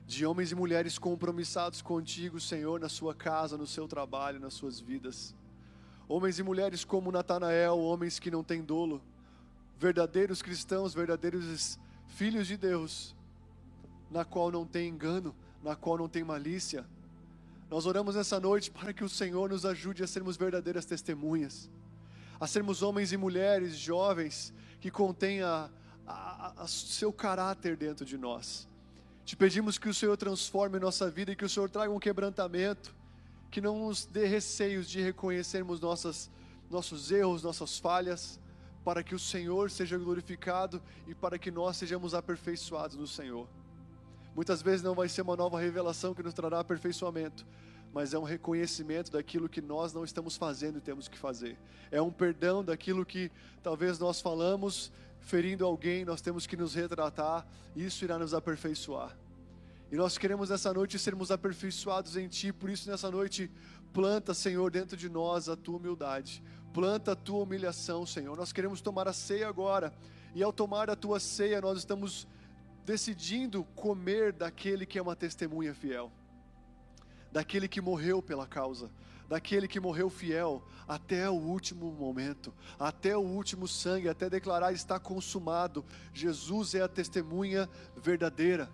De 0.05 0.25
homens 0.25 0.51
e 0.51 0.55
mulheres 0.55 0.97
compromissados 0.97 1.81
contigo, 1.81 2.39
Senhor, 2.39 2.79
na 2.79 2.89
sua 2.89 3.15
casa, 3.15 3.57
no 3.57 3.65
seu 3.65 3.87
trabalho, 3.87 4.39
nas 4.39 4.53
suas 4.53 4.79
vidas. 4.79 5.35
Homens 6.07 6.39
e 6.39 6.43
mulheres 6.43 6.83
como 6.83 7.11
Natanael, 7.11 7.79
homens 7.79 8.19
que 8.19 8.29
não 8.29 8.43
têm 8.43 8.61
dolo, 8.61 9.01
verdadeiros 9.77 10.41
cristãos, 10.41 10.93
verdadeiros 10.93 11.79
filhos 12.07 12.47
de 12.47 12.57
Deus, 12.57 13.15
na 14.11 14.25
qual 14.25 14.51
não 14.51 14.65
tem 14.65 14.89
engano, 14.89 15.33
na 15.63 15.75
qual 15.75 15.97
não 15.97 16.09
tem 16.09 16.23
malícia. 16.23 16.85
Nós 17.69 17.85
oramos 17.85 18.15
nessa 18.15 18.39
noite 18.39 18.69
para 18.69 18.93
que 18.93 19.03
o 19.03 19.09
Senhor 19.09 19.49
nos 19.49 19.65
ajude 19.65 20.03
a 20.03 20.07
sermos 20.07 20.37
verdadeiras 20.37 20.85
testemunhas, 20.85 21.69
a 22.39 22.45
sermos 22.45 22.83
homens 22.83 23.13
e 23.13 23.17
mulheres 23.17 23.75
jovens 23.75 24.53
que 24.79 24.91
contêm 24.91 25.41
a, 25.41 25.69
a, 26.05 26.63
a 26.63 26.67
seu 26.67 27.11
caráter 27.11 27.77
dentro 27.77 28.05
de 28.05 28.17
nós. 28.17 28.67
Te 29.25 29.37
pedimos 29.37 29.77
que 29.77 29.87
o 29.87 29.93
Senhor 29.93 30.17
transforme 30.17 30.79
nossa 30.79 31.09
vida 31.09 31.31
e 31.31 31.35
que 31.35 31.45
o 31.45 31.49
Senhor 31.49 31.69
traga 31.69 31.91
um 31.91 31.99
quebrantamento, 31.99 32.93
que 33.49 33.61
não 33.61 33.87
nos 33.87 34.05
dê 34.05 34.25
receios 34.25 34.89
de 34.89 35.01
reconhecermos 35.01 35.79
nossas, 35.79 36.29
nossos 36.69 37.09
erros, 37.09 37.41
nossas 37.41 37.77
falhas, 37.77 38.37
para 38.83 39.01
que 39.01 39.15
o 39.15 39.19
Senhor 39.19 39.71
seja 39.71 39.97
glorificado 39.97 40.81
e 41.07 41.15
para 41.15 41.39
que 41.39 41.49
nós 41.49 41.77
sejamos 41.77 42.13
aperfeiçoados 42.13 42.97
no 42.97 43.07
Senhor. 43.07 43.47
Muitas 44.35 44.61
vezes 44.61 44.81
não 44.81 44.93
vai 44.93 45.07
ser 45.07 45.21
uma 45.21 45.37
nova 45.37 45.57
revelação 45.57 46.13
que 46.13 46.21
nos 46.21 46.33
trará 46.33 46.59
aperfeiçoamento, 46.59 47.45
mas 47.93 48.13
é 48.13 48.19
um 48.19 48.23
reconhecimento 48.23 49.09
daquilo 49.11 49.47
que 49.47 49.61
nós 49.61 49.93
não 49.93 50.03
estamos 50.03 50.35
fazendo 50.35 50.79
e 50.79 50.81
temos 50.81 51.07
que 51.07 51.17
fazer. 51.17 51.57
É 51.91 52.01
um 52.01 52.11
perdão 52.11 52.61
daquilo 52.61 53.05
que 53.05 53.31
talvez 53.61 53.99
nós 53.99 54.19
falamos, 54.19 54.91
ferindo 55.23 55.65
alguém, 55.65 56.05
nós 56.05 56.21
temos 56.21 56.45
que 56.45 56.55
nos 56.55 56.75
retratar, 56.75 57.47
e 57.75 57.85
isso 57.85 58.03
irá 58.03 58.19
nos 58.19 58.33
aperfeiçoar. 58.33 59.17
E 59.91 59.95
nós 59.95 60.17
queremos 60.17 60.49
nessa 60.49 60.73
noite 60.73 60.99
sermos 60.99 61.31
aperfeiçoados 61.31 62.17
em 62.17 62.27
Ti, 62.27 62.51
por 62.51 62.69
isso 62.69 62.89
nessa 62.89 63.09
noite, 63.09 63.49
planta, 63.93 64.33
Senhor, 64.33 64.69
dentro 64.69 64.97
de 64.97 65.07
nós 65.07 65.47
a 65.47 65.55
Tua 65.55 65.77
humildade, 65.77 66.43
planta 66.73 67.13
a 67.13 67.15
Tua 67.15 67.43
humilhação, 67.43 68.05
Senhor. 68.05 68.35
Nós 68.35 68.51
queremos 68.51 68.81
tomar 68.81 69.07
a 69.07 69.13
ceia 69.13 69.47
agora, 69.47 69.93
e 70.35 70.43
ao 70.43 70.51
tomar 70.51 70.89
a 70.89 70.95
Tua 70.95 71.19
ceia, 71.19 71.61
nós 71.61 71.77
estamos 71.77 72.27
decidindo 72.85 73.63
comer 73.75 74.33
daquele 74.33 74.85
que 74.85 74.99
é 74.99 75.01
uma 75.01 75.15
testemunha 75.15 75.73
fiel, 75.73 76.11
daquele 77.31 77.67
que 77.67 77.79
morreu 77.79 78.21
pela 78.21 78.45
causa, 78.45 78.89
daquele 79.27 79.67
que 79.67 79.79
morreu 79.79 80.09
fiel 80.09 80.63
até 80.87 81.29
o 81.29 81.33
último 81.33 81.91
momento, 81.91 82.53
até 82.79 83.15
o 83.15 83.21
último 83.21 83.67
sangue, 83.67 84.09
até 84.09 84.29
declarar 84.29 84.73
está 84.73 84.99
consumado. 84.99 85.83
Jesus 86.13 86.75
é 86.75 86.81
a 86.81 86.87
testemunha 86.87 87.69
verdadeira. 87.95 88.69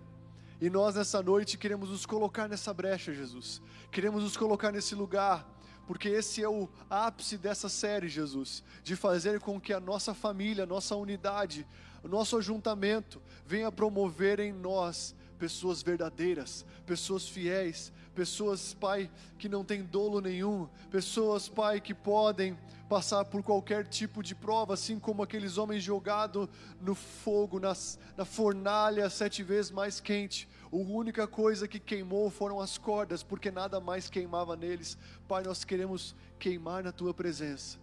E 0.60 0.68
nós 0.68 0.94
nessa 0.94 1.22
noite 1.22 1.56
queremos 1.56 1.88
nos 1.88 2.04
colocar 2.04 2.48
nessa 2.48 2.74
brecha, 2.74 3.14
Jesus. 3.14 3.62
Queremos 3.90 4.22
nos 4.22 4.36
colocar 4.36 4.70
nesse 4.70 4.94
lugar 4.94 5.46
porque 5.90 6.08
esse 6.08 6.40
é 6.40 6.48
o 6.48 6.68
ápice 6.88 7.36
dessa 7.36 7.68
série, 7.68 8.08
Jesus, 8.08 8.62
de 8.84 8.94
fazer 8.94 9.40
com 9.40 9.60
que 9.60 9.72
a 9.72 9.80
nossa 9.80 10.14
família, 10.14 10.62
a 10.62 10.66
nossa 10.66 10.94
unidade, 10.94 11.66
o 12.00 12.06
nosso 12.06 12.36
ajuntamento 12.36 13.20
venha 13.44 13.72
promover 13.72 14.38
em 14.38 14.52
nós 14.52 15.16
pessoas 15.36 15.82
verdadeiras, 15.82 16.64
pessoas 16.86 17.26
fiéis, 17.26 17.92
pessoas, 18.20 18.74
Pai, 18.74 19.10
que 19.38 19.48
não 19.48 19.64
têm 19.64 19.82
dolo 19.82 20.20
nenhum, 20.20 20.68
pessoas, 20.90 21.48
Pai, 21.48 21.80
que 21.80 21.94
podem 21.94 22.54
passar 22.86 23.24
por 23.24 23.42
qualquer 23.42 23.86
tipo 23.86 24.22
de 24.22 24.34
prova, 24.34 24.74
assim 24.74 24.98
como 24.98 25.22
aqueles 25.22 25.56
homens 25.56 25.82
jogados 25.82 26.46
no 26.82 26.94
fogo, 26.94 27.58
nas, 27.58 27.98
na 28.18 28.26
fornalha 28.26 29.08
sete 29.08 29.42
vezes 29.42 29.70
mais 29.70 30.00
quente. 30.00 30.46
A 30.70 30.76
única 30.76 31.26
coisa 31.26 31.66
que 31.66 31.80
queimou 31.80 32.28
foram 32.28 32.60
as 32.60 32.76
cordas, 32.76 33.22
porque 33.22 33.50
nada 33.50 33.80
mais 33.80 34.10
queimava 34.10 34.54
neles. 34.54 34.98
Pai, 35.26 35.42
nós 35.42 35.64
queremos 35.64 36.14
queimar 36.38 36.84
na 36.84 36.92
Tua 36.92 37.14
presença, 37.14 37.78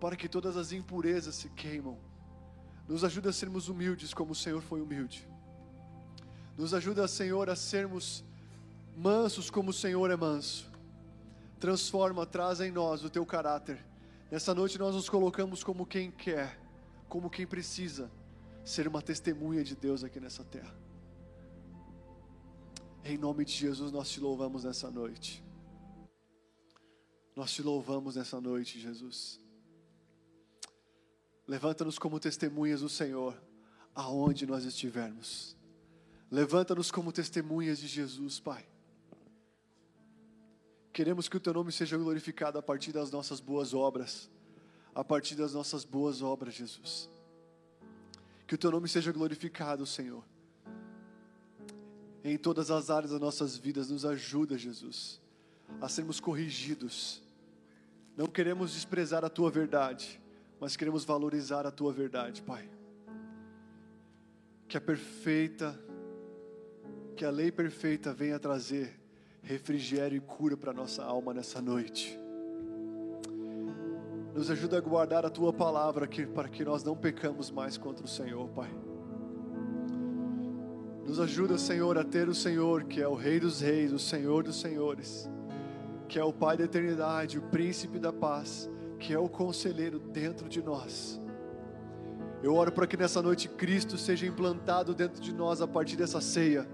para 0.00 0.16
que 0.16 0.30
todas 0.30 0.56
as 0.56 0.72
impurezas 0.72 1.34
se 1.34 1.50
queimam. 1.50 1.98
Nos 2.88 3.04
ajuda 3.04 3.28
a 3.28 3.34
sermos 3.34 3.68
humildes 3.68 4.14
como 4.14 4.32
o 4.32 4.34
Senhor 4.34 4.62
foi 4.62 4.80
humilde. 4.80 5.28
Nos 6.56 6.72
ajuda, 6.72 7.06
Senhor, 7.06 7.50
a 7.50 7.54
sermos 7.54 8.24
mansos 8.98 9.48
como 9.48 9.70
o 9.70 9.72
Senhor 9.72 10.10
é 10.10 10.16
manso. 10.16 10.68
Transforma, 11.60 12.26
traz 12.26 12.60
em 12.60 12.70
nós 12.72 13.04
o 13.04 13.10
teu 13.10 13.24
caráter. 13.24 13.84
Nessa 14.30 14.52
noite 14.52 14.78
nós 14.78 14.94
nos 14.94 15.08
colocamos 15.08 15.62
como 15.62 15.86
quem 15.86 16.10
quer, 16.10 16.60
como 17.08 17.30
quem 17.30 17.46
precisa 17.46 18.10
ser 18.64 18.88
uma 18.88 19.00
testemunha 19.00 19.62
de 19.62 19.76
Deus 19.76 20.02
aqui 20.02 20.18
nessa 20.18 20.44
terra. 20.44 20.74
Em 23.04 23.16
nome 23.16 23.44
de 23.44 23.52
Jesus 23.52 23.92
nós 23.92 24.10
te 24.10 24.20
louvamos 24.20 24.64
nessa 24.64 24.90
noite. 24.90 25.44
Nós 27.36 27.52
te 27.52 27.62
louvamos 27.62 28.16
nessa 28.16 28.40
noite, 28.40 28.80
Jesus. 28.80 29.40
Levanta-nos 31.46 31.98
como 31.98 32.18
testemunhas 32.18 32.80
do 32.80 32.88
Senhor, 32.88 33.40
aonde 33.94 34.44
nós 34.44 34.64
estivermos. 34.64 35.56
Levanta-nos 36.30 36.90
como 36.90 37.12
testemunhas 37.12 37.78
de 37.78 37.86
Jesus, 37.86 38.40
Pai. 38.40 38.68
Queremos 40.98 41.28
que 41.28 41.36
o 41.36 41.40
Teu 41.40 41.54
nome 41.54 41.70
seja 41.70 41.96
glorificado 41.96 42.58
a 42.58 42.62
partir 42.62 42.90
das 42.90 43.12
nossas 43.12 43.38
boas 43.38 43.72
obras, 43.72 44.28
a 44.92 45.04
partir 45.04 45.36
das 45.36 45.54
nossas 45.54 45.84
boas 45.84 46.22
obras, 46.22 46.54
Jesus. 46.54 47.08
Que 48.48 48.56
o 48.56 48.58
Teu 48.58 48.72
nome 48.72 48.88
seja 48.88 49.12
glorificado, 49.12 49.86
Senhor. 49.86 50.24
Em 52.24 52.36
todas 52.36 52.68
as 52.72 52.90
áreas 52.90 53.12
das 53.12 53.20
nossas 53.20 53.56
vidas, 53.56 53.90
nos 53.90 54.04
ajuda, 54.04 54.58
Jesus, 54.58 55.20
a 55.80 55.88
sermos 55.88 56.18
corrigidos. 56.18 57.22
Não 58.16 58.26
queremos 58.26 58.72
desprezar 58.72 59.24
a 59.24 59.30
Tua 59.30 59.52
verdade, 59.52 60.20
mas 60.58 60.76
queremos 60.76 61.04
valorizar 61.04 61.64
a 61.64 61.70
Tua 61.70 61.92
verdade, 61.92 62.42
Pai. 62.42 62.68
Que 64.66 64.76
a 64.76 64.80
perfeita 64.80 65.78
que 67.16 67.24
a 67.24 67.30
lei 67.30 67.52
perfeita 67.52 68.12
venha 68.12 68.36
trazer 68.40 68.98
refrigério 69.42 70.16
e 70.16 70.20
cura 70.20 70.56
para 70.56 70.72
nossa 70.72 71.04
alma 71.04 71.32
nessa 71.32 71.60
noite. 71.60 72.18
Nos 74.34 74.50
ajuda 74.50 74.78
a 74.78 74.80
guardar 74.80 75.26
a 75.26 75.30
tua 75.30 75.52
palavra 75.52 76.04
aqui, 76.04 76.26
para 76.26 76.48
que 76.48 76.64
nós 76.64 76.84
não 76.84 76.96
pecamos 76.96 77.50
mais 77.50 77.76
contra 77.76 78.04
o 78.04 78.08
Senhor, 78.08 78.48
Pai. 78.50 78.70
Nos 81.04 81.18
ajuda, 81.18 81.56
Senhor, 81.56 81.96
a 81.98 82.04
ter 82.04 82.28
o 82.28 82.34
Senhor, 82.34 82.84
que 82.84 83.00
é 83.00 83.08
o 83.08 83.14
Rei 83.14 83.40
dos 83.40 83.60
Reis, 83.60 83.92
o 83.92 83.98
Senhor 83.98 84.44
dos 84.44 84.60
Senhores, 84.60 85.28
que 86.06 86.18
é 86.18 86.24
o 86.24 86.32
Pai 86.32 86.56
da 86.56 86.64
eternidade, 86.64 87.38
o 87.38 87.42
Príncipe 87.42 87.98
da 87.98 88.12
paz, 88.12 88.70
que 88.98 89.12
é 89.12 89.18
o 89.18 89.28
Conselheiro 89.28 89.98
dentro 89.98 90.48
de 90.48 90.62
nós. 90.62 91.20
Eu 92.42 92.54
oro 92.54 92.70
para 92.70 92.86
que 92.86 92.96
nessa 92.96 93.20
noite 93.20 93.48
Cristo 93.48 93.96
seja 93.96 94.26
implantado 94.26 94.94
dentro 94.94 95.20
de 95.20 95.32
nós 95.32 95.60
a 95.60 95.66
partir 95.66 95.96
dessa 95.96 96.20
ceia 96.20 96.68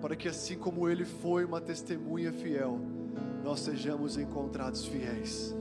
para 0.00 0.14
que 0.14 0.28
assim 0.28 0.56
como 0.56 0.88
ele 0.88 1.04
foi 1.04 1.44
uma 1.44 1.60
testemunha 1.60 2.32
fiel, 2.32 2.80
nós 3.42 3.60
sejamos 3.60 4.16
encontrados 4.16 4.86
fiéis. 4.86 5.54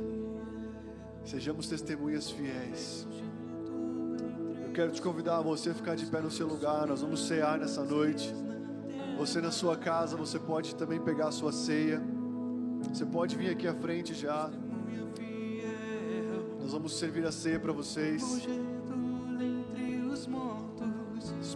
Sejamos 1.23 1.67
testemunhas 1.67 2.29
fiéis. 2.29 3.07
Eu 4.65 4.71
quero 4.73 4.91
te 4.91 5.01
convidar 5.01 5.37
a 5.37 5.41
você 5.41 5.73
ficar 5.73 5.95
de 5.95 6.05
pé 6.05 6.21
no 6.21 6.31
seu 6.31 6.47
lugar. 6.47 6.87
Nós 6.87 7.01
vamos 7.01 7.27
cear 7.27 7.57
nessa 7.59 7.83
noite. 7.83 8.33
Você 9.17 9.41
na 9.41 9.51
sua 9.51 9.75
casa, 9.75 10.15
você 10.15 10.37
pode 10.37 10.75
também 10.75 11.01
pegar 11.01 11.29
a 11.29 11.31
sua 11.31 11.51
ceia. 11.51 12.01
Você 12.93 13.05
pode 13.05 13.35
vir 13.35 13.49
aqui 13.49 13.67
à 13.67 13.73
frente 13.73 14.13
já. 14.13 14.49
Nós 16.61 16.71
vamos 16.71 16.97
servir 16.97 17.25
a 17.25 17.31
ceia 17.31 17.59
para 17.59 17.73
vocês. 17.73 18.47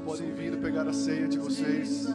Podem 0.03 0.33
vir 0.33 0.57
pegar 0.57 0.87
a 0.87 0.93
ceia 0.93 1.27
de 1.27 1.37
vocês. 1.37 2.07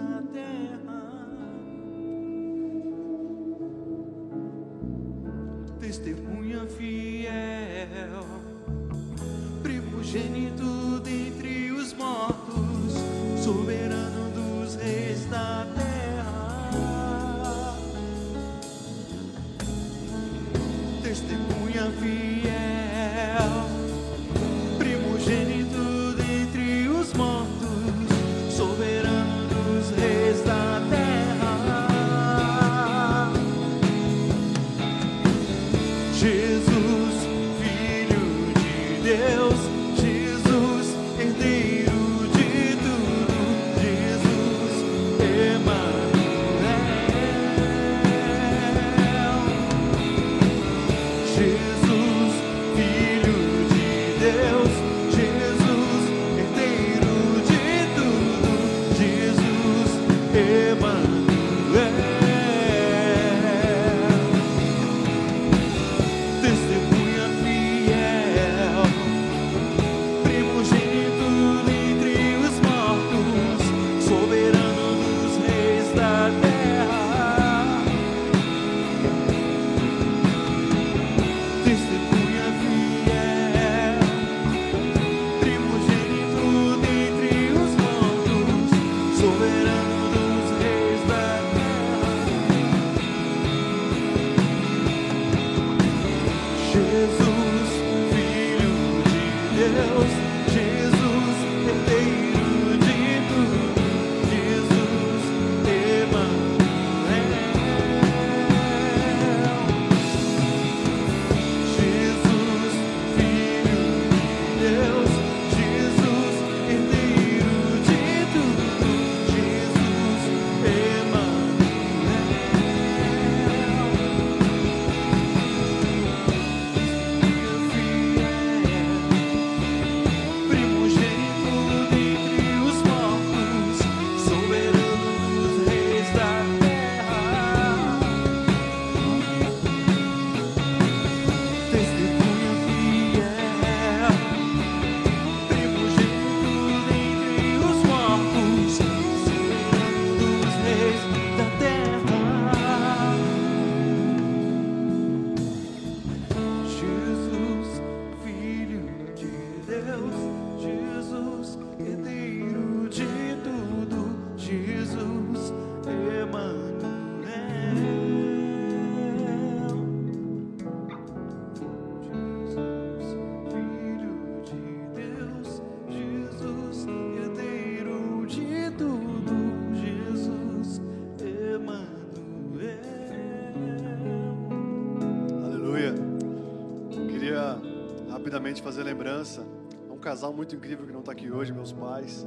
Casal 190.17 190.33
muito 190.33 190.57
incrível 190.57 190.87
que 190.87 190.93
não 190.95 191.01
está 191.01 191.13
aqui 191.13 191.31
hoje, 191.31 191.53
meus 191.53 191.75
pais. 191.75 192.27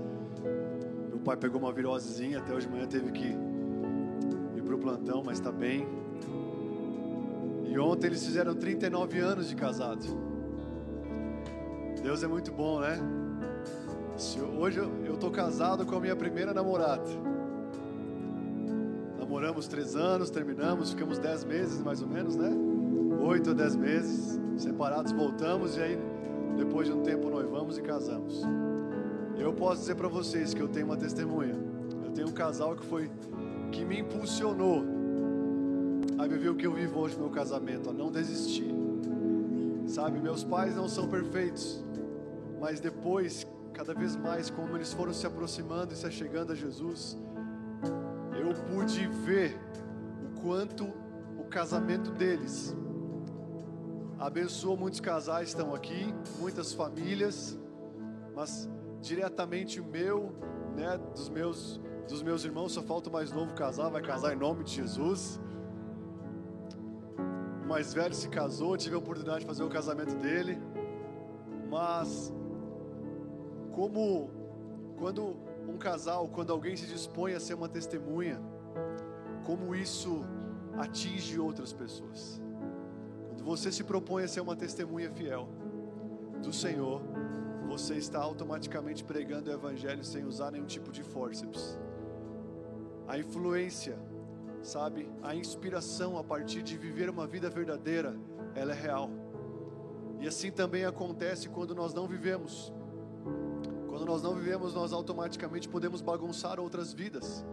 Meu 1.08 1.18
pai 1.18 1.36
pegou 1.36 1.60
uma 1.60 1.74
virosezinha, 1.74 2.38
até 2.38 2.54
hoje 2.54 2.68
de 2.68 2.72
manhã 2.72 2.86
teve 2.86 3.12
que 3.12 3.36
ir 4.56 4.62
para 4.64 4.76
o 4.76 4.78
plantão, 4.78 5.24
mas 5.26 5.40
está 5.40 5.52
bem. 5.52 5.88
E 7.66 7.80
ontem 7.80 8.06
eles 8.06 8.24
fizeram 8.24 8.54
39 8.54 9.20
anos 9.20 9.50
de 9.50 9.56
casado. 9.56 10.06
Deus 12.04 12.22
é 12.22 12.28
muito 12.28 12.52
bom, 12.52 12.80
né? 12.80 13.00
Hoje 14.60 14.78
eu 14.78 15.16
estou 15.16 15.32
casado 15.32 15.84
com 15.84 15.96
a 15.96 16.00
minha 16.00 16.16
primeira 16.16 16.54
namorada. 16.54 17.10
Namoramos 19.18 19.68
três 19.68 19.96
anos, 19.96 20.30
terminamos, 20.30 20.92
ficamos 20.92 21.18
dez 21.18 21.44
meses 21.44 21.82
mais 21.82 22.04
ou 22.04 22.08
menos, 22.08 22.36
né? 22.36 22.52
Oito 23.20 23.50
a 23.50 23.54
dez 23.54 23.76
meses, 23.76 24.40
separados, 24.58 25.12
voltamos 25.12 25.76
e 25.76 25.82
aí 25.82 26.09
depois 26.58 26.88
de 26.88 26.94
um 26.94 27.02
tempo 27.02 27.30
noivamos 27.30 27.78
e 27.78 27.82
casamos. 27.82 28.42
Eu 29.38 29.54
posso 29.54 29.82
dizer 29.82 29.96
para 29.96 30.08
vocês 30.08 30.54
que 30.54 30.62
eu 30.62 30.68
tenho 30.68 30.86
uma 30.86 30.98
testemunha. 30.98 31.56
Eu 32.04 32.12
tenho 32.12 32.28
um 32.28 32.34
casal 32.34 32.76
que 32.76 32.86
foi 32.86 33.10
que 33.72 33.86
me 33.86 34.00
impulsionou 34.00 34.84
a 36.18 36.28
viver 36.28 36.50
o 36.50 36.56
que 36.56 36.68
eu 36.68 36.74
vivo 36.74 37.00
hoje 37.00 37.16
no 37.16 37.22
meu 37.22 37.30
casamento, 37.30 37.90
a 37.90 37.94
não 37.94 38.12
desistir. 38.12 38.74
Sabe, 39.88 40.20
meus 40.20 40.44
pais 40.44 40.76
não 40.76 40.88
são 40.88 41.08
perfeitos, 41.08 41.84
mas 42.60 42.80
depois, 42.80 43.48
cada 43.74 43.94
vez 43.94 44.16
mais, 44.16 44.50
como 44.50 44.76
eles 44.76 44.94
foram 44.94 45.14
se 45.14 45.26
aproximando 45.26 45.94
e 45.94 45.98
se 45.98 46.06
achegando 46.06 46.52
a 46.52 46.56
Jesus, 46.56 47.18
eu 48.38 48.54
pude 48.74 49.08
ver 49.08 49.58
o 50.24 50.42
quanto 50.42 50.86
o 51.38 51.46
casamento 51.46 52.12
deles 52.12 52.76
abençoou 54.20 54.76
muitos 54.76 55.00
casais 55.00 55.50
estão 55.50 55.74
aqui, 55.74 56.14
muitas 56.40 56.74
famílias, 56.74 57.58
mas 58.36 58.70
diretamente 59.02 59.80
o 59.80 59.86
meu, 59.86 60.34
né, 60.76 60.98
dos 61.16 61.30
meus 61.30 61.80
dos 62.08 62.24
meus 62.24 62.44
irmãos, 62.44 62.72
só 62.72 62.82
falta 62.82 63.08
o 63.08 63.14
mais 63.14 63.32
novo 63.32 63.54
casar, 63.54 63.88
vai 63.90 64.02
casar 64.02 64.34
em 64.34 64.36
nome 64.36 64.64
de 64.64 64.74
Jesus. 64.74 65.40
O 67.64 67.68
mais 67.68 67.94
velho 67.94 68.16
se 68.16 68.28
casou, 68.30 68.76
tive 68.76 68.96
a 68.96 68.98
oportunidade 68.98 69.42
de 69.42 69.46
fazer 69.46 69.64
o 69.64 69.70
casamento 69.70 70.16
dele, 70.16 70.60
mas 71.70 72.34
como 73.72 74.32
quando 74.98 75.38
um 75.68 75.78
casal, 75.78 76.28
quando 76.30 76.52
alguém 76.52 76.76
se 76.76 76.88
dispõe 76.88 77.36
a 77.36 77.40
ser 77.40 77.54
uma 77.54 77.70
testemunha, 77.70 78.42
como 79.46 79.76
isso 79.76 80.26
atinge 80.76 81.40
outras 81.40 81.72
pessoas. 81.72 82.42
Você 83.50 83.72
se 83.72 83.84
propõe 83.84 84.26
a 84.26 84.28
ser 84.28 84.42
uma 84.42 84.56
testemunha 84.56 85.10
fiel 85.10 85.50
do 86.44 86.54
Senhor, 86.54 87.02
você 87.68 87.96
está 87.96 88.20
automaticamente 88.22 89.04
pregando 89.04 89.50
o 89.50 89.54
Evangelho 89.54 90.04
sem 90.04 90.24
usar 90.24 90.52
nenhum 90.52 90.68
tipo 90.68 90.92
de 90.92 91.02
fórceps. 91.02 91.76
A 93.08 93.18
influência, 93.18 93.98
sabe, 94.62 95.10
a 95.24 95.34
inspiração 95.34 96.16
a 96.16 96.24
partir 96.24 96.62
de 96.62 96.78
viver 96.78 97.10
uma 97.10 97.26
vida 97.26 97.50
verdadeira, 97.50 98.16
ela 98.54 98.72
é 98.72 98.80
real. 98.80 99.10
E 100.20 100.28
assim 100.28 100.52
também 100.52 100.86
acontece 100.86 101.50
quando 101.50 101.74
nós 101.74 101.92
não 101.92 102.08
vivemos. 102.08 102.72
Quando 103.88 104.06
nós 104.06 104.22
não 104.22 104.36
vivemos, 104.36 104.76
nós 104.76 104.94
automaticamente 104.94 105.68
podemos 105.68 106.04
bagunçar 106.04 106.60
outras 106.60 106.94
vidas. 106.94 107.44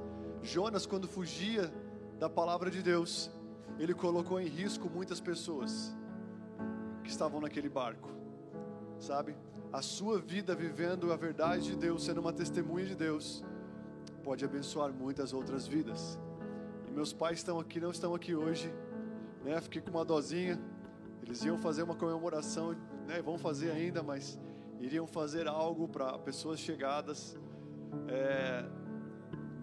Jonas, 0.43 0.85
quando 0.85 1.09
fugia 1.09 1.73
da 2.19 2.29
palavra 2.29 2.71
de 2.71 2.83
Deus, 2.83 3.31
ele 3.79 3.95
colocou 3.95 4.41
em 4.41 4.47
risco 4.47 4.89
muitas 4.89 5.21
pessoas 5.21 5.95
que 7.03 7.11
estavam 7.11 7.41
naquele 7.41 7.69
barco, 7.69 8.11
sabe? 8.99 9.37
A 9.73 9.83
sua 9.83 10.19
vida 10.19 10.55
vivendo 10.55 11.13
a 11.13 11.17
verdade 11.17 11.71
de 11.71 11.77
Deus, 11.77 12.05
sendo 12.05 12.21
uma 12.21 12.33
testemunha 12.33 12.87
de 12.87 12.95
Deus, 12.95 13.45
pode 14.25 14.45
abençoar 14.45 14.93
muitas 14.93 15.33
outras 15.33 15.67
vidas. 15.67 16.19
E 16.89 16.91
meus 16.91 17.13
pais 17.13 17.39
estão 17.39 17.61
aqui, 17.61 17.79
não 17.79 17.91
estão 17.91 18.15
aqui 18.15 18.35
hoje, 18.35 18.73
né? 19.45 19.61
Fiquei 19.61 19.83
com 19.83 19.91
uma 19.91 20.05
dosinha. 20.05 20.59
Eles 21.23 21.45
iam 21.45 21.59
fazer 21.59 21.83
uma 21.83 21.95
comemoração, 21.95 22.75
né? 23.07 23.21
Vão 23.23 23.39
fazer 23.39 23.71
ainda, 23.71 24.03
mas 24.03 24.39
iriam 24.81 25.07
fazer 25.07 25.47
algo 25.47 25.87
para 25.89 26.19
pessoas 26.19 26.59
chegadas. 26.59 27.37
É, 28.09 28.65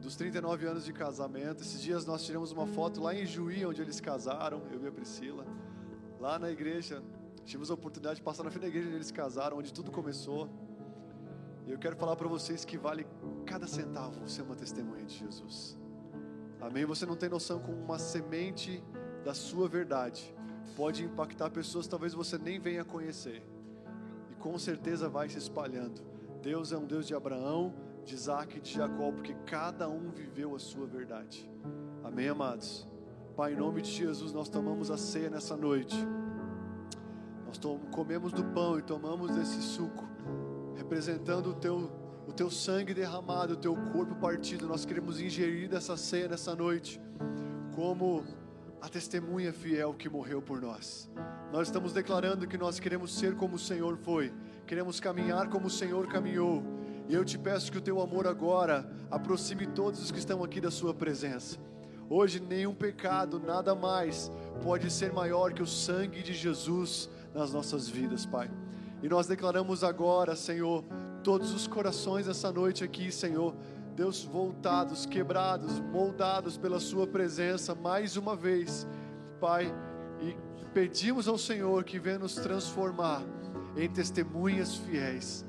dos 0.03 0.15
39 0.15 0.65
anos 0.65 0.85
de 0.85 0.93
casamento. 0.93 1.61
Esses 1.63 1.81
dias 1.81 2.05
nós 2.05 2.23
tiramos 2.23 2.51
uma 2.51 2.67
foto 2.67 3.01
lá 3.01 3.15
em 3.15 3.25
Juí, 3.25 3.65
onde 3.65 3.81
eles 3.81 3.99
casaram, 3.99 4.61
eu 4.71 4.83
e 4.83 4.87
a 4.87 4.91
Priscila. 4.91 5.45
Lá 6.19 6.37
na 6.37 6.51
igreja, 6.51 7.01
tivemos 7.45 7.71
a 7.71 7.73
oportunidade 7.73 8.17
de 8.17 8.21
passar 8.21 8.43
na 8.43 8.51
frente 8.51 8.63
da 8.63 8.67
igreja 8.67 8.87
onde 8.87 8.97
eles 8.97 9.11
casaram, 9.11 9.57
onde 9.57 9.73
tudo 9.73 9.91
começou. 9.91 10.49
E 11.65 11.71
eu 11.71 11.79
quero 11.79 11.95
falar 11.95 12.15
para 12.15 12.27
vocês 12.27 12.65
que 12.65 12.77
vale 12.77 13.07
cada 13.45 13.65
centavo 13.65 14.27
ser 14.27 14.41
uma 14.41 14.55
testemunha 14.55 15.05
de 15.05 15.17
Jesus. 15.17 15.77
Amém? 16.59 16.85
Você 16.85 17.05
não 17.05 17.15
tem 17.15 17.29
noção 17.29 17.59
como 17.59 17.77
uma 17.77 17.97
semente 17.97 18.83
da 19.23 19.33
sua 19.33 19.67
verdade 19.67 20.33
pode 20.75 21.03
impactar 21.03 21.49
pessoas 21.49 21.85
que 21.85 21.91
talvez 21.91 22.13
você 22.13 22.37
nem 22.37 22.59
venha 22.59 22.83
conhecer. 22.83 23.43
E 24.31 24.35
com 24.35 24.57
certeza 24.57 25.07
vai 25.07 25.29
se 25.29 25.37
espalhando. 25.37 26.01
Deus 26.41 26.71
é 26.71 26.77
um 26.77 26.85
Deus 26.85 27.07
de 27.07 27.15
Abraão, 27.15 27.73
de 28.03 28.15
Isaac 28.15 28.57
e 28.57 28.61
de 28.61 28.73
Jacó, 28.73 29.11
porque 29.11 29.33
cada 29.45 29.89
um 29.89 30.09
viveu 30.09 30.55
a 30.55 30.59
sua 30.59 30.85
verdade. 30.85 31.49
Amém, 32.03 32.27
amados? 32.27 32.87
Pai, 33.35 33.53
em 33.53 33.55
nome 33.55 33.81
de 33.81 33.89
Jesus, 33.89 34.33
nós 34.33 34.49
tomamos 34.49 34.91
a 34.91 34.97
ceia 34.97 35.29
nessa 35.29 35.55
noite. 35.55 35.95
Nós 37.45 37.59
comemos 37.91 38.33
do 38.33 38.43
pão 38.45 38.77
e 38.77 38.81
tomamos 38.81 39.35
desse 39.35 39.61
suco, 39.61 40.07
representando 40.75 41.51
o 41.51 41.53
teu, 41.53 41.91
o 42.27 42.33
teu 42.33 42.49
sangue 42.49 42.93
derramado, 42.93 43.53
o 43.53 43.57
teu 43.57 43.75
corpo 43.91 44.15
partido. 44.15 44.67
Nós 44.67 44.85
queremos 44.85 45.19
ingerir 45.21 45.69
dessa 45.69 45.95
ceia 45.95 46.27
nessa 46.27 46.55
noite, 46.55 46.99
como 47.75 48.23
a 48.81 48.89
testemunha 48.89 49.53
fiel 49.53 49.93
que 49.93 50.09
morreu 50.09 50.41
por 50.41 50.61
nós. 50.61 51.09
Nós 51.53 51.67
estamos 51.67 51.93
declarando 51.93 52.45
que 52.45 52.57
nós 52.57 52.79
queremos 52.79 53.15
ser 53.15 53.35
como 53.35 53.55
o 53.55 53.59
Senhor 53.59 53.97
foi, 53.97 54.33
queremos 54.67 54.99
caminhar 54.99 55.49
como 55.49 55.67
o 55.67 55.71
Senhor 55.71 56.07
caminhou. 56.07 56.61
E 57.07 57.13
eu 57.13 57.25
te 57.25 57.37
peço 57.37 57.71
que 57.71 57.77
o 57.77 57.81
teu 57.81 58.01
amor 58.01 58.25
agora 58.25 58.89
aproxime 59.11 59.67
todos 59.67 60.01
os 60.01 60.11
que 60.11 60.19
estão 60.19 60.43
aqui 60.43 60.61
da 60.61 60.71
Sua 60.71 60.93
presença. 60.93 61.57
Hoje, 62.09 62.39
nenhum 62.39 62.73
pecado, 62.73 63.39
nada 63.39 63.75
mais 63.75 64.31
pode 64.61 64.89
ser 64.89 65.11
maior 65.11 65.51
que 65.51 65.61
o 65.61 65.67
sangue 65.67 66.21
de 66.21 66.33
Jesus 66.33 67.09
nas 67.33 67.51
nossas 67.51 67.89
vidas, 67.89 68.25
Pai. 68.25 68.49
E 69.01 69.09
nós 69.09 69.27
declaramos 69.27 69.83
agora, 69.83 70.35
Senhor, 70.35 70.83
todos 71.23 71.53
os 71.53 71.67
corações 71.67 72.27
essa 72.27 72.51
noite 72.51 72.83
aqui, 72.83 73.11
Senhor, 73.11 73.53
Deus, 73.95 74.23
voltados, 74.23 75.05
quebrados, 75.05 75.79
moldados 75.79 76.57
pela 76.57 76.79
Sua 76.79 77.05
presença 77.05 77.75
mais 77.75 78.15
uma 78.15 78.35
vez, 78.35 78.87
Pai. 79.41 79.73
E 80.21 80.35
pedimos 80.73 81.27
ao 81.27 81.37
Senhor 81.37 81.83
que 81.83 81.99
venha 81.99 82.19
nos 82.19 82.35
transformar 82.35 83.21
em 83.75 83.89
testemunhas 83.89 84.75
fiéis 84.75 85.45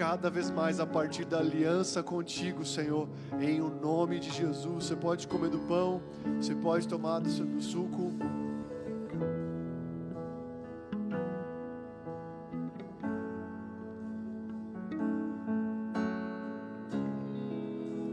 cada 0.00 0.30
vez 0.30 0.50
mais 0.50 0.80
a 0.80 0.86
partir 0.86 1.26
da 1.26 1.40
aliança 1.40 2.02
contigo, 2.02 2.64
Senhor, 2.64 3.06
em 3.38 3.60
o 3.60 3.68
nome 3.68 4.18
de 4.18 4.30
Jesus. 4.30 4.86
Você 4.86 4.96
pode 4.96 5.28
comer 5.28 5.50
do 5.50 5.58
pão, 5.58 6.00
você 6.40 6.54
pode 6.54 6.88
tomar 6.88 7.18
do, 7.18 7.28
suco. 7.60 8.10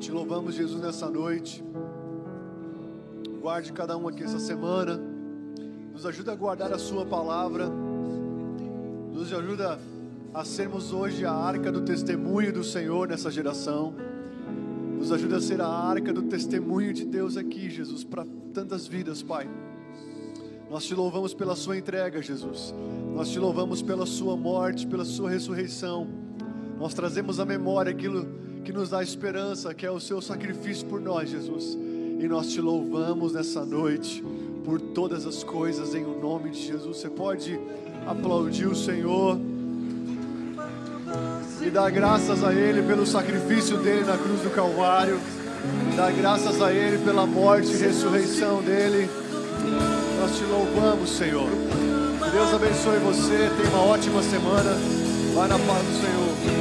Te 0.02 0.12
louvamos, 0.12 0.56
Jesus, 0.56 0.82
nessa 0.82 1.10
noite. 1.10 1.64
Guarde 3.40 3.72
cada 3.72 3.96
um 3.96 4.10
aqui 4.10 4.26
essa 4.26 4.40
semana. 4.40 5.00
Nos 5.94 6.06
ajuda 6.06 6.34
a 6.34 6.36
guardar 6.36 6.74
a 6.74 6.78
Sua 6.78 7.06
palavra. 7.06 7.70
Nos 9.14 9.32
ajuda 9.32 9.80
a 10.34 10.44
sermos 10.44 10.94
hoje 10.94 11.26
a 11.26 11.32
arca 11.32 11.72
do 11.72 11.82
testemunho 11.82 12.52
do 12.54 12.64
Senhor 12.64 13.08
nessa 13.08 13.32
geração. 13.32 13.94
Nos 14.98 15.12
ajuda 15.12 15.38
a 15.38 15.42
ser 15.42 15.62
a 15.62 15.68
arca 15.68 16.12
do 16.12 16.24
testemunho 16.24 16.94
de 16.94 17.06
Deus 17.06 17.38
aqui, 17.38 17.70
Jesus, 17.70 18.04
para 18.04 18.26
tantas 18.54 18.88
vidas, 18.88 19.22
Pai. 19.22 19.48
Nós 20.70 20.86
te 20.86 20.94
louvamos 20.94 21.34
pela 21.34 21.56
Sua 21.56 21.78
entrega, 21.78 22.22
Jesus. 22.22 22.74
Nós 23.16 23.30
te 23.30 23.40
louvamos 23.40 23.82
pela 23.82 24.06
Sua 24.06 24.36
morte, 24.36 24.86
pela 24.86 25.06
Sua 25.06 25.30
ressurreição. 25.30 26.08
Nós 26.78 26.94
trazemos 26.94 27.40
à 27.40 27.46
memória 27.46 27.92
aquilo 27.92 28.28
que 28.64 28.74
nos 28.74 28.90
dá 28.90 29.02
esperança, 29.02 29.74
que 29.74 29.86
é 29.86 29.92
o 29.92 30.00
Seu 30.00 30.22
sacrifício 30.22 30.86
por 30.88 31.00
nós, 31.00 31.30
Jesus. 31.30 31.78
E 32.20 32.28
nós 32.28 32.50
te 32.50 32.60
louvamos 32.60 33.34
nessa 33.34 33.66
noite 33.66 34.24
por 34.66 34.82
todas 34.82 35.26
as 35.26 35.44
coisas, 35.44 35.96
em 35.96 36.04
o 36.04 36.20
nome 36.20 36.50
de 36.50 36.62
Jesus. 36.62 36.98
Você 36.98 37.10
pode 37.10 37.58
aplaudir 38.06 38.68
o 38.68 38.76
Senhor 38.76 39.40
e 41.68 41.70
dar 41.70 41.92
graças 41.92 42.44
a 42.46 42.54
Ele 42.54 42.82
pelo 42.82 43.06
sacrifício 43.06 43.78
dele 43.78 44.06
na 44.06 44.18
cruz 44.18 44.40
do 44.40 44.50
Calvário, 44.50 45.20
dar 45.98 46.14
graças 46.14 46.62
a 46.62 46.72
Ele 46.72 46.98
pela 47.00 47.26
morte 47.26 47.74
e 47.74 47.78
ressurreição 47.78 48.62
dele. 48.62 49.10
Nós 50.22 50.38
te 50.38 50.46
louvamos, 50.46 51.10
Senhor. 51.10 51.50
Que 52.24 52.30
Deus 52.30 52.54
abençoe 52.54 53.00
você. 53.00 53.52
Tenha 53.58 53.70
uma 53.70 53.84
ótima 53.84 54.24
semana. 54.24 54.78
Vai 55.36 55.48
na 55.50 55.60
paz 55.60 55.84
do 55.84 56.02
Senhor. 56.02 56.57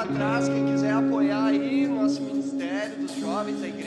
atrás, 0.00 0.48
quem 0.48 0.66
quiser 0.66 0.92
apoiar 0.92 1.46
aí 1.46 1.86
o 1.86 1.94
nosso 1.94 2.22
Ministério 2.22 2.96
dos 2.96 3.14
Jovens, 3.16 3.62
aí. 3.62 3.79